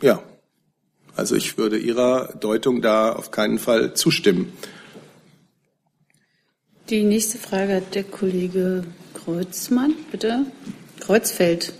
[0.00, 0.22] Ja,
[1.16, 4.52] also ich würde Ihrer Deutung da auf keinen Fall zustimmen.
[6.88, 10.46] Die nächste Frage hat der Kollege Kreuzmann, bitte.
[11.00, 11.72] Kreuzfeld.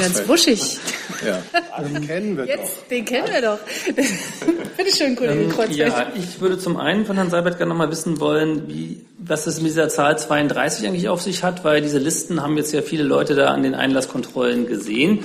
[0.00, 0.78] Ganz buschig.
[1.24, 1.40] Ja,
[1.82, 2.88] den kennen wir Jetzt, doch.
[2.88, 3.58] Den kennen wir doch.
[4.76, 5.78] Bitte schön, Kollege ähm, Kreuzfeld.
[5.78, 9.46] Ja, ich würde zum einen von Herrn Seibert gerne noch mal wissen wollen, wie, was
[9.46, 12.82] es mit dieser Zahl 32 eigentlich auf sich hat, weil diese Listen haben jetzt ja
[12.82, 15.20] viele Leute da an den Einlasskontrollen gesehen.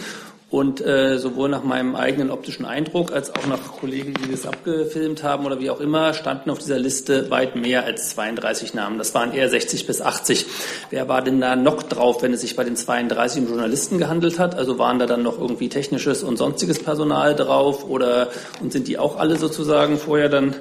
[0.50, 5.22] Und äh, sowohl nach meinem eigenen optischen Eindruck als auch nach Kollegen, die das abgefilmt
[5.22, 8.98] haben oder wie auch immer, standen auf dieser Liste weit mehr als 32 Namen.
[8.98, 10.46] Das waren eher 60 bis 80.
[10.90, 14.40] Wer war denn da noch drauf, wenn es sich bei den 32 um Journalisten gehandelt
[14.40, 14.56] hat?
[14.56, 18.30] Also waren da dann noch irgendwie technisches und sonstiges Personal drauf oder
[18.62, 20.56] und sind die auch alle sozusagen vorher dann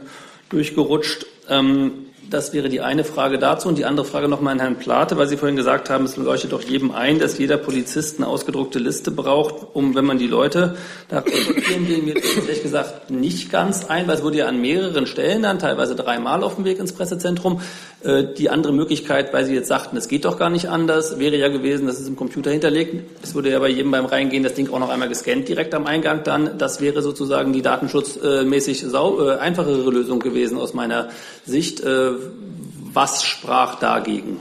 [0.48, 1.26] durchgerutscht?
[1.48, 3.68] Ähm, das wäre die eine Frage dazu.
[3.68, 6.52] Und die andere Frage nochmal an Herrn Plate, weil Sie vorhin gesagt haben, es leuchtet
[6.52, 10.76] doch jedem ein, dass jeder Polizist eine ausgedruckte Liste braucht, um, wenn man die Leute
[11.08, 12.02] da konfrontieren will.
[12.02, 15.94] Mir ehrlich gesagt nicht ganz ein, weil es wurde ja an mehreren Stellen dann, teilweise
[15.94, 17.60] dreimal auf dem Weg ins Pressezentrum.
[18.06, 21.36] Äh, die andere Möglichkeit, weil Sie jetzt sagten, es geht doch gar nicht anders, wäre
[21.36, 23.02] ja gewesen, dass es im Computer hinterlegt.
[23.22, 25.86] Es wurde ja bei jedem beim Reingehen das Ding auch noch einmal gescannt direkt am
[25.86, 26.58] Eingang dann.
[26.58, 31.08] Das wäre sozusagen die datenschutzmäßig äh, einfachere Lösung gewesen aus meiner
[31.44, 31.82] Sicht.
[32.92, 34.40] Was sprach dagegen?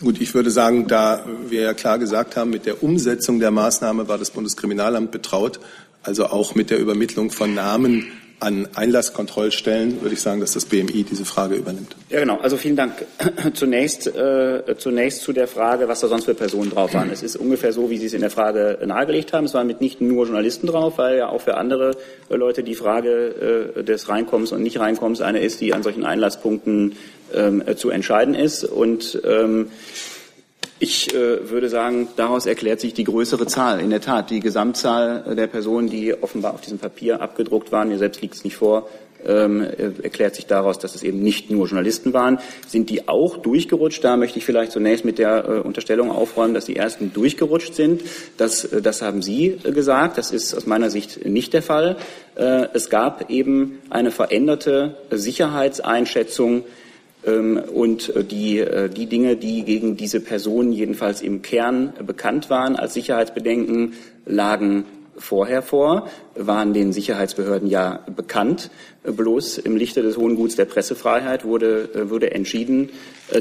[0.00, 4.08] Gut, ich würde sagen, da wir ja klar gesagt haben, mit der Umsetzung der Maßnahme
[4.08, 5.58] war das Bundeskriminalamt betraut,
[6.02, 11.04] also auch mit der Übermittlung von Namen an Einlasskontrollstellen würde ich sagen, dass das BMI
[11.04, 11.96] diese Frage übernimmt.
[12.10, 12.38] Ja, genau.
[12.38, 12.92] Also vielen Dank.
[13.54, 17.10] Zunächst, äh, zunächst zu der Frage, was da sonst für Personen drauf waren.
[17.10, 19.46] Es ist ungefähr so, wie Sie es in der Frage nahegelegt haben.
[19.46, 21.92] Es waren mit nicht nur Journalisten drauf, weil ja auch für andere
[22.28, 26.96] äh, Leute die Frage äh, des Reinkommens und Nicht-Reinkommens eine ist, die an solchen Einlasspunkten
[27.34, 28.64] ähm, zu entscheiden ist.
[28.64, 29.70] Und ähm,
[30.78, 33.80] ich äh, würde sagen, daraus erklärt sich die größere Zahl.
[33.80, 37.98] In der Tat, die Gesamtzahl der Personen, die offenbar auf diesem Papier abgedruckt waren, mir
[37.98, 38.88] selbst liegt es nicht vor,
[39.26, 42.38] ähm, äh, erklärt sich daraus, dass es eben nicht nur Journalisten waren.
[42.66, 44.04] Sind die auch durchgerutscht?
[44.04, 48.02] Da möchte ich vielleicht zunächst mit der äh, Unterstellung aufräumen, dass die ersten durchgerutscht sind.
[48.36, 50.18] Das, äh, das haben Sie äh, gesagt.
[50.18, 51.96] Das ist aus meiner Sicht nicht der Fall.
[52.34, 56.64] Äh, es gab eben eine veränderte Sicherheitseinschätzung
[57.30, 62.76] und äh, die, äh, die Dinge, die gegen diese Personen jedenfalls im Kern bekannt waren
[62.76, 64.84] als Sicherheitsbedenken, lagen
[65.18, 68.70] vorher vor, waren den Sicherheitsbehörden ja bekannt.
[69.02, 72.90] Bloß im Lichte des Hohen Guts der Pressefreiheit wurde, äh, wurde entschieden,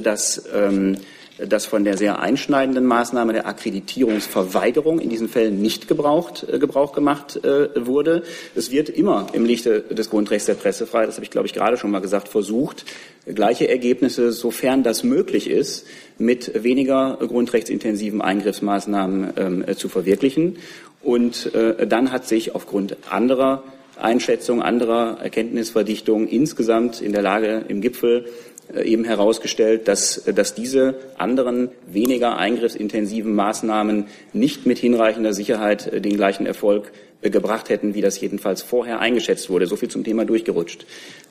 [0.01, 0.97] dass ähm,
[1.37, 6.93] dass von der sehr einschneidenden Maßnahme der Akkreditierungsverweigerung in diesen Fällen nicht gebraucht, äh, Gebrauch
[6.93, 8.23] gemacht äh, wurde.
[8.55, 11.77] Es wird immer im Lichte des Grundrechts der Pressefreiheit, das habe ich glaube ich gerade
[11.77, 12.85] schon mal gesagt, versucht,
[13.25, 15.85] gleiche Ergebnisse, sofern das möglich ist,
[16.17, 20.57] mit weniger grundrechtsintensiven Eingriffsmaßnahmen ähm, äh, zu verwirklichen.
[21.01, 23.61] Und dann hat sich aufgrund anderer
[23.95, 28.25] Einschätzung, anderer Erkenntnisverdichtung insgesamt in der Lage im Gipfel
[28.83, 36.15] eben herausgestellt, dass, dass diese anderen weniger eingriffsintensiven Maßnahmen nicht mit hinreichender Sicherheit äh, den
[36.15, 39.67] gleichen Erfolg äh, gebracht hätten, wie das jedenfalls vorher eingeschätzt wurde.
[39.67, 40.85] So viel zum Thema durchgerutscht.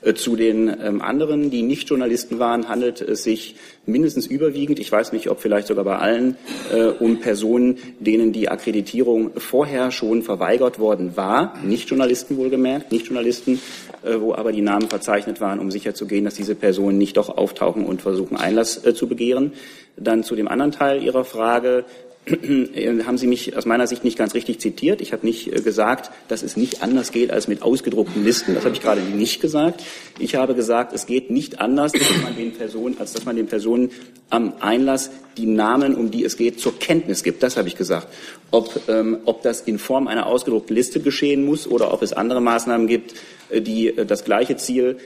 [0.04, 3.56] Äh, zu den ähm, anderen, die nicht Journalisten waren, handelt es sich
[3.86, 6.36] mindestens überwiegend, ich weiß nicht, ob vielleicht sogar bei allen,
[6.72, 13.06] äh, um Personen, denen die Akkreditierung vorher schon verweigert worden war, nicht Journalisten wohlgemerkt, nicht
[13.06, 13.60] Journalisten,
[14.02, 17.84] äh, wo aber die Namen verzeichnet waren, um sicherzugehen, dass diese Personen nicht doch auftauchen
[17.84, 19.52] und versuchen, Einlass zu begehren.
[19.96, 21.84] Dann zu dem anderen Teil Ihrer Frage,
[23.06, 25.02] haben Sie mich aus meiner Sicht nicht ganz richtig zitiert.
[25.02, 28.54] Ich habe nicht äh, gesagt, dass es nicht anders geht als mit ausgedruckten Listen.
[28.54, 29.82] Das habe ich gerade nicht gesagt.
[30.18, 33.46] Ich habe gesagt, es geht nicht anders, dass man den Personen, als dass man den
[33.46, 33.90] Personen
[34.30, 37.42] am Einlass die Namen, um die es geht, zur Kenntnis gibt.
[37.42, 38.08] Das habe ich gesagt.
[38.50, 42.40] Ob, ähm, ob das in Form einer ausgedruckten Liste geschehen muss oder ob es andere
[42.40, 43.14] Maßnahmen gibt,
[43.50, 44.96] äh, die äh, das gleiche Ziel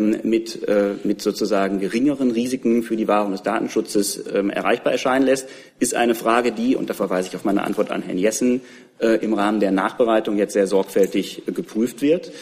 [0.00, 5.48] mit, äh, mit sozusagen geringeren Risiken für die Wahrung des Datenschutzes ähm, erreichbar erscheinen lässt,
[5.78, 8.60] ist eine Frage, die, und da verweise ich auf meine Antwort an Herrn Jessen,
[8.98, 12.32] äh, im Rahmen der Nachbereitung jetzt sehr sorgfältig geprüft wird.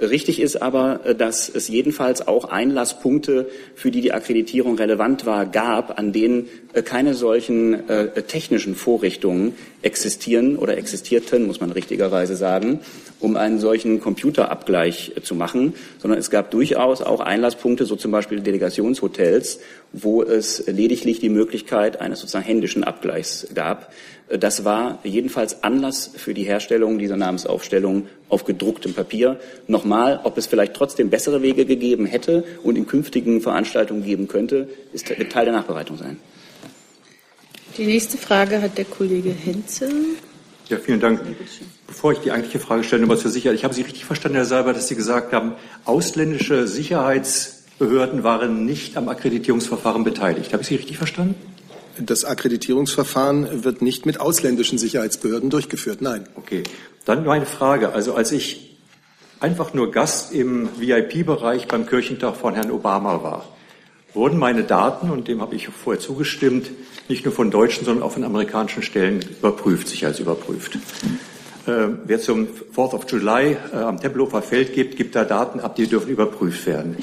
[0.00, 5.44] Richtig ist aber, äh, dass es jedenfalls auch Einlasspunkte, für die die Akkreditierung relevant war,
[5.44, 12.34] gab, an denen äh, keine solchen äh, technischen Vorrichtungen existieren oder existierten, muss man richtigerweise
[12.36, 12.80] sagen,
[13.18, 18.40] um einen solchen Computerabgleich zu machen, sondern es gab durchaus auch Einlasspunkte, so zum Beispiel
[18.40, 19.60] Delegationshotels,
[19.92, 23.92] wo es lediglich die Möglichkeit eines sozusagen händischen Abgleichs gab.
[24.28, 29.40] Das war jedenfalls Anlass für die Herstellung dieser Namensaufstellung auf gedrucktem Papier.
[29.66, 34.68] Nochmal, ob es vielleicht trotzdem bessere Wege gegeben hätte und in künftigen Veranstaltungen geben könnte,
[34.92, 36.18] ist Teil der Nachbereitung sein.
[37.76, 39.88] Die nächste Frage hat der Kollege Henze.
[40.68, 41.20] Ja, vielen Dank.
[41.88, 43.56] Bevor ich die eigentliche Frage stelle, nur was für Sicherheit.
[43.56, 46.68] Ich habe Sie richtig verstanden, Herr Seiber, dass Sie gesagt haben, ausländische
[47.80, 50.52] Sicherheitsbehörden waren nicht am Akkreditierungsverfahren beteiligt.
[50.52, 51.34] Habe ich Sie richtig verstanden?
[51.98, 56.02] Das Akkreditierungsverfahren wird nicht mit ausländischen Sicherheitsbehörden durchgeführt.
[56.02, 56.26] Nein.
[56.34, 56.62] Okay.
[57.06, 57.92] Dann meine Frage.
[57.92, 58.76] Also als ich
[59.40, 63.48] einfach nur Gast im VIP-Bereich beim Kirchentag von Herrn Obama war,
[64.12, 66.70] wurden meine Daten, und dem habe ich vorher zugestimmt,
[67.08, 70.76] nicht nur von deutschen, sondern auch von amerikanischen Stellen überprüft, sicherheitsüberprüft.
[71.66, 75.76] Äh, wer zum 4th of July äh, am Tempelhofer Feld gibt, gibt da Daten ab,
[75.76, 76.96] die dürfen überprüft werden.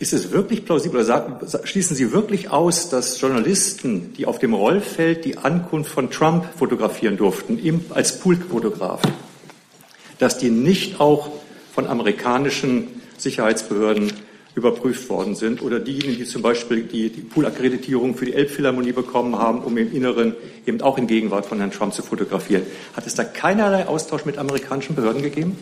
[0.00, 5.24] Ist es wirklich plausibel oder schließen Sie wirklich aus, dass Journalisten, die auf dem Rollfeld
[5.24, 9.02] die Ankunft von Trump fotografieren durften, ihm als Poolfotograf,
[10.18, 11.30] dass die nicht auch
[11.74, 14.12] von amerikanischen Sicherheitsbehörden
[14.54, 19.36] überprüft worden sind oder diejenigen, die zum Beispiel die, die Pool-Akkreditierung für die Elbphilharmonie bekommen
[19.36, 20.34] haben, um im Inneren
[20.66, 22.62] eben auch in Gegenwart von Herrn Trump zu fotografieren.
[22.94, 25.56] Hat es da keinerlei Austausch mit amerikanischen Behörden gegeben?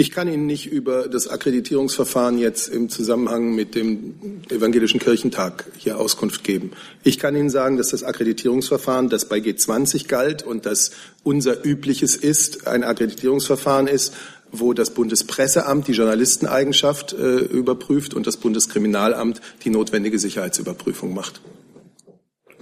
[0.00, 5.98] Ich kann Ihnen nicht über das Akkreditierungsverfahren jetzt im Zusammenhang mit dem Evangelischen Kirchentag hier
[5.98, 6.70] Auskunft geben.
[7.02, 10.92] Ich kann Ihnen sagen, dass das Akkreditierungsverfahren, das bei G20 galt und das
[11.24, 14.14] unser übliches ist, ein Akkreditierungsverfahren ist,
[14.52, 21.40] wo das Bundespresseamt die Journalisteneigenschaft äh, überprüft und das Bundeskriminalamt die notwendige Sicherheitsüberprüfung macht.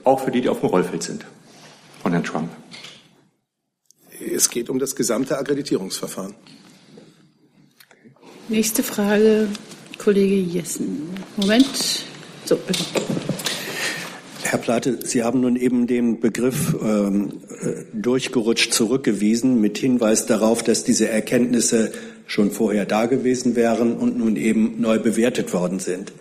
[0.05, 1.26] Auch für die, die auf dem Rollfeld sind
[2.01, 2.49] von Herrn Trump.
[4.34, 6.34] Es geht um das gesamte Akkreditierungsverfahren.
[8.49, 9.49] Nächste Frage,
[9.99, 11.09] Kollege Jessen.
[11.36, 12.05] Moment.
[12.44, 12.84] So, bitte.
[14.44, 20.62] Herr Plate, Sie haben nun eben den Begriff ähm, äh, durchgerutscht zurückgewiesen mit Hinweis darauf,
[20.62, 21.90] dass diese Erkenntnisse
[22.26, 26.12] schon vorher da gewesen wären und nun eben neu bewertet worden sind.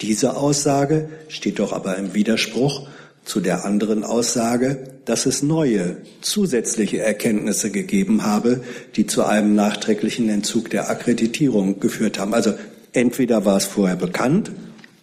[0.00, 2.88] Diese Aussage steht doch aber im Widerspruch
[3.24, 8.62] zu der anderen Aussage, dass es neue zusätzliche Erkenntnisse gegeben habe,
[8.96, 12.34] die zu einem nachträglichen Entzug der Akkreditierung geführt haben.
[12.34, 12.54] Also
[12.92, 14.50] entweder war es vorher bekannt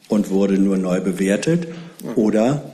[0.07, 1.67] und wurde nur neu bewertet
[2.15, 2.71] oder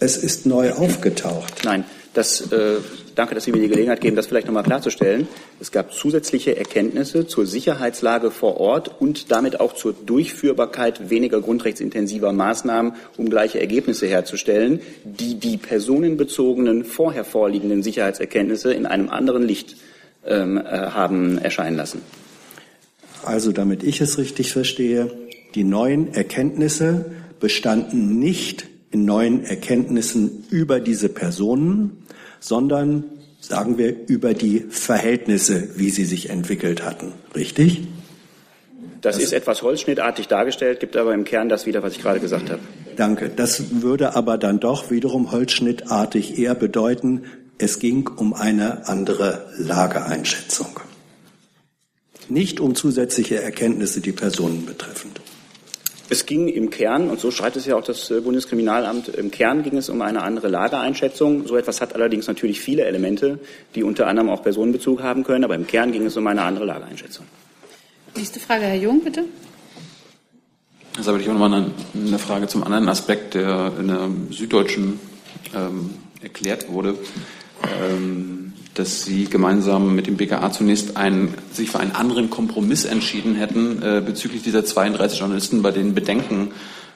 [0.00, 1.64] es ist neu aufgetaucht.
[1.64, 1.84] Nein,
[2.18, 2.76] das äh,
[3.18, 5.26] Danke, dass Sie mir die Gelegenheit geben, das vielleicht nochmal klarzustellen.
[5.58, 12.32] Es gab zusätzliche Erkenntnisse zur Sicherheitslage vor Ort und damit auch zur Durchführbarkeit weniger grundrechtsintensiver
[12.32, 19.74] Maßnahmen, um gleiche Ergebnisse herzustellen, die die personenbezogenen vorher vorliegenden Sicherheitserkenntnisse in einem anderen Licht
[20.24, 22.02] ähm, äh, haben erscheinen lassen.
[23.24, 25.10] Also, damit ich es richtig verstehe,
[25.56, 27.06] die neuen Erkenntnisse
[27.40, 32.04] bestanden nicht in neuen Erkenntnissen über diese Personen,
[32.40, 33.04] sondern
[33.40, 37.12] sagen wir über die Verhältnisse, wie sie sich entwickelt hatten.
[37.34, 37.86] Richtig?
[39.00, 42.18] Das, das ist etwas holzschnittartig dargestellt, gibt aber im Kern das wieder, was ich gerade
[42.18, 42.60] gesagt habe.
[42.96, 43.28] Danke.
[43.28, 47.24] Das würde aber dann doch wiederum holzschnittartig eher bedeuten,
[47.58, 50.80] es ging um eine andere Lageeinschätzung.
[52.28, 55.20] Nicht um zusätzliche Erkenntnisse, die Personen betreffend.
[56.10, 59.62] Es ging im Kern, und so schreibt es ja auch das äh, Bundeskriminalamt, im Kern
[59.62, 61.46] ging es um eine andere Lageeinschätzung.
[61.46, 63.38] So etwas hat allerdings natürlich viele Elemente,
[63.74, 66.64] die unter anderem auch Personenbezug haben können, aber im Kern ging es um eine andere
[66.64, 67.26] Lageeinschätzung.
[68.16, 69.24] Nächste Frage, Herr Jung, bitte.
[70.96, 74.08] Also habe ich auch noch mal eine, eine, Frage zum anderen Aspekt, der in der
[74.30, 74.98] Süddeutschen
[75.54, 75.90] ähm,
[76.22, 76.96] erklärt wurde.
[77.80, 78.47] Ähm,
[78.78, 83.82] dass Sie gemeinsam mit dem BKA zunächst einen, sich für einen anderen Kompromiss entschieden hätten
[83.82, 86.52] äh, bezüglich dieser 32 Journalisten, bei denen Bedenken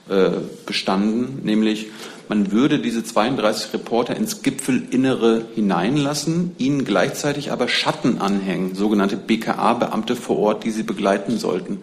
[0.09, 0.30] äh,
[0.64, 1.89] bestanden, nämlich
[2.28, 10.16] man würde diese 32 Reporter ins Gipfelinnere hineinlassen, ihnen gleichzeitig aber Schatten anhängen, sogenannte BKA-Beamte
[10.16, 11.80] vor Ort, die sie begleiten sollten.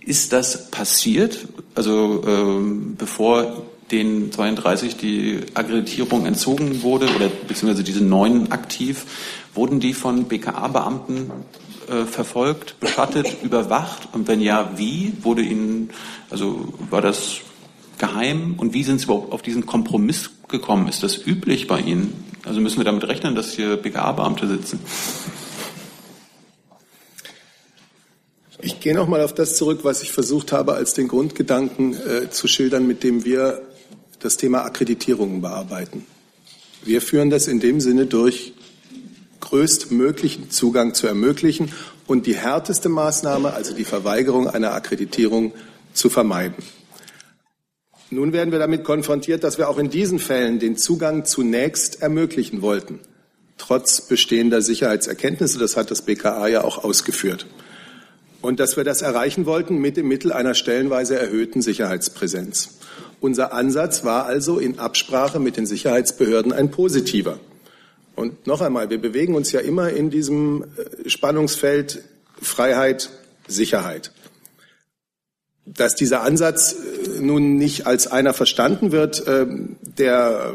[0.00, 1.46] Ist das passiert?
[1.74, 9.04] Also ähm, bevor den 32 die Akkreditierung entzogen wurde oder beziehungsweise diese neun aktiv,
[9.54, 11.30] wurden die von BKA-Beamten
[11.88, 14.08] äh, verfolgt, beschattet, überwacht?
[14.12, 15.12] Und wenn ja, wie?
[15.20, 15.90] Wurde ihnen,
[16.30, 17.40] also war das
[17.98, 18.54] geheim?
[18.56, 20.88] Und wie sind Sie überhaupt auf diesen Kompromiss gekommen?
[20.88, 22.24] Ist das üblich bei Ihnen?
[22.44, 24.80] Also müssen wir damit rechnen, dass hier BKA-Beamte sitzen?
[28.64, 32.30] Ich gehe noch mal auf das zurück, was ich versucht habe, als den Grundgedanken äh,
[32.30, 33.60] zu schildern, mit dem wir
[34.22, 36.06] das Thema Akkreditierungen bearbeiten.
[36.84, 38.54] Wir führen das in dem Sinne durch,
[39.40, 41.72] größtmöglichen Zugang zu ermöglichen
[42.06, 45.52] und die härteste Maßnahme, also die Verweigerung einer Akkreditierung,
[45.92, 46.62] zu vermeiden.
[48.10, 52.62] Nun werden wir damit konfrontiert, dass wir auch in diesen Fällen den Zugang zunächst ermöglichen
[52.62, 53.00] wollten,
[53.58, 55.58] trotz bestehender Sicherheitserkenntnisse.
[55.58, 57.46] Das hat das BKA ja auch ausgeführt.
[58.42, 62.78] Und dass wir das erreichen wollten mit dem Mittel einer stellenweise erhöhten Sicherheitspräsenz.
[63.22, 67.38] Unser Ansatz war also in Absprache mit den Sicherheitsbehörden ein positiver.
[68.16, 72.02] Und noch einmal, wir bewegen uns ja immer in diesem äh, Spannungsfeld
[72.40, 73.10] Freiheit,
[73.46, 74.10] Sicherheit.
[75.64, 80.52] Dass dieser Ansatz äh, nun nicht als einer verstanden wird, ähm, der,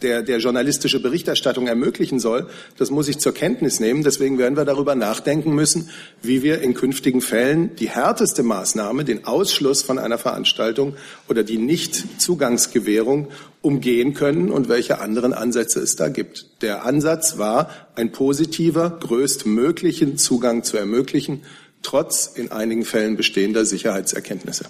[0.00, 2.48] der, der journalistische Berichterstattung ermöglichen soll,
[2.78, 4.02] das muss ich zur Kenntnis nehmen.
[4.02, 5.90] Deswegen werden wir darüber nachdenken müssen,
[6.22, 10.96] wie wir in künftigen Fällen die härteste Maßnahme, den Ausschluss von einer Veranstaltung
[11.28, 13.28] oder die Nichtzugangsgewährung
[13.60, 16.46] umgehen können und welche anderen Ansätze es da gibt.
[16.62, 21.42] Der Ansatz war, ein positiver, größtmöglichen Zugang zu ermöglichen
[21.82, 24.66] trotz in einigen Fällen bestehender Sicherheitserkenntnisse.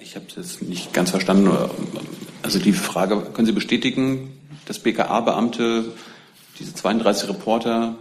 [0.00, 1.50] Ich habe es nicht ganz verstanden.
[2.42, 4.32] Also die Frage, können Sie bestätigen,
[4.66, 5.84] dass BKA-Beamte
[6.58, 7.96] diese 32 Reporter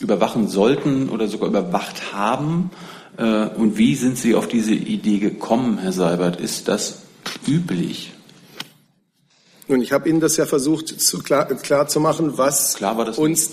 [0.00, 2.70] überwachen sollten oder sogar überwacht haben?
[3.16, 6.40] Äh, und wie sind Sie auf diese Idee gekommen, Herr Seibert?
[6.40, 7.02] Ist das
[7.46, 8.12] üblich?
[9.68, 12.76] Nun, ich habe Ihnen das ja versucht zu klar, klar zu machen, was
[13.16, 13.50] uns.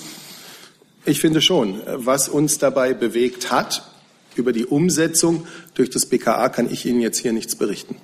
[1.06, 1.82] Ich finde schon.
[1.88, 3.84] Was uns dabei bewegt hat,
[4.36, 7.96] über die Umsetzung durch das BKA kann ich Ihnen jetzt hier nichts berichten.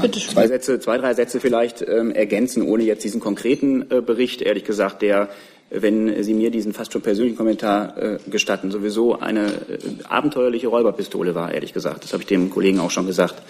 [0.00, 4.42] Bitte zwei Sätze, zwei, drei Sätze vielleicht ähm, ergänzen, ohne jetzt diesen konkreten äh, Bericht,
[4.42, 5.28] ehrlich gesagt, der
[5.70, 11.34] wenn Sie mir diesen fast schon persönlichen Kommentar äh, gestatten, sowieso eine äh, abenteuerliche Räuberpistole
[11.34, 12.04] war, ehrlich gesagt.
[12.04, 13.42] Das habe ich dem Kollegen auch schon gesagt.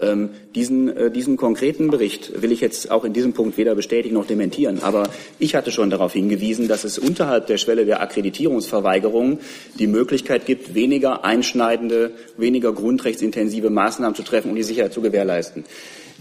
[0.00, 4.14] Ähm, diesen, äh, diesen konkreten Bericht will ich jetzt auch in diesem Punkt weder bestätigen
[4.14, 4.82] noch dementieren.
[4.82, 5.08] Aber
[5.38, 9.38] ich hatte schon darauf hingewiesen, dass es unterhalb der Schwelle der Akkreditierungsverweigerung
[9.78, 15.64] die Möglichkeit gibt, weniger einschneidende, weniger grundrechtsintensive Maßnahmen zu treffen, um die Sicherheit zu gewährleisten.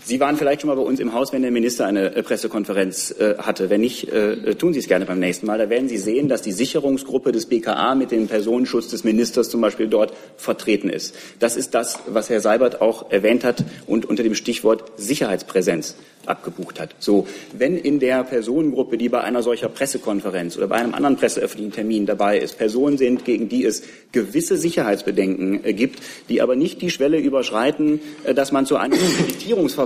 [0.03, 3.11] Sie waren vielleicht schon mal bei uns im Haus, wenn der Minister eine äh, Pressekonferenz
[3.11, 3.69] äh, hatte.
[3.69, 5.57] Wenn nicht, äh, tun Sie es gerne beim nächsten Mal.
[5.57, 9.61] Da werden Sie sehen, dass die Sicherungsgruppe des BKA mit dem Personenschutz des Ministers zum
[9.61, 11.15] Beispiel dort vertreten ist.
[11.39, 15.95] Das ist das, was Herr Seibert auch erwähnt hat und unter dem Stichwort Sicherheitspräsenz
[16.25, 16.95] abgebucht hat.
[16.99, 21.71] So, wenn in der Personengruppe, die bei einer solcher Pressekonferenz oder bei einem anderen presseöffentlichen
[21.71, 26.81] Termin dabei ist, Personen sind, gegen die es gewisse Sicherheitsbedenken äh, gibt, die aber nicht
[26.81, 28.95] die Schwelle überschreiten, äh, dass man zu einer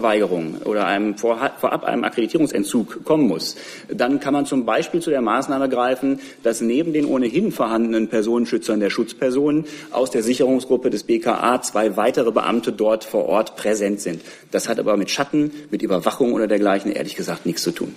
[0.03, 3.55] Akkreditierungsverweigerung oder einem vorab einem Akkreditierungsentzug kommen muss,
[3.89, 8.79] dann kann man zum Beispiel zu der Maßnahme greifen, dass neben den ohnehin vorhandenen Personenschützern
[8.79, 14.21] der Schutzpersonen aus der Sicherungsgruppe des BKA zwei weitere Beamte dort vor Ort präsent sind.
[14.51, 17.95] Das hat aber mit Schatten, mit Überwachung oder dergleichen ehrlich gesagt nichts zu tun.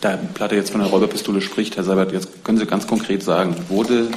[0.00, 3.54] Da Platte jetzt von der Räuberpistole spricht, Herr Seibert, jetzt können Sie ganz konkret sagen,
[3.68, 4.08] wurde,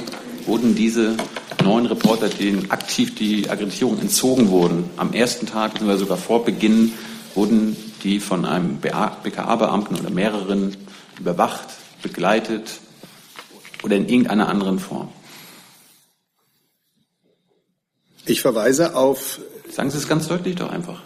[0.46, 1.16] wurden diese
[1.62, 6.92] neun Reporter, denen aktiv die Akkreditierung entzogen wurden, am ersten Tag, beziehungsweise sogar vor Beginn,
[7.34, 10.76] wurden die von einem BKA-Beamten oder mehreren
[11.18, 11.68] überwacht,
[12.02, 12.80] begleitet
[13.82, 15.08] oder in irgendeiner anderen Form?
[18.26, 19.40] Ich verweise auf.
[19.70, 21.02] Sagen Sie es ganz deutlich doch einfach.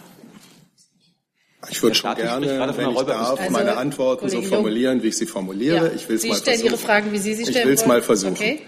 [1.69, 5.17] Ich würde schon gerne, wenn ich darf, also, meine Antworten Kollege so formulieren, wie ich
[5.17, 5.87] sie formuliere.
[5.87, 5.93] Ja.
[5.93, 6.65] Ich will es mal stellen versuchen.
[6.65, 8.33] Ihre Fragen, wie Sie sie stellen Ich will es mal versuchen.
[8.33, 8.61] Okay.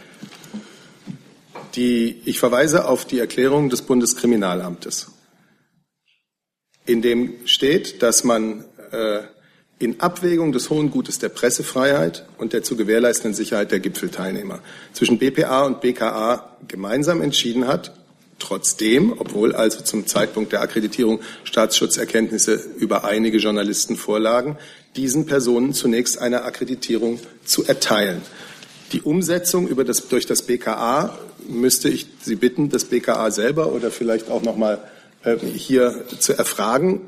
[1.76, 5.08] Die, ich verweise auf die Erklärung des Bundeskriminalamtes,
[6.86, 9.22] in dem steht, dass man äh,
[9.80, 14.60] in Abwägung des hohen Gutes der Pressefreiheit und der zu gewährleistenden Sicherheit der Gipfelteilnehmer
[14.94, 17.94] zwischen BPA und BKA gemeinsam entschieden hat,
[18.38, 24.58] trotzdem, obwohl also zum Zeitpunkt der Akkreditierung Staatsschutzerkenntnisse über einige Journalisten vorlagen,
[24.96, 28.22] diesen Personen zunächst eine Akkreditierung zu erteilen.
[28.92, 31.18] Die Umsetzung über das, durch das BKA
[31.48, 34.80] müsste ich Sie bitten, das BKA selber oder vielleicht auch noch mal
[35.24, 37.02] äh, hier zu erfragen.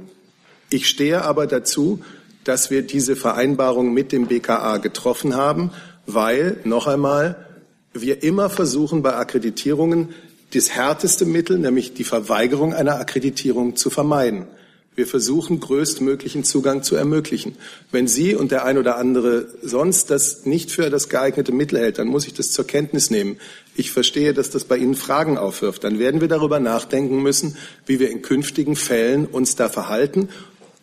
[0.69, 1.99] Ich stehe aber dazu,
[2.43, 5.71] dass wir diese Vereinbarung mit dem BKA getroffen haben,
[6.05, 7.47] weil, noch einmal,
[7.93, 10.09] wir immer versuchen, bei Akkreditierungen
[10.53, 14.47] das härteste Mittel, nämlich die Verweigerung einer Akkreditierung, zu vermeiden.
[14.95, 17.55] Wir versuchen, größtmöglichen Zugang zu ermöglichen.
[17.91, 21.97] Wenn Sie und der ein oder andere sonst das nicht für das geeignete Mittel hält,
[21.97, 23.37] dann muss ich das zur Kenntnis nehmen.
[23.75, 25.83] Ich verstehe, dass das bei Ihnen Fragen aufwirft.
[25.83, 30.29] Dann werden wir darüber nachdenken müssen, wie wir in künftigen Fällen uns da verhalten.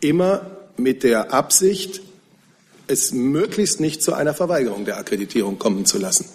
[0.01, 2.01] Immer mit der Absicht,
[2.87, 6.25] es möglichst nicht zu einer Verweigerung der Akkreditierung kommen zu lassen.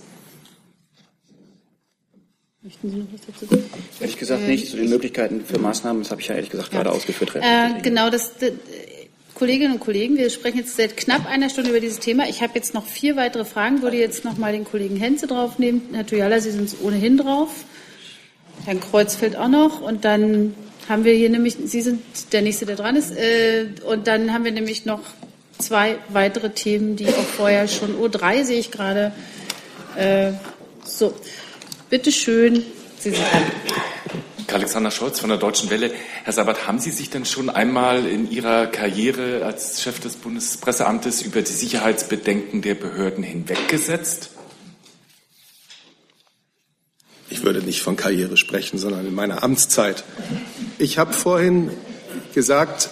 [2.66, 3.64] Möchten Sie noch was dazu sagen?
[4.00, 4.66] Ehrlich gesagt äh, nicht.
[4.66, 6.82] Zu den Möglichkeiten für Maßnahmen, das habe ich ja ehrlich gesagt ja.
[6.82, 7.36] gerade ausgeführt.
[7.36, 8.50] Äh, genau, das, das,
[9.36, 12.28] Kolleginnen und Kollegen, wir sprechen jetzt seit knapp einer Stunde über dieses Thema.
[12.28, 15.80] Ich habe jetzt noch vier weitere Fragen, würde jetzt noch mal den Kollegen Henze draufnehmen.
[15.92, 17.50] Herr Tuyala, Sie sind ohnehin drauf.
[18.64, 19.80] Herrn Kreuzfeld auch noch.
[19.80, 20.56] Und dann
[20.88, 22.02] haben wir hier nämlich, Sie sind
[22.32, 23.12] der Nächste, der dran ist.
[23.16, 25.02] Äh, und dann haben wir nämlich noch
[25.58, 29.12] zwei weitere Themen, die auch vorher schon, U3 sehe ich gerade.
[29.96, 30.32] Äh,
[30.84, 31.14] so,
[31.90, 32.64] bitte schön,
[32.98, 33.42] Sie sind dran.
[34.52, 35.90] Alexander Scholz von der Deutschen Welle.
[36.24, 41.20] Herr Sabat, haben Sie sich denn schon einmal in Ihrer Karriere als Chef des Bundespresseamtes
[41.20, 44.30] über die Sicherheitsbedenken der Behörden hinweggesetzt?
[47.28, 50.04] Ich würde nicht von Karriere sprechen, sondern in meiner Amtszeit.
[50.78, 51.70] Ich habe vorhin
[52.34, 52.88] gesagt,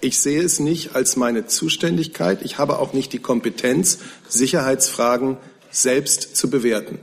[0.00, 2.42] ich sehe es nicht als meine Zuständigkeit.
[2.42, 3.98] Ich habe auch nicht die Kompetenz,
[4.28, 5.38] Sicherheitsfragen
[5.70, 7.00] selbst zu bewerten.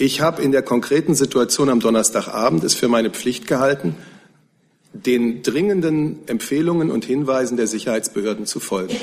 [0.00, 3.96] Ich habe in der konkreten Situation am Donnerstagabend es für meine Pflicht gehalten,
[4.94, 8.96] den dringenden Empfehlungen und Hinweisen der Sicherheitsbehörden zu folgen.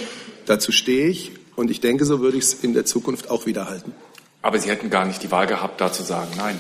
[0.48, 3.70] Dazu stehe ich und ich denke, so würde ich es in der Zukunft auch wieder
[3.70, 3.94] halten.
[4.42, 6.60] Aber Sie hätten gar nicht die Wahl gehabt, da zu sagen Nein.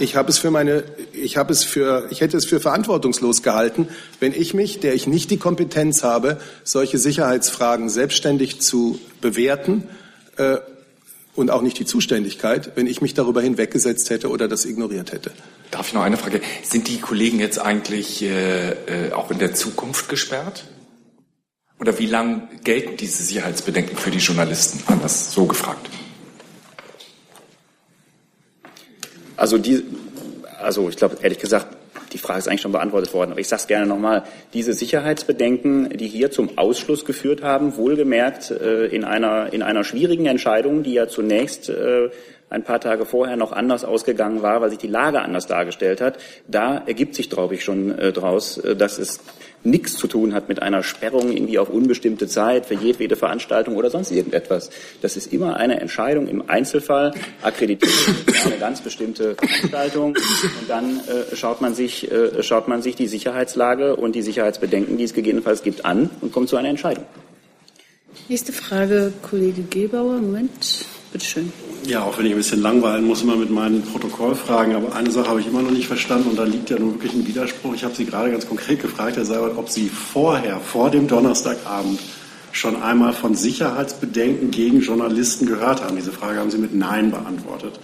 [0.00, 3.86] Ich habe es für meine, ich habe es für, ich hätte es für verantwortungslos gehalten,
[4.18, 9.86] wenn ich mich, der ich nicht die Kompetenz habe, solche Sicherheitsfragen selbstständig zu bewerten
[10.36, 10.56] äh,
[11.34, 15.32] und auch nicht die Zuständigkeit, wenn ich mich darüber hinweggesetzt hätte oder das ignoriert hätte.
[15.70, 16.40] Darf ich noch eine Frage?
[16.62, 18.70] Sind die Kollegen jetzt eigentlich äh,
[19.08, 20.64] äh, auch in der Zukunft gesperrt?
[21.80, 24.80] Oder wie lang gelten diese Sicherheitsbedenken für die Journalisten?
[24.86, 25.90] Anders so gefragt.
[29.36, 29.82] Also, die,
[30.60, 31.76] also ich glaube, ehrlich gesagt,
[32.14, 34.22] die Frage ist eigentlich schon beantwortet worden, aber ich sage es gerne nochmal.
[34.54, 40.26] Diese Sicherheitsbedenken, die hier zum Ausschluss geführt haben, wohlgemerkt äh, in, einer, in einer schwierigen
[40.26, 42.10] Entscheidung, die ja zunächst äh,
[42.54, 46.18] ein paar Tage vorher noch anders ausgegangen war, weil sich die Lage anders dargestellt hat,
[46.46, 49.20] da ergibt sich, glaube ich, schon äh, daraus, äh, dass es
[49.64, 53.90] nichts zu tun hat mit einer Sperrung irgendwie auf unbestimmte Zeit für jedwede Veranstaltung oder
[53.90, 54.70] sonst irgendetwas.
[55.00, 57.92] Das ist immer eine Entscheidung im Einzelfall, akkreditiert
[58.44, 63.06] eine ganz bestimmte Veranstaltung und dann äh, schaut man sich äh, schaut man sich die
[63.06, 67.04] Sicherheitslage und die Sicherheitsbedenken, die es gegebenenfalls gibt, an und kommt zu einer Entscheidung.
[68.28, 70.18] Nächste Frage, Kollege Gebauer.
[70.18, 70.86] Moment.
[71.14, 71.52] Bitte schön.
[71.86, 74.74] Ja, auch wenn ich ein bisschen langweilen muss, immer mit meinen Protokollfragen.
[74.74, 77.12] Aber eine Sache habe ich immer noch nicht verstanden und da liegt ja nun wirklich
[77.12, 77.72] ein Widerspruch.
[77.72, 82.00] Ich habe Sie gerade ganz konkret gefragt, Herr Seibert, ob Sie vorher, vor dem Donnerstagabend,
[82.50, 85.94] schon einmal von Sicherheitsbedenken gegen Journalisten gehört haben.
[85.94, 87.78] Diese Frage haben Sie mit Nein beantwortet.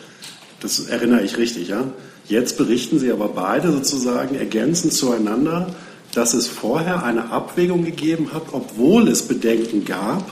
[0.58, 1.84] Das erinnere ich richtig, ja?
[2.26, 5.72] Jetzt berichten Sie aber beide sozusagen ergänzend zueinander,
[6.14, 10.24] dass es vorher eine Abwägung gegeben hat, obwohl es Bedenken gab,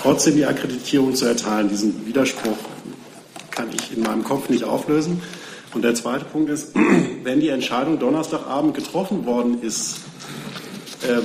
[0.00, 1.68] trotzdem die Akkreditierung zu erteilen.
[1.68, 2.56] Diesen Widerspruch
[3.50, 5.20] kann ich in meinem Kopf nicht auflösen.
[5.74, 6.74] Und der zweite Punkt ist,
[7.24, 9.96] wenn die Entscheidung Donnerstagabend getroffen worden ist,
[11.08, 11.22] ähm,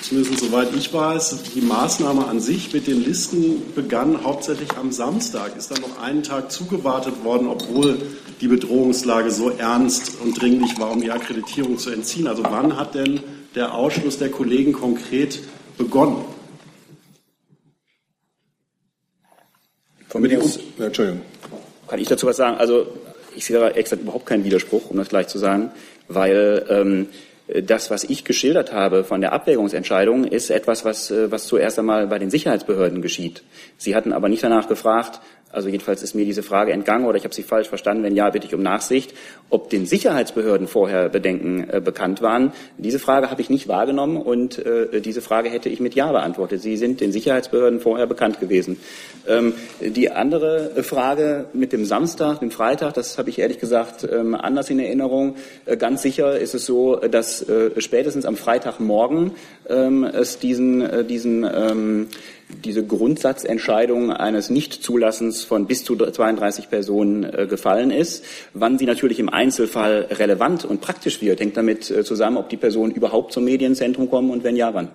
[0.00, 5.56] zumindest soweit ich weiß, die Maßnahme an sich mit den Listen begann hauptsächlich am Samstag.
[5.56, 7.98] Ist dann noch einen Tag zugewartet worden, obwohl
[8.40, 12.26] die Bedrohungslage so ernst und dringlich war, um die Akkreditierung zu entziehen.
[12.26, 13.20] Also wann hat denn
[13.54, 15.40] der Ausschluss der Kollegen konkret
[15.78, 16.35] begonnen?
[20.16, 21.20] Von mir aus, Entschuldigung.
[21.88, 22.56] Kann ich dazu was sagen?
[22.56, 22.86] Also
[23.34, 25.70] ich sehe da exakt überhaupt keinen Widerspruch, um das gleich zu sagen,
[26.08, 27.08] weil ähm,
[27.62, 32.06] das, was ich geschildert habe von der Abwägungsentscheidung, ist etwas, was, äh, was zuerst einmal
[32.06, 33.42] bei den Sicherheitsbehörden geschieht.
[33.76, 35.20] Sie hatten aber nicht danach gefragt,
[35.56, 38.02] Also jedenfalls ist mir diese Frage entgangen oder ich habe sie falsch verstanden.
[38.02, 39.14] Wenn ja, bitte ich um Nachsicht,
[39.48, 42.52] ob den Sicherheitsbehörden vorher Bedenken äh, bekannt waren.
[42.76, 46.60] Diese Frage habe ich nicht wahrgenommen und äh, diese Frage hätte ich mit Ja beantwortet.
[46.60, 48.78] Sie sind den Sicherheitsbehörden vorher bekannt gewesen.
[49.26, 54.34] Ähm, die andere Frage mit dem Samstag, dem Freitag, das habe ich ehrlich gesagt ähm,
[54.34, 55.36] anders in Erinnerung.
[55.64, 59.30] Äh, ganz sicher ist es so, dass äh, spätestens am Freitagmorgen
[59.70, 62.08] ähm, es diesen, äh, diesen ähm,
[62.48, 68.24] diese Grundsatzentscheidung eines Nichtzulassens von bis zu 32 Personen äh, gefallen ist.
[68.54, 72.56] Wann sie natürlich im Einzelfall relevant und praktisch wird, hängt damit äh, zusammen, ob die
[72.56, 74.90] Personen überhaupt zum Medienzentrum kommen und wenn ja, wann.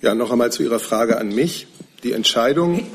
[0.00, 1.66] Ja, noch einmal zu Ihrer Frage an mich.
[2.02, 2.86] Die Entscheidung,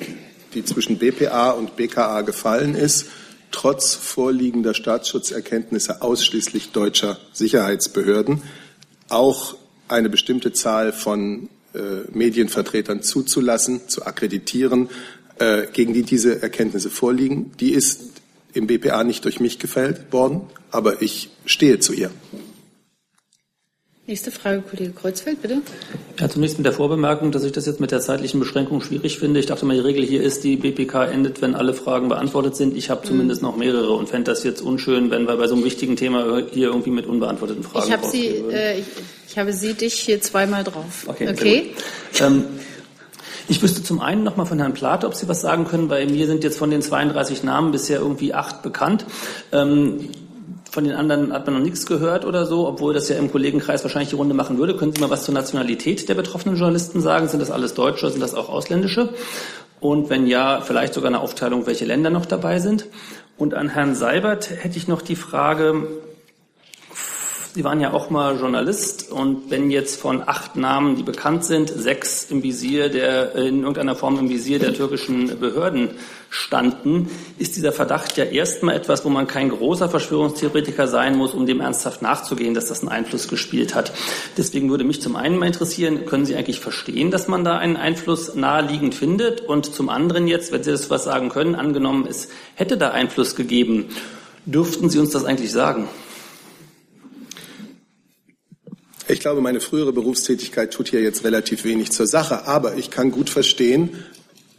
[0.54, 3.08] die zwischen BPA und BKA gefallen ist,
[3.52, 8.42] trotz vorliegender Staatsschutzerkenntnisse ausschließlich deutscher Sicherheitsbehörden,
[9.08, 9.56] auch
[9.88, 11.50] eine bestimmte Zahl von
[12.14, 14.90] Medienvertretern zuzulassen, zu akkreditieren,
[15.40, 17.52] äh, gegen die diese Erkenntnisse vorliegen.
[17.60, 18.02] Die ist
[18.54, 20.42] im BPA nicht durch mich gefällt worden,
[20.72, 22.12] aber ich stehe zu ihr.
[24.08, 25.62] Nächste Frage, Kollege Kreuzfeld, bitte.
[26.18, 29.42] Ja, zunächst mit der Vorbemerkung, dass ich das jetzt mit der zeitlichen Beschränkung schwierig finde.
[29.42, 32.78] Ich dachte mal, die Regel hier ist, die BPK endet, wenn alle Fragen beantwortet sind.
[32.78, 33.08] Ich habe mhm.
[33.10, 36.42] zumindest noch mehrere und fände das jetzt unschön, wenn wir bei so einem wichtigen Thema
[36.50, 38.86] hier irgendwie mit unbeantworteten Fragen Ich habe Sie, äh, ich,
[39.28, 41.04] ich habe Sie dich hier zweimal drauf.
[41.08, 41.28] Okay.
[41.30, 41.74] okay.
[42.22, 42.46] Ähm,
[43.50, 45.90] ich wüsste zum einen noch mal von Herrn Plate, ob Sie was sagen können.
[45.90, 49.06] Bei mir sind jetzt von den 32 Namen bisher irgendwie acht bekannt.
[49.52, 50.12] Ähm,
[50.78, 53.84] von den anderen hat man noch nichts gehört oder so, obwohl das ja im Kollegenkreis
[53.84, 54.78] wahrscheinlich die Runde machen würde.
[54.78, 57.28] Können Sie mal was zur Nationalität der betroffenen Journalisten sagen?
[57.28, 59.10] Sind das alles Deutsche, sind das auch Ausländische?
[59.80, 62.86] Und wenn ja, vielleicht sogar eine Aufteilung, welche Länder noch dabei sind?
[63.40, 65.88] Und an Herrn Seibert hätte ich noch die Frage,
[67.58, 71.70] Sie waren ja auch mal Journalist und wenn jetzt von acht Namen, die bekannt sind,
[71.70, 75.90] sechs im Visier der, in irgendeiner Form im Visier der türkischen Behörden
[76.30, 81.48] standen, ist dieser Verdacht ja erstmal etwas, wo man kein großer Verschwörungstheoretiker sein muss, um
[81.48, 83.92] dem ernsthaft nachzugehen, dass das einen Einfluss gespielt hat.
[84.38, 87.76] Deswegen würde mich zum einen mal interessieren, können Sie eigentlich verstehen, dass man da einen
[87.76, 89.42] Einfluss naheliegend findet?
[89.42, 93.36] Und zum anderen jetzt, wenn Sie das was sagen können, angenommen, es hätte da Einfluss
[93.36, 93.88] gegeben,
[94.46, 95.90] dürften Sie uns das eigentlich sagen?
[99.10, 103.12] Ich glaube, meine frühere Berufstätigkeit tut hier jetzt relativ wenig zur Sache, aber ich kann
[103.12, 103.92] gut verstehen,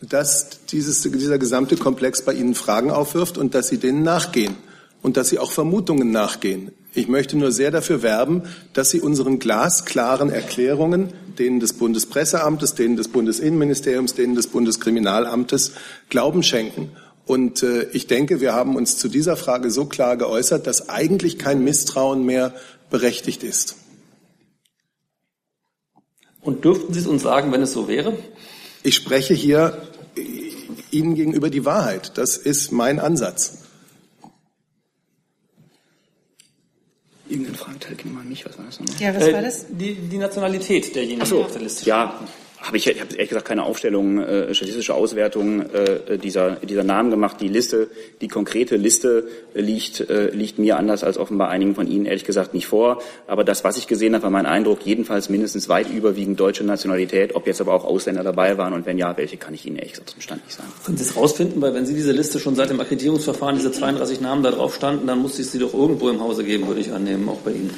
[0.00, 4.56] dass dieses, dieser gesamte Komplex bei Ihnen Fragen aufwirft und dass Sie denen nachgehen
[5.02, 6.70] und dass Sie auch Vermutungen nachgehen.
[6.94, 12.96] Ich möchte nur sehr dafür werben, dass Sie unseren glasklaren Erklärungen, denen des Bundespresseamtes, denen
[12.96, 15.72] des Bundesinnenministeriums, denen des Bundeskriminalamtes
[16.08, 16.92] Glauben schenken.
[17.26, 21.38] Und äh, ich denke, wir haben uns zu dieser Frage so klar geäußert, dass eigentlich
[21.38, 22.54] kein Misstrauen mehr
[22.88, 23.76] berechtigt ist.
[26.40, 28.16] Und dürften Sie es uns sagen, wenn es so wäre?
[28.82, 29.82] Ich spreche hier
[30.90, 32.16] Ihnen gegenüber die Wahrheit.
[32.16, 33.58] Das ist mein Ansatz.
[37.28, 38.96] Irgendeine Frage, ging mal mich, was war das nochmal?
[39.00, 39.64] Ja, was war das?
[39.64, 41.90] Äh, die, die Nationalität derjenigen, so, die auf der Liste stehen.
[41.90, 42.20] Ja,
[42.60, 47.10] habe ich, ich habe ehrlich gesagt keine Aufstellung, äh, statistische Auswertung äh, dieser, dieser Namen
[47.10, 47.40] gemacht.
[47.40, 47.88] Die Liste,
[48.20, 52.54] die konkrete Liste liegt, äh, liegt mir anders als offenbar einigen von Ihnen ehrlich gesagt
[52.54, 53.00] nicht vor.
[53.26, 57.34] Aber das, was ich gesehen habe, war mein Eindruck, jedenfalls mindestens weit überwiegend deutsche Nationalität.
[57.34, 59.92] Ob jetzt aber auch Ausländer dabei waren und wenn ja, welche, kann ich Ihnen ehrlich
[59.92, 60.68] gesagt zum Stand nicht sagen.
[60.84, 61.62] Können Sie es rausfinden?
[61.62, 65.06] Weil wenn Sie diese Liste schon seit dem Akkreditierungsverfahren, diese 32 Namen da drauf standen,
[65.06, 67.70] dann muss es sie doch irgendwo im Hause geben, würde ich annehmen, auch bei Ihnen.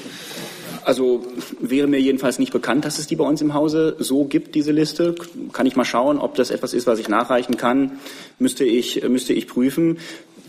[0.85, 1.23] Also
[1.61, 4.73] wäre mir jedenfalls nicht bekannt, dass es die bei uns im Hause so gibt, diese
[4.73, 5.15] Liste.
[5.53, 7.99] Kann ich mal schauen, ob das etwas ist, was ich nachreichen kann.
[8.39, 9.99] Müsste ich, müsste ich prüfen.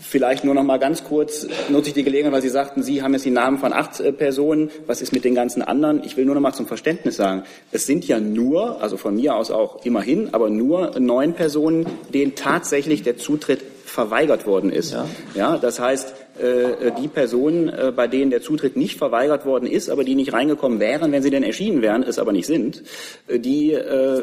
[0.00, 3.14] Vielleicht nur noch mal ganz kurz, nutze ich die Gelegenheit, weil Sie sagten, Sie haben
[3.14, 4.70] jetzt die Namen von acht äh, Personen.
[4.86, 6.02] Was ist mit den ganzen anderen?
[6.04, 9.36] Ich will nur noch mal zum Verständnis sagen, es sind ja nur, also von mir
[9.36, 14.92] aus auch immerhin, aber nur neun Personen, denen tatsächlich der Zutritt verweigert worden ist.
[14.92, 19.90] Ja, ja das heißt, die Personen, äh, bei denen der Zutritt nicht verweigert worden ist,
[19.90, 22.82] aber die nicht reingekommen wären, wenn sie denn erschienen wären, es aber nicht sind,
[23.28, 24.22] äh, die äh,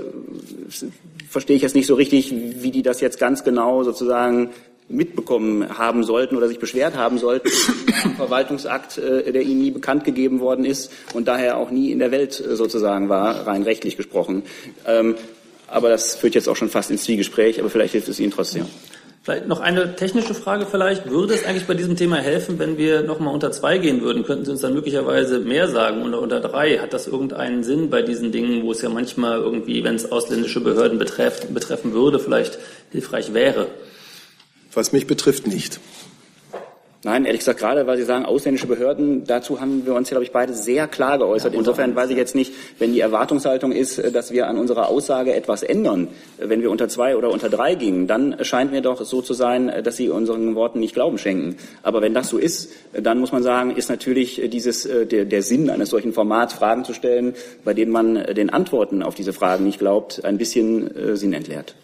[1.30, 4.50] verstehe ich jetzt nicht so richtig, wie die das jetzt ganz genau sozusagen
[4.88, 7.50] mitbekommen haben sollten oder sich beschwert haben sollten,
[8.04, 12.00] ein Verwaltungsakt, äh, der ihnen nie bekannt gegeben worden ist und daher auch nie in
[12.00, 14.44] der Welt äh, sozusagen war, rein rechtlich gesprochen.
[14.88, 15.16] Ähm,
[15.68, 18.66] aber das führt jetzt auch schon fast ins Zwiegespräch, aber vielleicht hilft es Ihnen trotzdem.
[19.22, 21.10] Vielleicht noch eine technische Frage vielleicht.
[21.10, 24.24] Würde es eigentlich bei diesem Thema helfen, wenn wir nochmal unter zwei gehen würden?
[24.24, 26.78] Könnten Sie uns dann möglicherweise mehr sagen oder unter drei?
[26.80, 30.62] Hat das irgendeinen Sinn bei diesen Dingen, wo es ja manchmal irgendwie, wenn es ausländische
[30.62, 32.60] Behörden betreff, betreffen würde, vielleicht
[32.92, 33.68] hilfreich wäre?
[34.74, 35.82] Was mich betrifft nicht.
[37.02, 40.34] Nein, ehrlich gesagt, gerade weil Sie sagen, ausländische Behörden, dazu haben wir uns, glaube ich,
[40.34, 41.54] beide sehr klar geäußert.
[41.54, 45.64] Insofern weiß ich jetzt nicht, wenn die Erwartungshaltung ist, dass wir an unserer Aussage etwas
[45.64, 49.34] ändern, wenn wir unter zwei oder unter drei gingen, dann scheint mir doch so zu
[49.34, 51.56] sein, dass Sie unseren Worten nicht Glauben schenken.
[51.84, 55.70] Aber wenn das so ist, dann muss man sagen, ist natürlich dieses, der, der Sinn
[55.70, 59.80] eines solchen Formats, Fragen zu stellen, bei denen man den Antworten auf diese Fragen nicht
[59.80, 61.76] glaubt, ein bisschen äh, sinnentleert.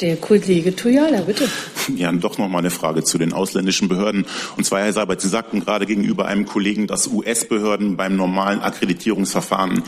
[0.00, 1.48] Der Kollege Tuyala, bitte.
[1.94, 4.26] Ja, doch noch mal eine Frage zu den ausländischen Behörden.
[4.56, 9.84] Und zwar, Herr Seibert, Sie sagten gerade gegenüber einem Kollegen, dass US-Behörden beim normalen Akkreditierungsverfahren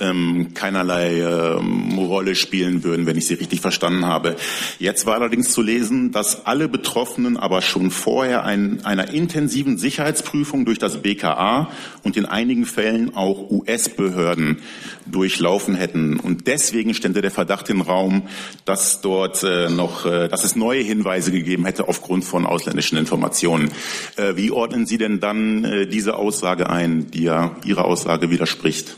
[0.00, 4.36] ähm, keinerlei ähm, Rolle spielen würden, wenn ich Sie richtig verstanden habe.
[4.78, 10.64] Jetzt war allerdings zu lesen, dass alle Betroffenen aber schon vorher ein, einer intensiven Sicherheitsprüfung
[10.64, 11.68] durch das BKA
[12.02, 14.62] und in einigen Fällen auch US-Behörden
[15.04, 16.18] durchlaufen hätten.
[16.18, 18.22] Und deswegen stände der Verdacht im Raum,
[18.64, 23.70] dass dort äh, noch, äh, dass es neue Hinweise gegeben hätte aufgrund von ausländischen Informationen.
[24.16, 28.96] Äh, wie ordnen Sie denn dann äh, diese Aussage ein, die ja Ihrer Aussage widerspricht?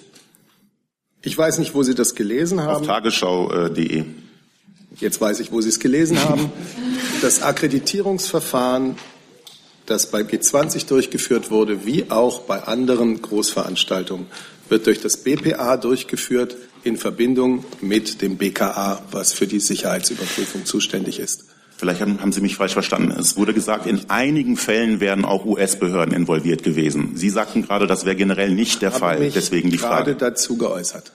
[1.22, 2.80] Ich weiß nicht, wo Sie das gelesen haben.
[2.80, 4.04] Auf tagesschau.de.
[4.98, 6.52] Jetzt weiß ich, wo Sie es gelesen haben.
[7.22, 8.96] Das Akkreditierungsverfahren,
[9.86, 14.26] das bei G20 durchgeführt wurde, wie auch bei anderen Großveranstaltungen,
[14.68, 21.18] wird durch das BPA durchgeführt in Verbindung mit dem BKA, was für die Sicherheitsüberprüfung zuständig
[21.18, 21.44] ist.
[21.76, 23.10] Vielleicht haben Sie mich falsch verstanden.
[23.18, 27.16] Es wurde gesagt, in einigen Fällen wären auch US-Behörden involviert gewesen.
[27.16, 29.18] Sie sagten gerade, das wäre generell nicht der Ich habe Fall.
[29.18, 30.14] mich Deswegen die gerade Frage.
[30.16, 31.12] dazu geäußert.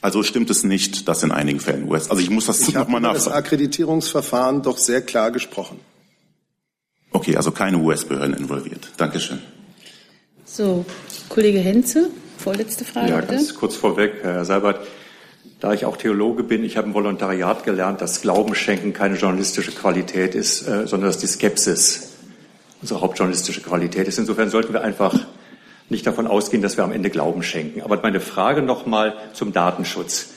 [0.00, 2.10] Also stimmt es nicht, dass in einigen Fällen US.
[2.10, 3.44] Also ich muss das Ich habe nochmal über das nachfragen.
[3.46, 5.80] Akkreditierungsverfahren doch sehr klar gesprochen.
[7.10, 8.90] Okay, also keine US-Behörden involviert.
[8.96, 9.40] Dankeschön.
[10.44, 10.84] So,
[11.28, 12.10] Kollege Henze,
[12.44, 13.34] vorletzte Frage, Ja, bitte.
[13.36, 14.86] ganz kurz vorweg, Herr Seibert.
[15.60, 20.34] Da ich auch Theologe bin, ich habe im Volontariat gelernt, dass Glaubenschenken keine journalistische Qualität
[20.34, 22.10] ist, äh, sondern dass die Skepsis
[22.82, 24.18] unsere hauptjournalistische Qualität ist.
[24.18, 25.18] Insofern sollten wir einfach
[25.88, 27.80] nicht davon ausgehen, dass wir am Ende Glauben schenken.
[27.80, 30.28] Aber meine Frage nochmal zum Datenschutz.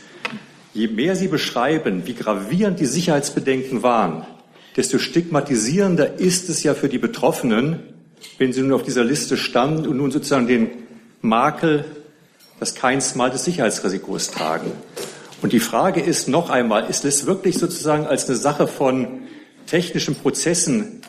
[0.74, 4.26] Je mehr Sie beschreiben, wie gravierend die Sicherheitsbedenken waren,
[4.78, 7.80] desto stigmatisierender ist es ja für die Betroffenen,
[8.38, 10.70] wenn sie nun auf dieser Liste standen und nun sozusagen den
[11.22, 11.84] Makel,
[12.60, 14.72] das Keinsmal des Sicherheitsrisikos tragen.
[15.42, 19.24] Und die Frage ist noch einmal, ist es wirklich sozusagen als eine Sache von
[19.68, 21.02] technischen Prozessen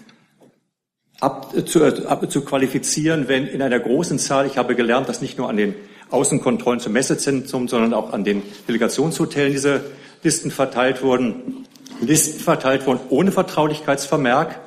[1.20, 5.38] ab, zu, ab, zu qualifizieren, wenn in einer großen Zahl, ich habe gelernt, dass nicht
[5.38, 5.74] nur an den
[6.10, 9.84] Außenkontrollen zum Messezentrum, sondern auch an den Delegationshotellen diese
[10.22, 11.66] Listen verteilt wurden,
[12.00, 14.60] Listen verteilt wurden ohne Vertraulichkeitsvermerk,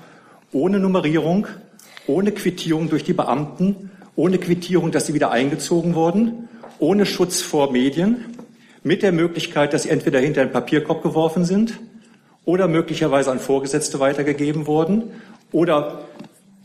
[0.52, 1.48] ohne Nummerierung,
[2.08, 6.50] ohne Quittierung durch die Beamten, ohne Quittierung, dass sie wieder eingezogen wurden,
[6.82, 8.26] ohne Schutz vor Medien,
[8.84, 11.80] mit der Möglichkeit, dass sie entweder hinter einen Papierkorb geworfen sind
[12.44, 15.12] oder möglicherweise an Vorgesetzte weitergegeben wurden
[15.52, 16.02] oder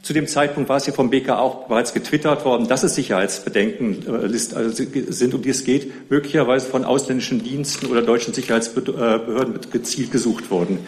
[0.00, 4.06] zu dem Zeitpunkt war es ja vom BK auch bereits getwittert worden, dass es Sicherheitsbedenken
[4.06, 10.12] äh, also sind, um die es geht, möglicherweise von ausländischen Diensten oder deutschen Sicherheitsbehörden gezielt
[10.12, 10.78] gesucht wurden.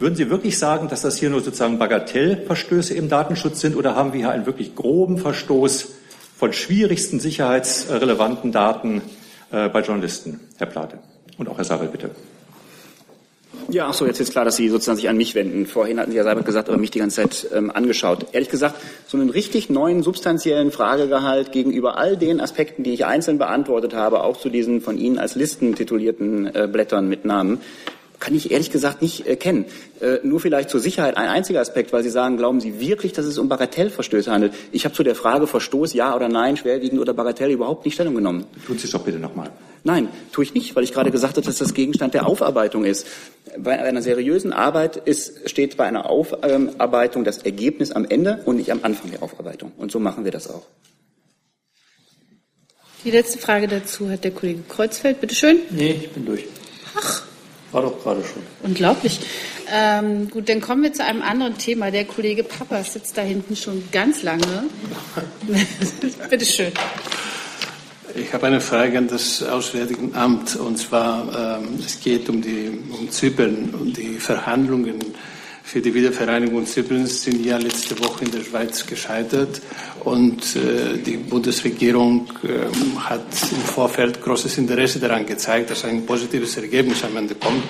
[0.00, 4.12] Würden Sie wirklich sagen, dass das hier nur sozusagen Bagatellverstöße im Datenschutz sind oder haben
[4.12, 5.99] wir hier einen wirklich groben Verstoß
[6.40, 9.02] von schwierigsten sicherheitsrelevanten Daten
[9.52, 10.98] äh, bei Journalisten, Herr Plate?
[11.36, 12.10] Und auch Herr Sabel, bitte.
[13.68, 15.66] Ja, ach so, jetzt ist klar, dass Sie sozusagen sich an mich wenden.
[15.66, 18.28] Vorhin hatten Sie ja selber gesagt, aber mich die ganze Zeit ähm, angeschaut.
[18.32, 18.76] Ehrlich gesagt,
[19.06, 24.22] so einen richtig neuen, substanziellen Fragegehalt gegenüber all den Aspekten, die ich einzeln beantwortet habe,
[24.22, 27.60] auch zu diesen von Ihnen als Listen titulierten äh, Blättern mit Namen,
[28.20, 29.64] kann ich ehrlich gesagt nicht äh, kennen.
[30.00, 33.24] Äh, nur vielleicht zur Sicherheit ein einziger Aspekt, weil Sie sagen, glauben Sie wirklich, dass
[33.24, 34.52] es um Bagatellverstöße handelt?
[34.70, 38.14] Ich habe zu der Frage Verstoß, ja oder nein, schwerwiegend oder Bagatell überhaupt nicht Stellung
[38.14, 38.44] genommen.
[38.66, 39.50] Tun Sie es doch bitte nochmal.
[39.82, 43.06] Nein, tue ich nicht, weil ich gerade gesagt habe, dass das Gegenstand der Aufarbeitung ist.
[43.58, 48.70] Bei einer seriösen Arbeit ist, steht bei einer Aufarbeitung das Ergebnis am Ende und nicht
[48.70, 49.72] am Anfang der Aufarbeitung.
[49.78, 50.66] Und so machen wir das auch.
[53.04, 55.22] Die letzte Frage dazu hat der Kollege Kreuzfeld.
[55.22, 55.60] Bitte schön.
[55.70, 56.44] Nee, ich bin durch.
[56.94, 57.29] Ach.
[57.72, 58.42] War doch gerade schon.
[58.62, 59.20] Unglaublich.
[59.72, 61.90] Ähm, gut, dann kommen wir zu einem anderen Thema.
[61.90, 64.64] Der Kollege Papa sitzt da hinten schon ganz lange.
[66.30, 66.72] Bitte schön.
[68.16, 72.80] Ich habe eine Frage an das Auswärtige Amt und zwar ähm, es geht um die
[72.90, 74.98] um Zypern und die Verhandlungen
[75.70, 79.62] für die Wiedervereinigung Zyperns sind ja letzte Woche in der Schweiz gescheitert
[80.02, 83.22] und äh, die Bundesregierung äh, hat
[83.52, 87.62] im Vorfeld großes Interesse daran gezeigt, dass ein positives Ergebnis am Ende kommt.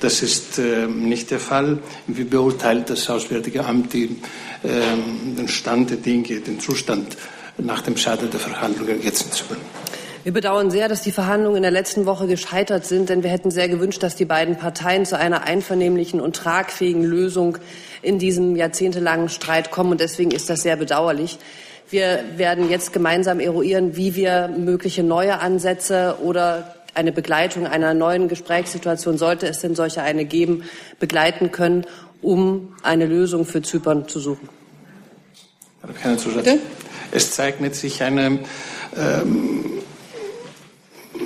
[0.00, 1.78] Das ist äh, nicht der Fall.
[2.06, 4.16] Wie beurteilt das Auswärtige Amt die,
[4.62, 7.18] den Stand der Dinge, den Zustand
[7.58, 9.85] nach dem Scheitern der Verhandlungen jetzt in Zypern?
[10.26, 13.52] Wir bedauern sehr, dass die Verhandlungen in der letzten Woche gescheitert sind, denn wir hätten
[13.52, 17.58] sehr gewünscht, dass die beiden Parteien zu einer einvernehmlichen und tragfähigen Lösung
[18.02, 19.92] in diesem jahrzehntelangen Streit kommen.
[19.92, 21.38] Und deswegen ist das sehr bedauerlich.
[21.90, 28.26] Wir werden jetzt gemeinsam eruieren, wie wir mögliche neue Ansätze oder eine Begleitung einer neuen
[28.26, 30.64] Gesprächssituation, sollte es denn solche eine geben,
[30.98, 31.86] begleiten können,
[32.20, 34.48] um eine Lösung für Zypern zu suchen.
[36.00, 36.48] Herr Zusatz.
[37.12, 38.40] Es zeichnet sich eine
[38.96, 39.76] ähm,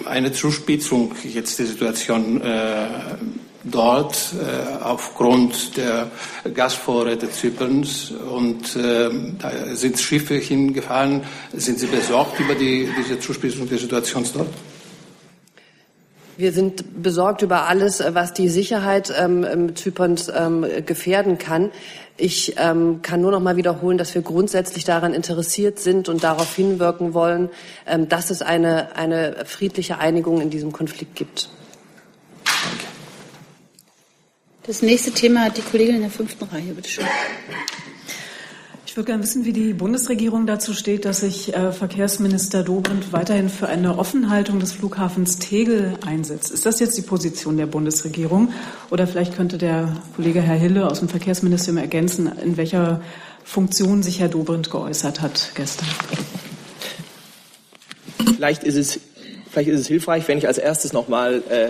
[0.06, 2.86] eine Zuspitzung jetzt der Situation äh,
[3.64, 6.10] dort äh, aufgrund der
[6.54, 11.22] Gasvorräte Zyperns und äh, da sind Schiffe hingefahren.
[11.52, 14.48] Sind Sie besorgt über die, diese Zuspitzung der Situation dort?
[16.36, 21.70] Wir sind besorgt über alles, was die Sicherheit ähm, Zyperns ähm, gefährden kann.
[22.16, 26.54] Ich ähm, kann nur noch mal wiederholen, dass wir grundsätzlich daran interessiert sind und darauf
[26.54, 27.48] hinwirken wollen,
[27.86, 31.48] ähm, dass es eine, eine friedliche Einigung in diesem Konflikt gibt.
[32.44, 32.84] Danke.
[34.64, 36.74] Das nächste Thema hat die Kollegin in der fünften Reihe.
[36.74, 37.06] Bitte schön.
[38.90, 43.48] Ich würde gerne wissen, wie die Bundesregierung dazu steht, dass sich äh, Verkehrsminister Dobrindt weiterhin
[43.48, 46.50] für eine Offenhaltung des Flughafens Tegel einsetzt.
[46.50, 48.52] Ist das jetzt die Position der Bundesregierung?
[48.90, 53.00] Oder vielleicht könnte der Kollege Herr Hille aus dem Verkehrsministerium ergänzen, in welcher
[53.44, 55.86] Funktion sich Herr Dobrindt geäußert hat gestern.
[58.34, 58.98] Vielleicht ist es,
[59.52, 61.68] vielleicht ist es hilfreich, wenn ich als erstes noch mal äh,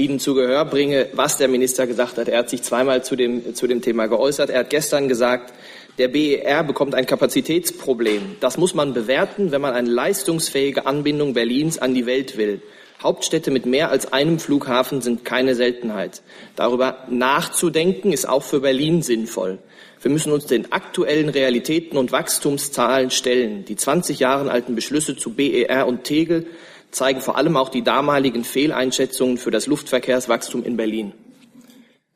[0.00, 2.28] Ihnen zu Gehör bringe, was der Minister gesagt hat.
[2.28, 4.48] Er hat sich zweimal zu dem, zu dem Thema geäußert.
[4.48, 5.52] Er hat gestern gesagt,
[5.98, 8.36] der BER bekommt ein Kapazitätsproblem.
[8.40, 12.62] Das muss man bewerten, wenn man eine leistungsfähige Anbindung Berlins an die Welt will.
[13.02, 16.22] Hauptstädte mit mehr als einem Flughafen sind keine Seltenheit.
[16.56, 19.58] Darüber nachzudenken ist auch für Berlin sinnvoll.
[20.00, 23.64] Wir müssen uns den aktuellen Realitäten und Wachstumszahlen stellen.
[23.64, 26.46] Die 20 Jahre alten Beschlüsse zu BER und Tegel
[26.90, 31.12] zeigen vor allem auch die damaligen Fehleinschätzungen für das Luftverkehrswachstum in Berlin.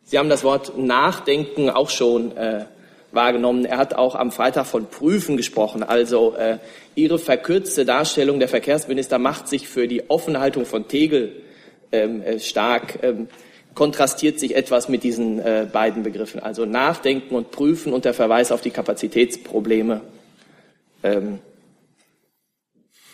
[0.04, 2.64] Sie haben das Wort Nachdenken auch schon äh,
[3.12, 3.64] wahrgenommen.
[3.64, 5.82] Er hat auch am Freitag von Prüfen gesprochen.
[5.82, 6.58] Also äh,
[6.94, 11.32] Ihre verkürzte Darstellung der Verkehrsminister macht sich für die Offenhaltung von Tegel
[11.92, 13.28] ähm, äh, stark, ähm,
[13.74, 16.40] kontrastiert sich etwas mit diesen äh, beiden Begriffen.
[16.40, 20.00] Also Nachdenken und Prüfen und der Verweis auf die Kapazitätsprobleme
[21.02, 21.38] ähm,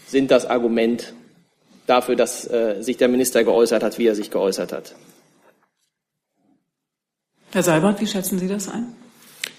[0.07, 1.13] sind das Argument
[1.87, 4.95] dafür, dass äh, sich der Minister geäußert hat, wie er sich geäußert hat.
[7.53, 8.97] Herr Seibert, wie schätzen Sie das ein?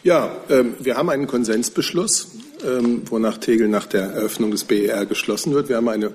[0.05, 2.27] Ja, ähm, wir haben einen Konsensbeschluss,
[2.63, 5.67] ähm, wonach Tegel nach der Eröffnung des BER geschlossen wird.
[5.67, 6.11] Wir haben eine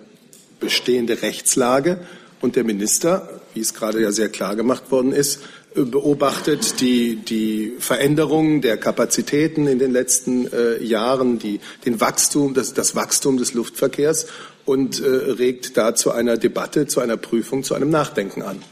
[0.61, 1.99] bestehende Rechtslage
[2.41, 5.41] und der Minister, wie es gerade ja sehr klar gemacht worden ist,
[5.75, 12.55] äh, beobachtet die, die Veränderungen der Kapazitäten in den letzten äh, Jahren, die, den Wachstum,
[12.55, 14.29] das, das Wachstum des Luftverkehrs
[14.67, 18.63] und äh, regt da zu einer Debatte, zu einer Prüfung, zu einem Nachdenken an.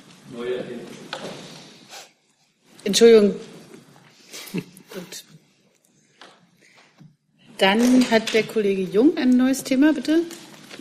[2.84, 3.34] Entschuldigung,
[4.98, 5.24] Gut.
[7.58, 10.22] Dann hat der Kollege Jung ein neues Thema, bitte.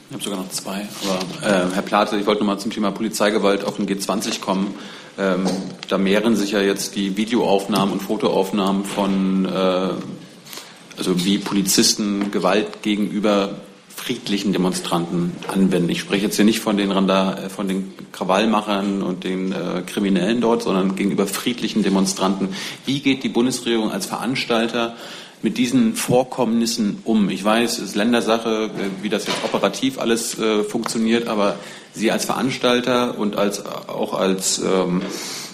[0.10, 0.88] Ich habe sogar noch zwei.
[1.04, 4.76] Aber äh, Herr Plate, ich wollte noch mal zum Thema Polizeigewalt auf den G20 kommen.
[5.20, 5.46] Ähm,
[5.88, 9.50] da mehren sich ja jetzt die Videoaufnahmen und Fotoaufnahmen von, äh,
[10.98, 13.56] also wie Polizisten Gewalt gegenüber
[13.98, 15.90] friedlichen Demonstranten anwenden.
[15.90, 19.82] Ich spreche jetzt hier nicht von den, Randa, äh, von den Krawallmachern und den äh,
[19.86, 22.50] Kriminellen dort, sondern gegenüber friedlichen Demonstranten.
[22.86, 24.96] Wie geht die Bundesregierung als Veranstalter
[25.42, 27.30] mit diesen Vorkommnissen um?
[27.30, 31.58] Ich weiß, es ist Ländersache, äh, wie das jetzt operativ alles äh, funktioniert, aber
[31.94, 35.02] Sie als Veranstalter und als, auch als ähm,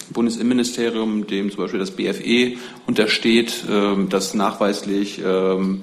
[0.10, 5.82] Bundesinnenministerium, dem zum Beispiel das BFE untersteht, äh, das nachweislich ähm, ähm,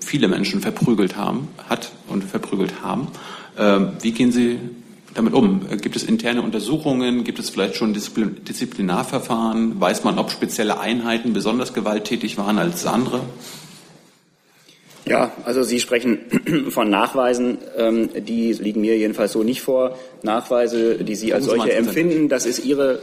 [0.00, 3.08] viele Menschen verprügelt haben, hat und verprügelt haben.
[3.58, 4.58] Ähm, wie gehen Sie
[5.14, 5.66] damit um?
[5.80, 7.24] Gibt es interne Untersuchungen?
[7.24, 9.80] Gibt es vielleicht schon Disziplinarverfahren?
[9.80, 13.20] Weiß man, ob spezielle Einheiten besonders gewalttätig waren als andere?
[15.06, 16.18] Ja, also Sie sprechen
[16.70, 19.98] von Nachweisen, ähm, die liegen mir jedenfalls so nicht vor.
[20.22, 23.00] Nachweise, die Sie als solche empfinden, das ist Ihre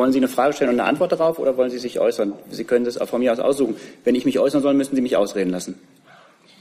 [0.00, 2.32] wollen Sie eine Frage stellen und eine Antwort darauf oder wollen Sie sich äußern?
[2.50, 3.76] Sie können das von mir aus aussuchen.
[4.02, 5.78] Wenn ich mich äußern soll, müssen Sie mich ausreden lassen.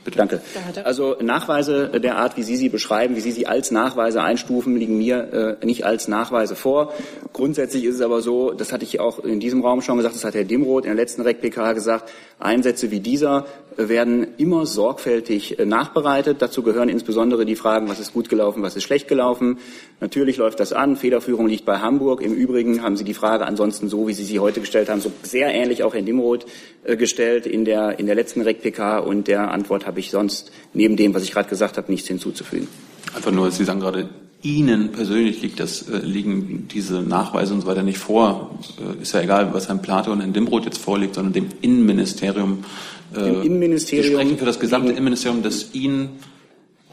[0.04, 0.18] Bitte.
[0.18, 0.42] Danke.
[0.84, 4.98] Also Nachweise der Art, wie Sie sie beschreiben, wie Sie sie als Nachweise einstufen, liegen
[4.98, 6.94] mir äh, nicht als Nachweise vor.
[7.32, 10.26] Grundsätzlich ist es aber so, das hatte ich auch in diesem Raum schon gesagt, das
[10.26, 12.10] hat Herr Dimroth in der letzten REC-PK gesagt,
[12.40, 13.46] Einsätze wie dieser
[13.88, 16.42] werden immer sorgfältig äh, nachbereitet.
[16.42, 19.58] Dazu gehören insbesondere die Fragen, was ist gut gelaufen, was ist schlecht gelaufen.
[20.02, 20.96] Natürlich läuft das an.
[20.96, 22.22] Federführung liegt bei Hamburg.
[22.22, 25.12] Im Übrigen haben Sie die Frage ansonsten so, wie Sie sie heute gestellt haben, so
[25.24, 26.46] sehr ähnlich auch Herrn Dimroth
[26.84, 29.00] äh, gestellt in der, in der letzten REC-PK.
[29.00, 32.68] Und der Antwort habe ich sonst neben dem, was ich gerade gesagt habe, nichts hinzuzufügen.
[33.16, 34.10] Einfach nur, Sie sagen gerade,
[34.42, 38.58] Ihnen persönlich liegt das, äh, liegen diese Nachweise und so weiter nicht vor.
[38.80, 42.64] Äh, ist ja egal, was Herrn Plate und Herrn Dimroth jetzt vorliegt, sondern dem Innenministerium.
[43.14, 44.06] Äh, Im Innenministerium.
[44.06, 46.10] Sie sprechen für das gesamte Innenministerium, dass Ihnen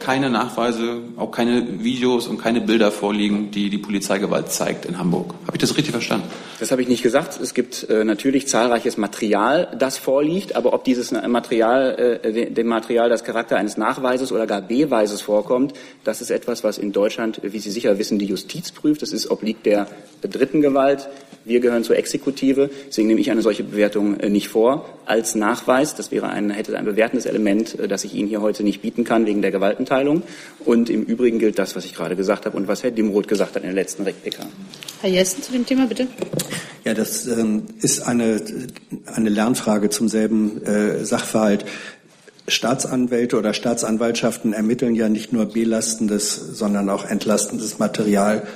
[0.06, 5.34] keine Nachweise, auch keine Videos und keine Bilder vorliegen, die die Polizeigewalt zeigt in Hamburg.
[5.48, 6.28] Habe ich das richtig verstanden?
[6.60, 7.40] Das habe ich nicht gesagt.
[7.40, 13.08] Es gibt äh, natürlich zahlreiches Material, das vorliegt, aber ob dieses Material, äh, dem Material
[13.08, 15.72] das Charakter eines Nachweises oder gar Beweises vorkommt,
[16.04, 19.02] das ist etwas, was in Deutschland, wie Sie sicher wissen, die Justiz prüft.
[19.02, 19.88] Das ist obliegt der
[20.22, 21.08] dritten Gewalt.
[21.46, 22.70] Wir gehören zur Exekutive.
[22.88, 25.94] Deswegen nehme ich eine solche Bewertung äh, nicht vor als Nachweis.
[25.94, 29.04] Das wäre ein, hätte ein bewertendes Element, äh, das ich Ihnen hier heute nicht bieten
[29.04, 30.24] kann wegen der Gewaltenteilung.
[30.64, 33.54] Und im Übrigen gilt das, was ich gerade gesagt habe und was Herr Dimroth gesagt
[33.54, 34.42] hat in der letzten Replika.
[35.02, 36.08] Herr Jessen zu dem Thema, bitte.
[36.84, 38.42] Ja, das ähm, ist eine,
[39.06, 41.64] eine Lernfrage zum selben äh, Sachverhalt.
[42.48, 48.46] Staatsanwälte oder Staatsanwaltschaften ermitteln ja nicht nur belastendes, sondern auch entlastendes Material.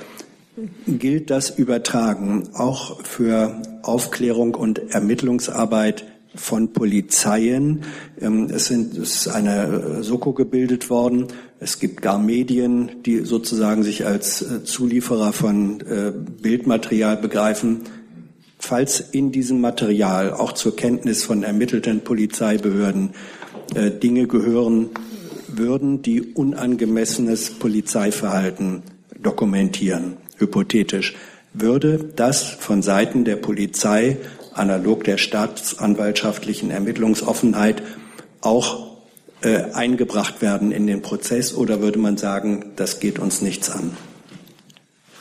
[0.87, 6.05] Gilt das übertragen auch für Aufklärung und Ermittlungsarbeit
[6.35, 7.83] von Polizeien.
[8.19, 11.27] Ähm, es, sind, es ist eine äh, Soko gebildet worden.
[11.59, 16.11] Es gibt gar Medien, die sozusagen sich als äh, Zulieferer von äh,
[16.41, 17.81] Bildmaterial begreifen.
[18.59, 23.11] Falls in diesem Material auch zur Kenntnis von ermittelten Polizeibehörden
[24.03, 24.89] Dinge gehören
[25.47, 28.83] würden, die unangemessenes Polizeiverhalten
[29.19, 31.15] dokumentieren, hypothetisch,
[31.53, 34.17] würde das von Seiten der Polizei
[34.53, 37.81] analog der staatsanwaltschaftlichen Ermittlungsoffenheit
[38.41, 38.87] auch
[39.41, 43.95] äh, eingebracht werden in den Prozess oder würde man sagen, das geht uns nichts an?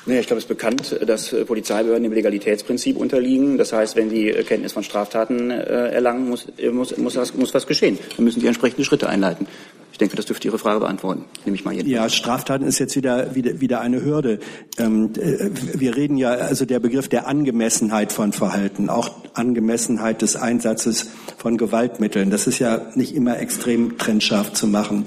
[0.06, 3.58] Ich glaube, es ist bekannt, dass Polizeibehörden dem Legalitätsprinzip unterliegen.
[3.58, 7.66] Das heißt, wenn sie Kenntnis von Straftaten äh, erlangen, muss, muss, muss, was, muss was
[7.66, 7.98] geschehen.
[8.16, 9.46] Dann müssen sie entsprechende Schritte einleiten.
[9.92, 11.26] Ich denke, das dürfte Ihre Frage beantworten.
[11.44, 11.90] Nehme ich mal jeden.
[11.90, 14.38] Ja, Straftaten ist jetzt wieder, wieder, wieder eine Hürde.
[14.78, 20.36] Ähm, äh, wir reden ja, also der Begriff der Angemessenheit von Verhalten, auch Angemessenheit des
[20.36, 22.30] Einsatzes von Gewaltmitteln.
[22.30, 25.04] Das ist ja nicht immer extrem trennscharf zu machen.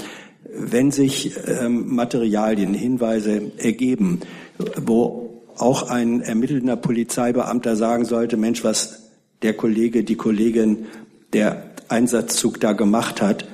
[0.56, 4.20] Wenn sich ähm, Materialien, Hinweise ergeben,
[4.58, 9.10] wo auch ein ermittelnder Polizeibeamter sagen sollte, Mensch, was
[9.42, 10.88] der Kollege, die Kollegin,
[11.34, 13.46] der Einsatzzug da gemacht hat,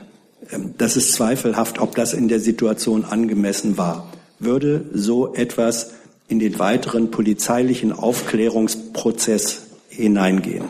[0.52, 4.12] ähm, das ist zweifelhaft, ob das in der Situation angemessen war.
[4.40, 5.94] Würde so etwas
[6.28, 10.66] in den weiteren polizeilichen Aufklärungsprozess hineingehen?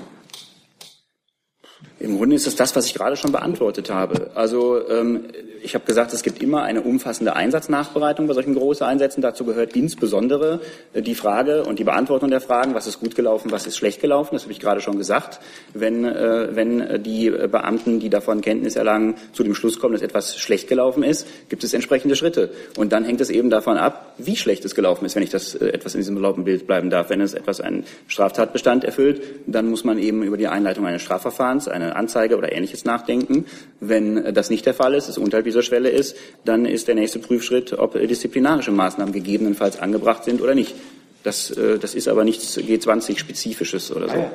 [1.99, 4.31] Im Grunde ist es das, was ich gerade schon beantwortet habe.
[4.35, 5.25] Also ähm,
[5.61, 9.21] ich habe gesagt, es gibt immer eine umfassende Einsatznachbereitung bei solchen großen Einsätzen.
[9.21, 10.61] Dazu gehört insbesondere
[10.93, 14.01] äh, die Frage und die Beantwortung der Fragen, was ist gut gelaufen, was ist schlecht
[14.01, 14.35] gelaufen.
[14.35, 15.39] Das habe ich gerade schon gesagt.
[15.73, 20.37] Wenn, äh, wenn die Beamten, die davon Kenntnis erlangen, zu dem Schluss kommen, dass etwas
[20.37, 22.51] schlecht gelaufen ist, gibt es entsprechende Schritte.
[22.77, 25.55] Und dann hängt es eben davon ab, wie schlecht es gelaufen ist, wenn ich das
[25.55, 27.09] äh, etwas in diesem erlaubten Bild bleiben darf.
[27.09, 31.67] Wenn es etwas einen Straftatbestand erfüllt, dann muss man eben über die Einleitung eines Strafverfahrens,
[31.67, 33.45] eine Anzeige oder Ähnliches nachdenken.
[33.79, 36.15] Wenn das nicht der Fall ist, es unterhalb dieser Schwelle ist,
[36.45, 40.75] dann ist der nächste Prüfschritt, ob disziplinarische Maßnahmen gegebenenfalls angebracht sind oder nicht.
[41.23, 44.31] Das, äh, das ist aber nichts G20-Spezifisches oder so.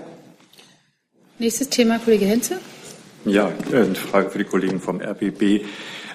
[1.39, 2.59] Nächstes Thema, Kollege Henze.
[3.25, 5.65] Ja, äh, eine Frage für die Kollegen vom RBB.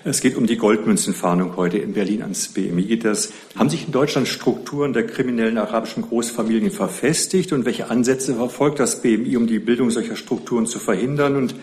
[0.06, 3.00] Es geht um die Goldmünzenfahndung heute in Berlin ans BMI.
[3.00, 8.80] Das, haben sich in Deutschland Strukturen der kriminellen arabischen Großfamilien verfestigt und welche Ansätze verfolgt
[8.80, 11.36] das BMI, um die Bildung solcher Strukturen zu verhindern?
[11.36, 11.56] Und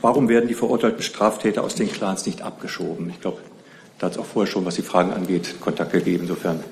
[0.00, 3.10] warum werden die verurteilten Straftäter aus den Clans nicht abgeschoben?
[3.10, 3.38] Ich glaube,
[3.98, 6.22] da hat es auch vorher schon, was die Fragen angeht, Kontakt gegeben.
[6.22, 6.62] Insofern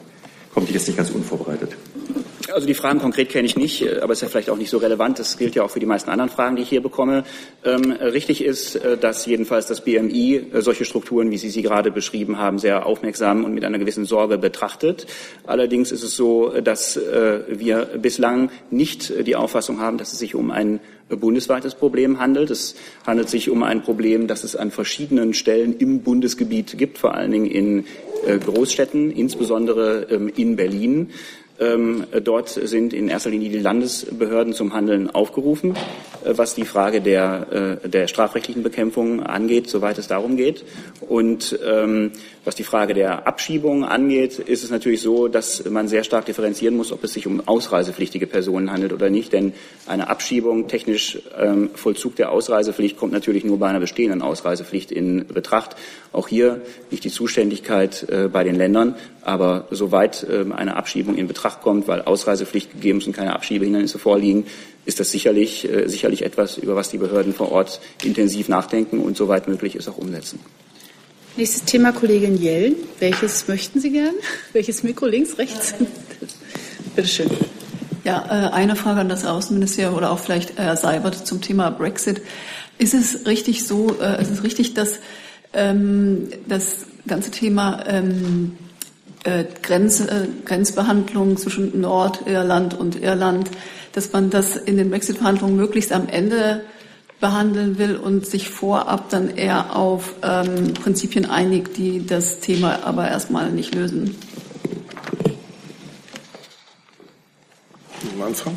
[0.52, 1.76] kommt die jetzt nicht ganz unvorbereitet.
[2.52, 4.78] Also die Fragen konkret kenne ich nicht, äh, aber ist ja vielleicht auch nicht so
[4.78, 5.18] relevant.
[5.18, 7.24] Das gilt ja auch für die meisten anderen Fragen, die ich hier bekomme.
[7.64, 11.90] Ähm, richtig ist, äh, dass jedenfalls das BMI äh, solche Strukturen, wie Sie sie gerade
[11.90, 15.06] beschrieben haben, sehr aufmerksam und mit einer gewissen Sorge betrachtet.
[15.46, 20.50] Allerdings ist es so, dass wir bislang nicht die Auffassung haben, dass es sich um
[20.50, 22.50] ein bundesweites Problem handelt.
[22.50, 22.74] Es
[23.06, 27.32] handelt sich um ein Problem, das es an verschiedenen Stellen im Bundesgebiet gibt, vor allen
[27.32, 27.84] Dingen in
[28.38, 31.10] Großstädten, insbesondere ähm, in Berlin.
[31.60, 35.76] Ähm, dort sind in erster Linie die Landesbehörden zum Handeln aufgerufen,
[36.24, 40.64] äh, was die Frage der, äh, der strafrechtlichen Bekämpfung angeht, soweit es darum geht.
[41.06, 42.12] Und ähm,
[42.46, 46.76] was die Frage der Abschiebung angeht, ist es natürlich so, dass man sehr stark differenzieren
[46.76, 49.34] muss, ob es sich um ausreisepflichtige Personen handelt oder nicht.
[49.34, 49.52] Denn
[49.86, 55.26] eine Abschiebung, technisch ähm, Vollzug der Ausreisepflicht, kommt natürlich nur bei einer bestehenden Ausreisepflicht in
[55.26, 55.76] Betracht.
[56.12, 58.94] Auch hier liegt die Zuständigkeit äh, bei den Ländern.
[59.22, 64.46] Aber soweit eine Abschiebung in Betracht kommt, weil Ausreisepflicht gegeben ist und keine Abschiebehindernisse vorliegen,
[64.84, 69.16] ist das sicherlich, äh, sicherlich etwas, über was die Behörden vor Ort intensiv nachdenken und
[69.16, 70.38] soweit möglich ist auch umsetzen.
[71.36, 72.74] Nächstes Thema, Kollegin Jell.
[72.98, 74.14] Welches möchten Sie gern?
[74.52, 75.74] Welches Mikro links, rechts?
[76.96, 77.30] Bitte schön.
[78.04, 82.22] Ja, äh, eine Frage an das Außenministerium oder auch vielleicht Herr Seibert zum Thema Brexit.
[82.78, 84.98] Ist es richtig so, äh, ist es richtig, dass
[85.52, 88.56] ähm, das ganze Thema ähm,
[89.24, 93.50] äh, Grenz, äh, Grenzbehandlung zwischen Nordirland und Irland,
[93.92, 96.62] dass man das in den Brexit-Verhandlungen möglichst am Ende
[97.20, 103.08] behandeln will und sich vorab dann eher auf ähm, Prinzipien einigt, die das Thema aber
[103.08, 104.16] erstmal nicht lösen.
[108.30, 108.56] Anfang?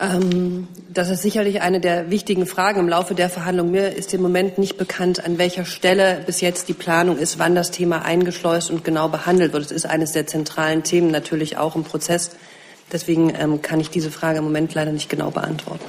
[0.00, 3.72] Ähm, das ist sicherlich eine der wichtigen Fragen im Laufe der Verhandlungen.
[3.72, 7.54] Mir ist im Moment nicht bekannt, an welcher Stelle bis jetzt die Planung ist, wann
[7.54, 9.64] das Thema eingeschleust und genau behandelt wird.
[9.64, 12.30] Es ist eines der zentralen Themen natürlich auch im Prozess.
[12.90, 15.84] Deswegen ähm, kann ich diese Frage im Moment leider nicht genau beantworten.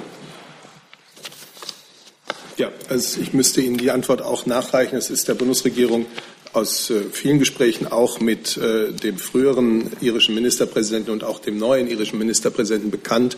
[2.56, 4.96] Ja, also ich müsste Ihnen die Antwort auch nachreichen.
[4.96, 6.06] Es ist der Bundesregierung
[6.54, 11.88] aus äh, vielen Gesprächen auch mit äh, dem früheren irischen Ministerpräsidenten und auch dem neuen
[11.88, 13.36] irischen Ministerpräsidenten bekannt,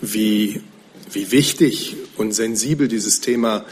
[0.00, 0.60] wie,
[1.12, 3.64] wie wichtig und sensibel dieses Thema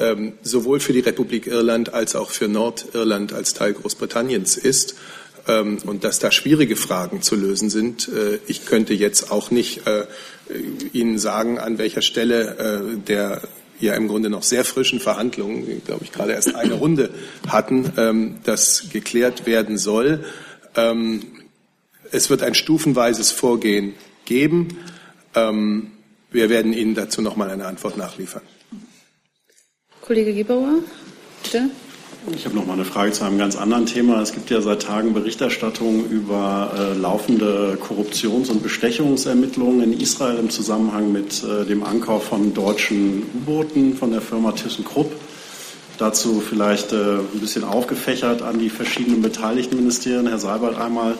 [0.00, 4.94] ähm, sowohl für die Republik Irland als auch für Nordirland als Teil Großbritanniens ist
[5.46, 8.08] ähm, und dass da schwierige Fragen zu lösen sind.
[8.08, 10.04] Äh, ich könnte jetzt auch nicht äh,
[10.92, 12.56] Ihnen sagen, an welcher Stelle
[12.94, 13.42] äh, der
[13.80, 17.10] ja im Grunde noch sehr frischen Verhandlungen, die, glaube ich, gerade erst eine Runde
[17.48, 20.24] hatten, ähm, das geklärt werden soll.
[20.76, 21.22] Ähm,
[22.10, 23.94] es wird ein stufenweises Vorgehen
[24.24, 24.78] geben.
[25.34, 25.92] Ähm,
[26.30, 28.42] wir werden Ihnen dazu noch mal eine Antwort nachliefern.
[30.00, 30.80] Kollege Gebauer,
[31.42, 31.70] bitte.
[32.34, 34.20] Ich habe noch mal eine Frage zu einem ganz anderen Thema.
[34.20, 40.50] Es gibt ja seit Tagen Berichterstattungen über äh, laufende Korruptions- und Bestechungsermittlungen in Israel im
[40.50, 45.12] Zusammenhang mit äh, dem Ankauf von deutschen U-Booten von der Firma ThyssenKrupp.
[45.98, 50.26] Dazu vielleicht äh, ein bisschen aufgefächert an die verschiedenen beteiligten Ministerien.
[50.26, 51.14] Herr Seibert einmal,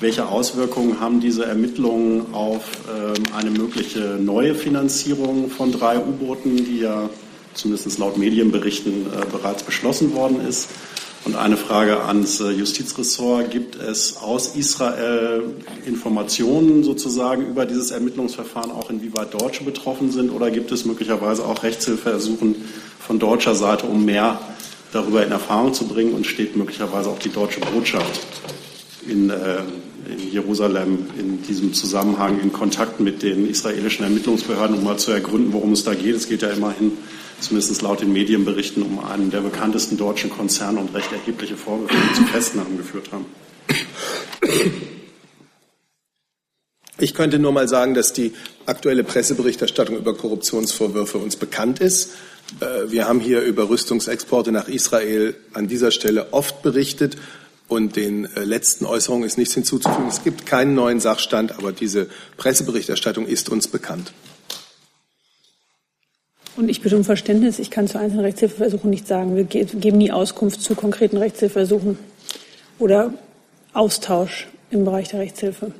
[0.00, 6.80] welche Auswirkungen haben diese Ermittlungen auf ähm, eine mögliche neue Finanzierung von drei U-Booten, die
[6.80, 7.08] ja
[7.54, 10.68] zumindest laut Medienberichten äh, bereits beschlossen worden ist.
[11.24, 13.50] Und eine Frage ans äh, Justizressort.
[13.50, 15.42] Gibt es aus Israel
[15.84, 20.30] Informationen sozusagen über dieses Ermittlungsverfahren, auch inwieweit Deutsche betroffen sind?
[20.30, 22.56] Oder gibt es möglicherweise auch Rechtshilfeersuchen
[22.98, 24.40] von deutscher Seite, um mehr
[24.92, 26.14] darüber in Erfahrung zu bringen?
[26.14, 28.20] Und steht möglicherweise auch die deutsche Botschaft
[29.06, 29.58] in, äh,
[30.08, 35.52] in Jerusalem in diesem Zusammenhang in Kontakt mit den israelischen Ermittlungsbehörden, um mal zu ergründen,
[35.52, 36.16] worum es da geht?
[36.16, 36.92] Es geht ja immerhin
[37.40, 42.24] zumindest laut den Medienberichten, um einen der bekanntesten deutschen Konzerne und recht erhebliche Vorwürfe zu
[42.24, 43.26] Festnahmen geführt haben.
[46.98, 48.32] Ich könnte nur mal sagen, dass die
[48.66, 52.10] aktuelle Presseberichterstattung über Korruptionsvorwürfe uns bekannt ist.
[52.60, 57.16] Äh, wir haben hier über Rüstungsexporte nach Israel an dieser Stelle oft berichtet
[57.68, 60.08] und den äh, letzten Äußerungen ist nichts hinzuzufügen.
[60.08, 64.12] Es gibt keinen neuen Sachstand, aber diese Presseberichterstattung ist uns bekannt.
[66.56, 69.36] Und ich bitte um Verständnis, ich kann zu einzelnen Rechtshilfeversuchen nicht sagen.
[69.36, 71.98] Wir geben nie Auskunft zu konkreten Rechtshilfeversuchen
[72.78, 73.14] oder
[73.72, 75.72] Austausch im Bereich der Rechtshilfe.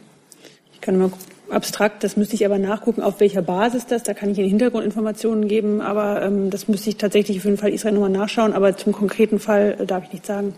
[0.73, 1.11] Ich kann immer
[1.51, 5.49] abstrakt, das müsste ich aber nachgucken, auf welcher Basis das, da kann ich Ihnen Hintergrundinformationen
[5.49, 8.93] geben, aber ähm, das müsste ich tatsächlich für den Fall Israel nochmal nachschauen, aber zum
[8.93, 10.55] konkreten Fall äh, darf ich nichts sagen.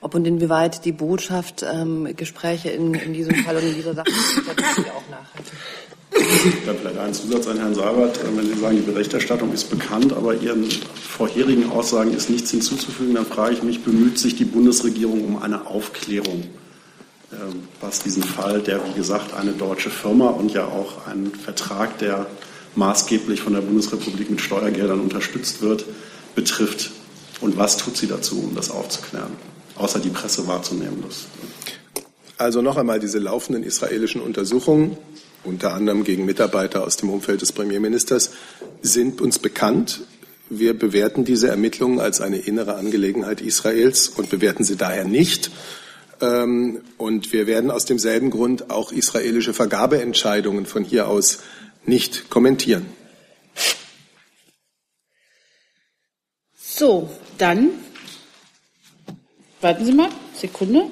[0.00, 4.10] Ob und inwieweit die Botschaft ähm, Gespräche in, in diesem Fall und in dieser Sache
[4.10, 5.56] auch nachhalten.
[6.10, 8.20] Dann vielleicht ein Zusatz an Herrn Seibert.
[8.34, 10.64] Wenn Sie sagen, die Berichterstattung ist bekannt, aber Ihren
[10.94, 15.66] vorherigen Aussagen ist nichts hinzuzufügen, dann frage ich mich, bemüht sich die Bundesregierung um eine
[15.66, 16.44] Aufklärung,
[17.32, 21.98] ähm, was diesen Fall, der wie gesagt eine deutsche Firma und ja auch ein Vertrag,
[21.98, 22.26] der
[22.74, 25.84] maßgeblich von der Bundesrepublik mit Steuergeldern unterstützt wird,
[26.34, 26.90] betrifft?
[27.40, 29.32] Und was tut sie dazu, um das aufzuklären?
[29.76, 31.04] Außer die Presse wahrzunehmen.
[32.36, 34.96] Also noch einmal diese laufenden israelischen Untersuchungen
[35.44, 38.30] unter anderem gegen Mitarbeiter aus dem Umfeld des Premierministers,
[38.82, 40.02] sind uns bekannt.
[40.50, 45.50] Wir bewerten diese Ermittlungen als eine innere Angelegenheit Israels und bewerten sie daher nicht.
[46.20, 51.38] Ähm, und wir werden aus demselben Grund auch israelische Vergabeentscheidungen von hier aus
[51.84, 52.86] nicht kommentieren.
[56.56, 57.70] So, dann
[59.60, 60.84] warten Sie mal, Sekunde.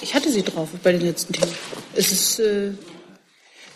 [0.00, 1.52] Ich hatte sie drauf bei den letzten Themen.
[1.98, 2.70] Es ist, äh,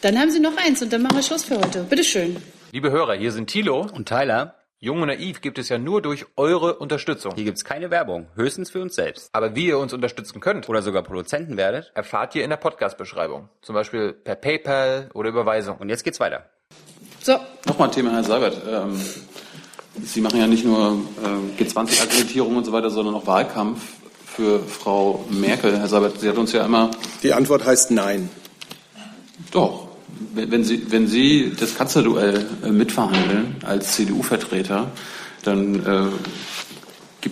[0.00, 1.82] dann haben Sie noch eins und dann machen wir Schluss für heute.
[1.82, 2.36] Bitte schön.
[2.70, 4.54] Liebe Hörer, hier sind Thilo und Tyler.
[4.78, 7.34] Jung und Naiv gibt es ja nur durch eure Unterstützung.
[7.34, 9.28] Hier gibt es keine Werbung, höchstens für uns selbst.
[9.32, 13.48] Aber wie ihr uns unterstützen könnt oder sogar Produzenten werdet, erfahrt ihr in der Podcast-Beschreibung.
[13.60, 15.78] Zum Beispiel per PayPal oder Überweisung.
[15.78, 16.48] Und jetzt geht's weiter.
[17.22, 17.40] So.
[17.66, 18.56] Nochmal ein Thema, Herr Seibert.
[18.70, 19.00] Ähm,
[20.00, 24.01] Sie machen ja nicht nur äh, G20-Akkreditierung und so weiter, sondern auch Wahlkampf
[24.36, 25.78] für Frau Merkel.
[25.78, 26.90] Herr Seibert, Sie hat uns ja immer.
[27.22, 28.30] Die Antwort heißt Nein.
[29.50, 29.88] Doch.
[30.34, 34.90] Wenn Sie, wenn Sie das Kanzlerduell äh, mitverhandeln als CDU-Vertreter,
[35.42, 36.06] dann äh,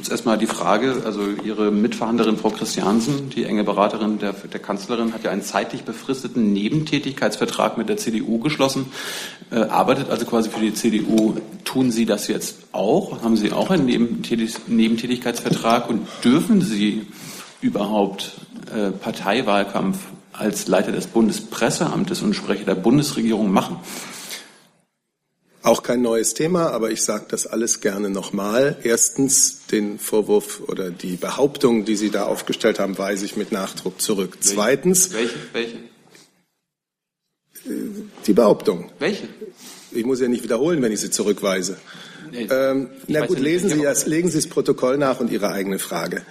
[0.01, 4.59] gibt es erstmal die Frage, also Ihre Mitverhandlerin Frau Christiansen, die enge Beraterin der, der
[4.59, 8.86] Kanzlerin, hat ja einen zeitlich befristeten Nebentätigkeitsvertrag mit der CDU geschlossen,
[9.51, 11.35] äh, arbeitet also quasi für die CDU.
[11.64, 13.22] Tun Sie das jetzt auch?
[13.22, 17.06] Haben Sie auch einen Nebentätig Nebentätigkeitsvertrag und dürfen Sie
[17.60, 18.39] überhaupt
[18.74, 19.98] äh, Parteiwahlkampf
[20.32, 23.77] als Leiter des Bundespresseamtes und Sprecher der Bundesregierung machen?
[25.62, 28.78] Auch kein neues Thema, aber ich sage das alles gerne nochmal.
[28.82, 34.00] Erstens, den Vorwurf oder die Behauptung, die Sie da aufgestellt haben, weise ich mit Nachdruck
[34.00, 34.38] zurück.
[34.40, 34.54] Welche?
[34.54, 35.12] Zweitens.
[35.12, 35.34] Welche?
[35.52, 35.76] Welche?
[38.26, 38.90] Die Behauptung.
[38.98, 39.28] Welche?
[39.92, 41.76] Ich muss ja nicht wiederholen, wenn ich sie zurückweise.
[42.32, 45.78] Nee, ähm, na gut, lesen Sie das, legen Sie das Protokoll nach und Ihre eigene
[45.78, 46.22] Frage.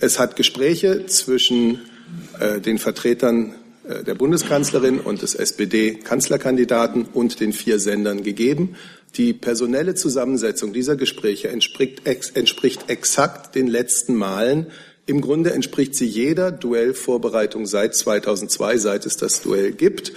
[0.00, 1.80] Es hat Gespräche zwischen
[2.38, 8.76] äh, den Vertretern äh, der Bundeskanzlerin und des SPD-Kanzlerkandidaten und den vier Sendern gegeben.
[9.16, 14.66] Die personelle Zusammensetzung dieser Gespräche entspricht, ex, entspricht exakt den letzten Malen.
[15.06, 20.12] Im Grunde entspricht sie jeder Duellvorbereitung seit 2002, seit es das Duell gibt.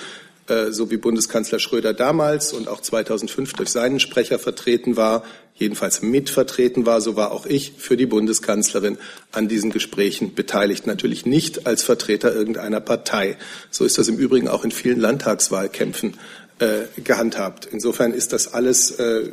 [0.50, 5.24] Äh, so wie Bundeskanzler Schröder damals und auch 2005 durch seinen Sprecher vertreten war,
[5.56, 8.98] jedenfalls mitvertreten war, so war auch ich für die Bundeskanzlerin
[9.32, 10.88] an diesen Gesprächen beteiligt.
[10.88, 13.38] Natürlich nicht als Vertreter irgendeiner Partei.
[13.70, 16.16] So ist das im Übrigen auch in vielen Landtagswahlkämpfen
[16.60, 17.68] äh, gehandhabt.
[17.72, 19.30] Insofern ist das alles äh,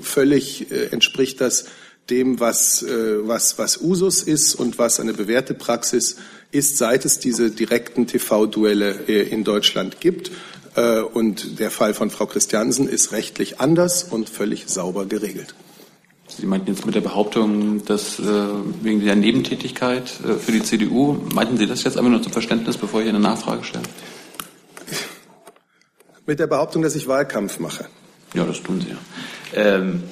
[0.00, 1.66] völlig, äh, entspricht das
[2.10, 6.16] dem, was, äh, was, was Usus ist und was eine bewährte Praxis
[6.52, 10.30] ist, seit es diese direkten TV-Duelle äh, in Deutschland gibt.
[10.76, 15.54] Äh, und der Fall von Frau Christiansen ist rechtlich anders und völlig sauber geregelt.
[16.26, 18.24] Sie meinten jetzt mit der Behauptung, dass äh,
[18.82, 22.76] wegen der Nebentätigkeit äh, für die CDU, meinten Sie das jetzt einfach nur zum Verständnis,
[22.76, 23.84] bevor ich eine Nachfrage stelle?
[26.26, 27.86] Mit der Behauptung, dass ich Wahlkampf mache.
[28.32, 28.96] Ja, das tun Sie ja.
[29.52, 30.02] Ähm,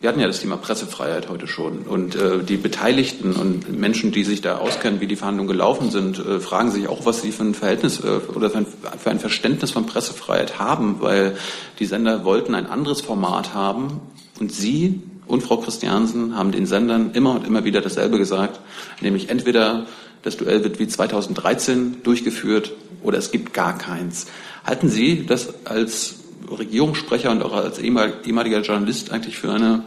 [0.00, 1.80] wir hatten ja das Thema Pressefreiheit heute schon.
[1.80, 6.18] Und äh, die Beteiligten und Menschen, die sich da auskennen, wie die Verhandlungen gelaufen sind,
[6.18, 9.20] äh, fragen sich auch, was sie für ein Verhältnis äh, oder für ein, für ein
[9.20, 11.36] Verständnis von Pressefreiheit haben, weil
[11.78, 14.00] die Sender wollten ein anderes Format haben.
[14.40, 18.58] Und Sie und Frau Christiansen haben den Sendern immer und immer wieder dasselbe gesagt,
[19.02, 19.84] nämlich entweder
[20.22, 22.72] das Duell wird wie 2013 durchgeführt
[23.02, 24.26] oder es gibt gar keins.
[24.64, 29.84] Halten Sie das als Regierungssprecher und auch als ehemaliger Journalist eigentlich für eine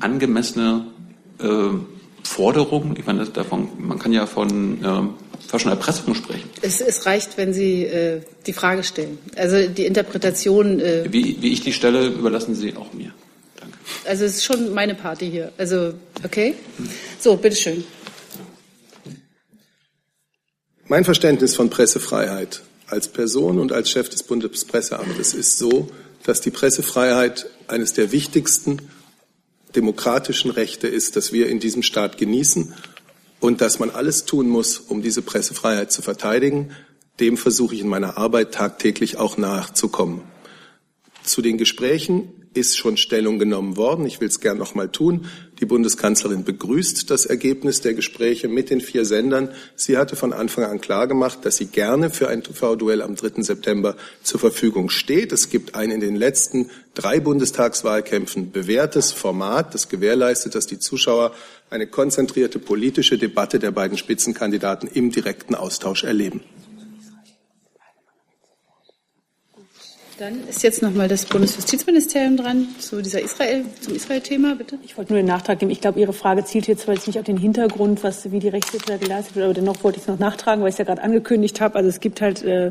[0.00, 0.86] angemessene
[1.40, 1.46] äh,
[2.22, 2.94] Forderung?
[2.98, 6.48] Ich meine, davon, man kann ja von äh, falscher Erpressung sprechen.
[6.62, 9.18] Es, es, reicht, wenn Sie äh, die Frage stellen.
[9.36, 10.80] Also die Interpretation.
[10.80, 13.12] Äh, wie, wie ich die stelle, überlassen Sie auch mir.
[13.58, 13.76] Danke.
[14.06, 15.52] Also es ist schon meine Party hier.
[15.58, 16.54] Also, okay?
[17.18, 17.84] So, bitteschön.
[20.88, 22.62] Mein Verständnis von Pressefreiheit
[22.92, 25.88] als Person und als Chef des Bundespresseamtes ist so,
[26.24, 28.78] dass die Pressefreiheit eines der wichtigsten
[29.74, 32.74] demokratischen Rechte ist, das wir in diesem Staat genießen
[33.40, 36.72] und dass man alles tun muss, um diese Pressefreiheit zu verteidigen.
[37.18, 40.22] Dem versuche ich in meiner Arbeit tagtäglich auch nachzukommen.
[41.24, 44.04] Zu den Gesprächen ist schon Stellung genommen worden.
[44.06, 45.26] Ich will es gern noch mal tun.
[45.60, 49.50] Die Bundeskanzlerin begrüßt das Ergebnis der Gespräche mit den vier Sendern.
[49.74, 53.42] Sie hatte von Anfang an klargemacht, dass sie gerne für ein TV-Duell am 3.
[53.42, 55.32] September zur Verfügung steht.
[55.32, 61.32] Es gibt ein in den letzten drei Bundestagswahlkämpfen bewährtes Format, das gewährleistet, dass die Zuschauer
[61.70, 66.42] eine konzentrierte politische Debatte der beiden Spitzenkandidaten im direkten Austausch erleben.
[70.22, 74.78] Dann ist jetzt noch mal das Bundesjustizministerium dran zu dieser Israel, zum Israel-Thema, bitte.
[74.84, 75.72] Ich wollte nur den Nachtrag geben.
[75.72, 78.98] Ich glaube, Ihre Frage zielt jetzt jetzt nicht auf den Hintergrund, was, wie die Rechtshilfe
[78.98, 81.60] geleistet wird, aber dennoch wollte ich es noch nachtragen, weil ich es ja gerade angekündigt
[81.60, 81.74] habe.
[81.74, 82.70] Also es gibt halt äh,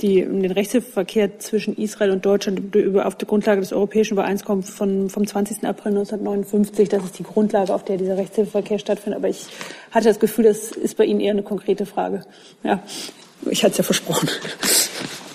[0.00, 5.10] die, den Rechtshilfeverkehr zwischen Israel und Deutschland über, auf der Grundlage des europäischen Übereinkommens von,
[5.10, 5.64] vom 20.
[5.64, 6.88] April 1959.
[6.88, 9.18] Das ist die Grundlage, auf der dieser Rechtshilfeverkehr stattfindet.
[9.18, 9.48] Aber ich
[9.90, 12.22] hatte das Gefühl, das ist bei Ihnen eher eine konkrete Frage.
[12.64, 12.82] Ja,
[13.50, 14.30] ich hatte es ja versprochen.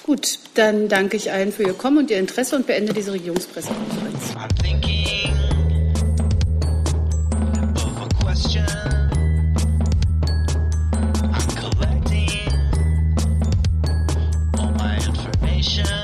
[0.04, 4.36] Gut, dann danke ich allen für Ihr Kommen und Ihr Interesse und beende diese Regierungspressekonferenz.
[15.84, 16.01] I'm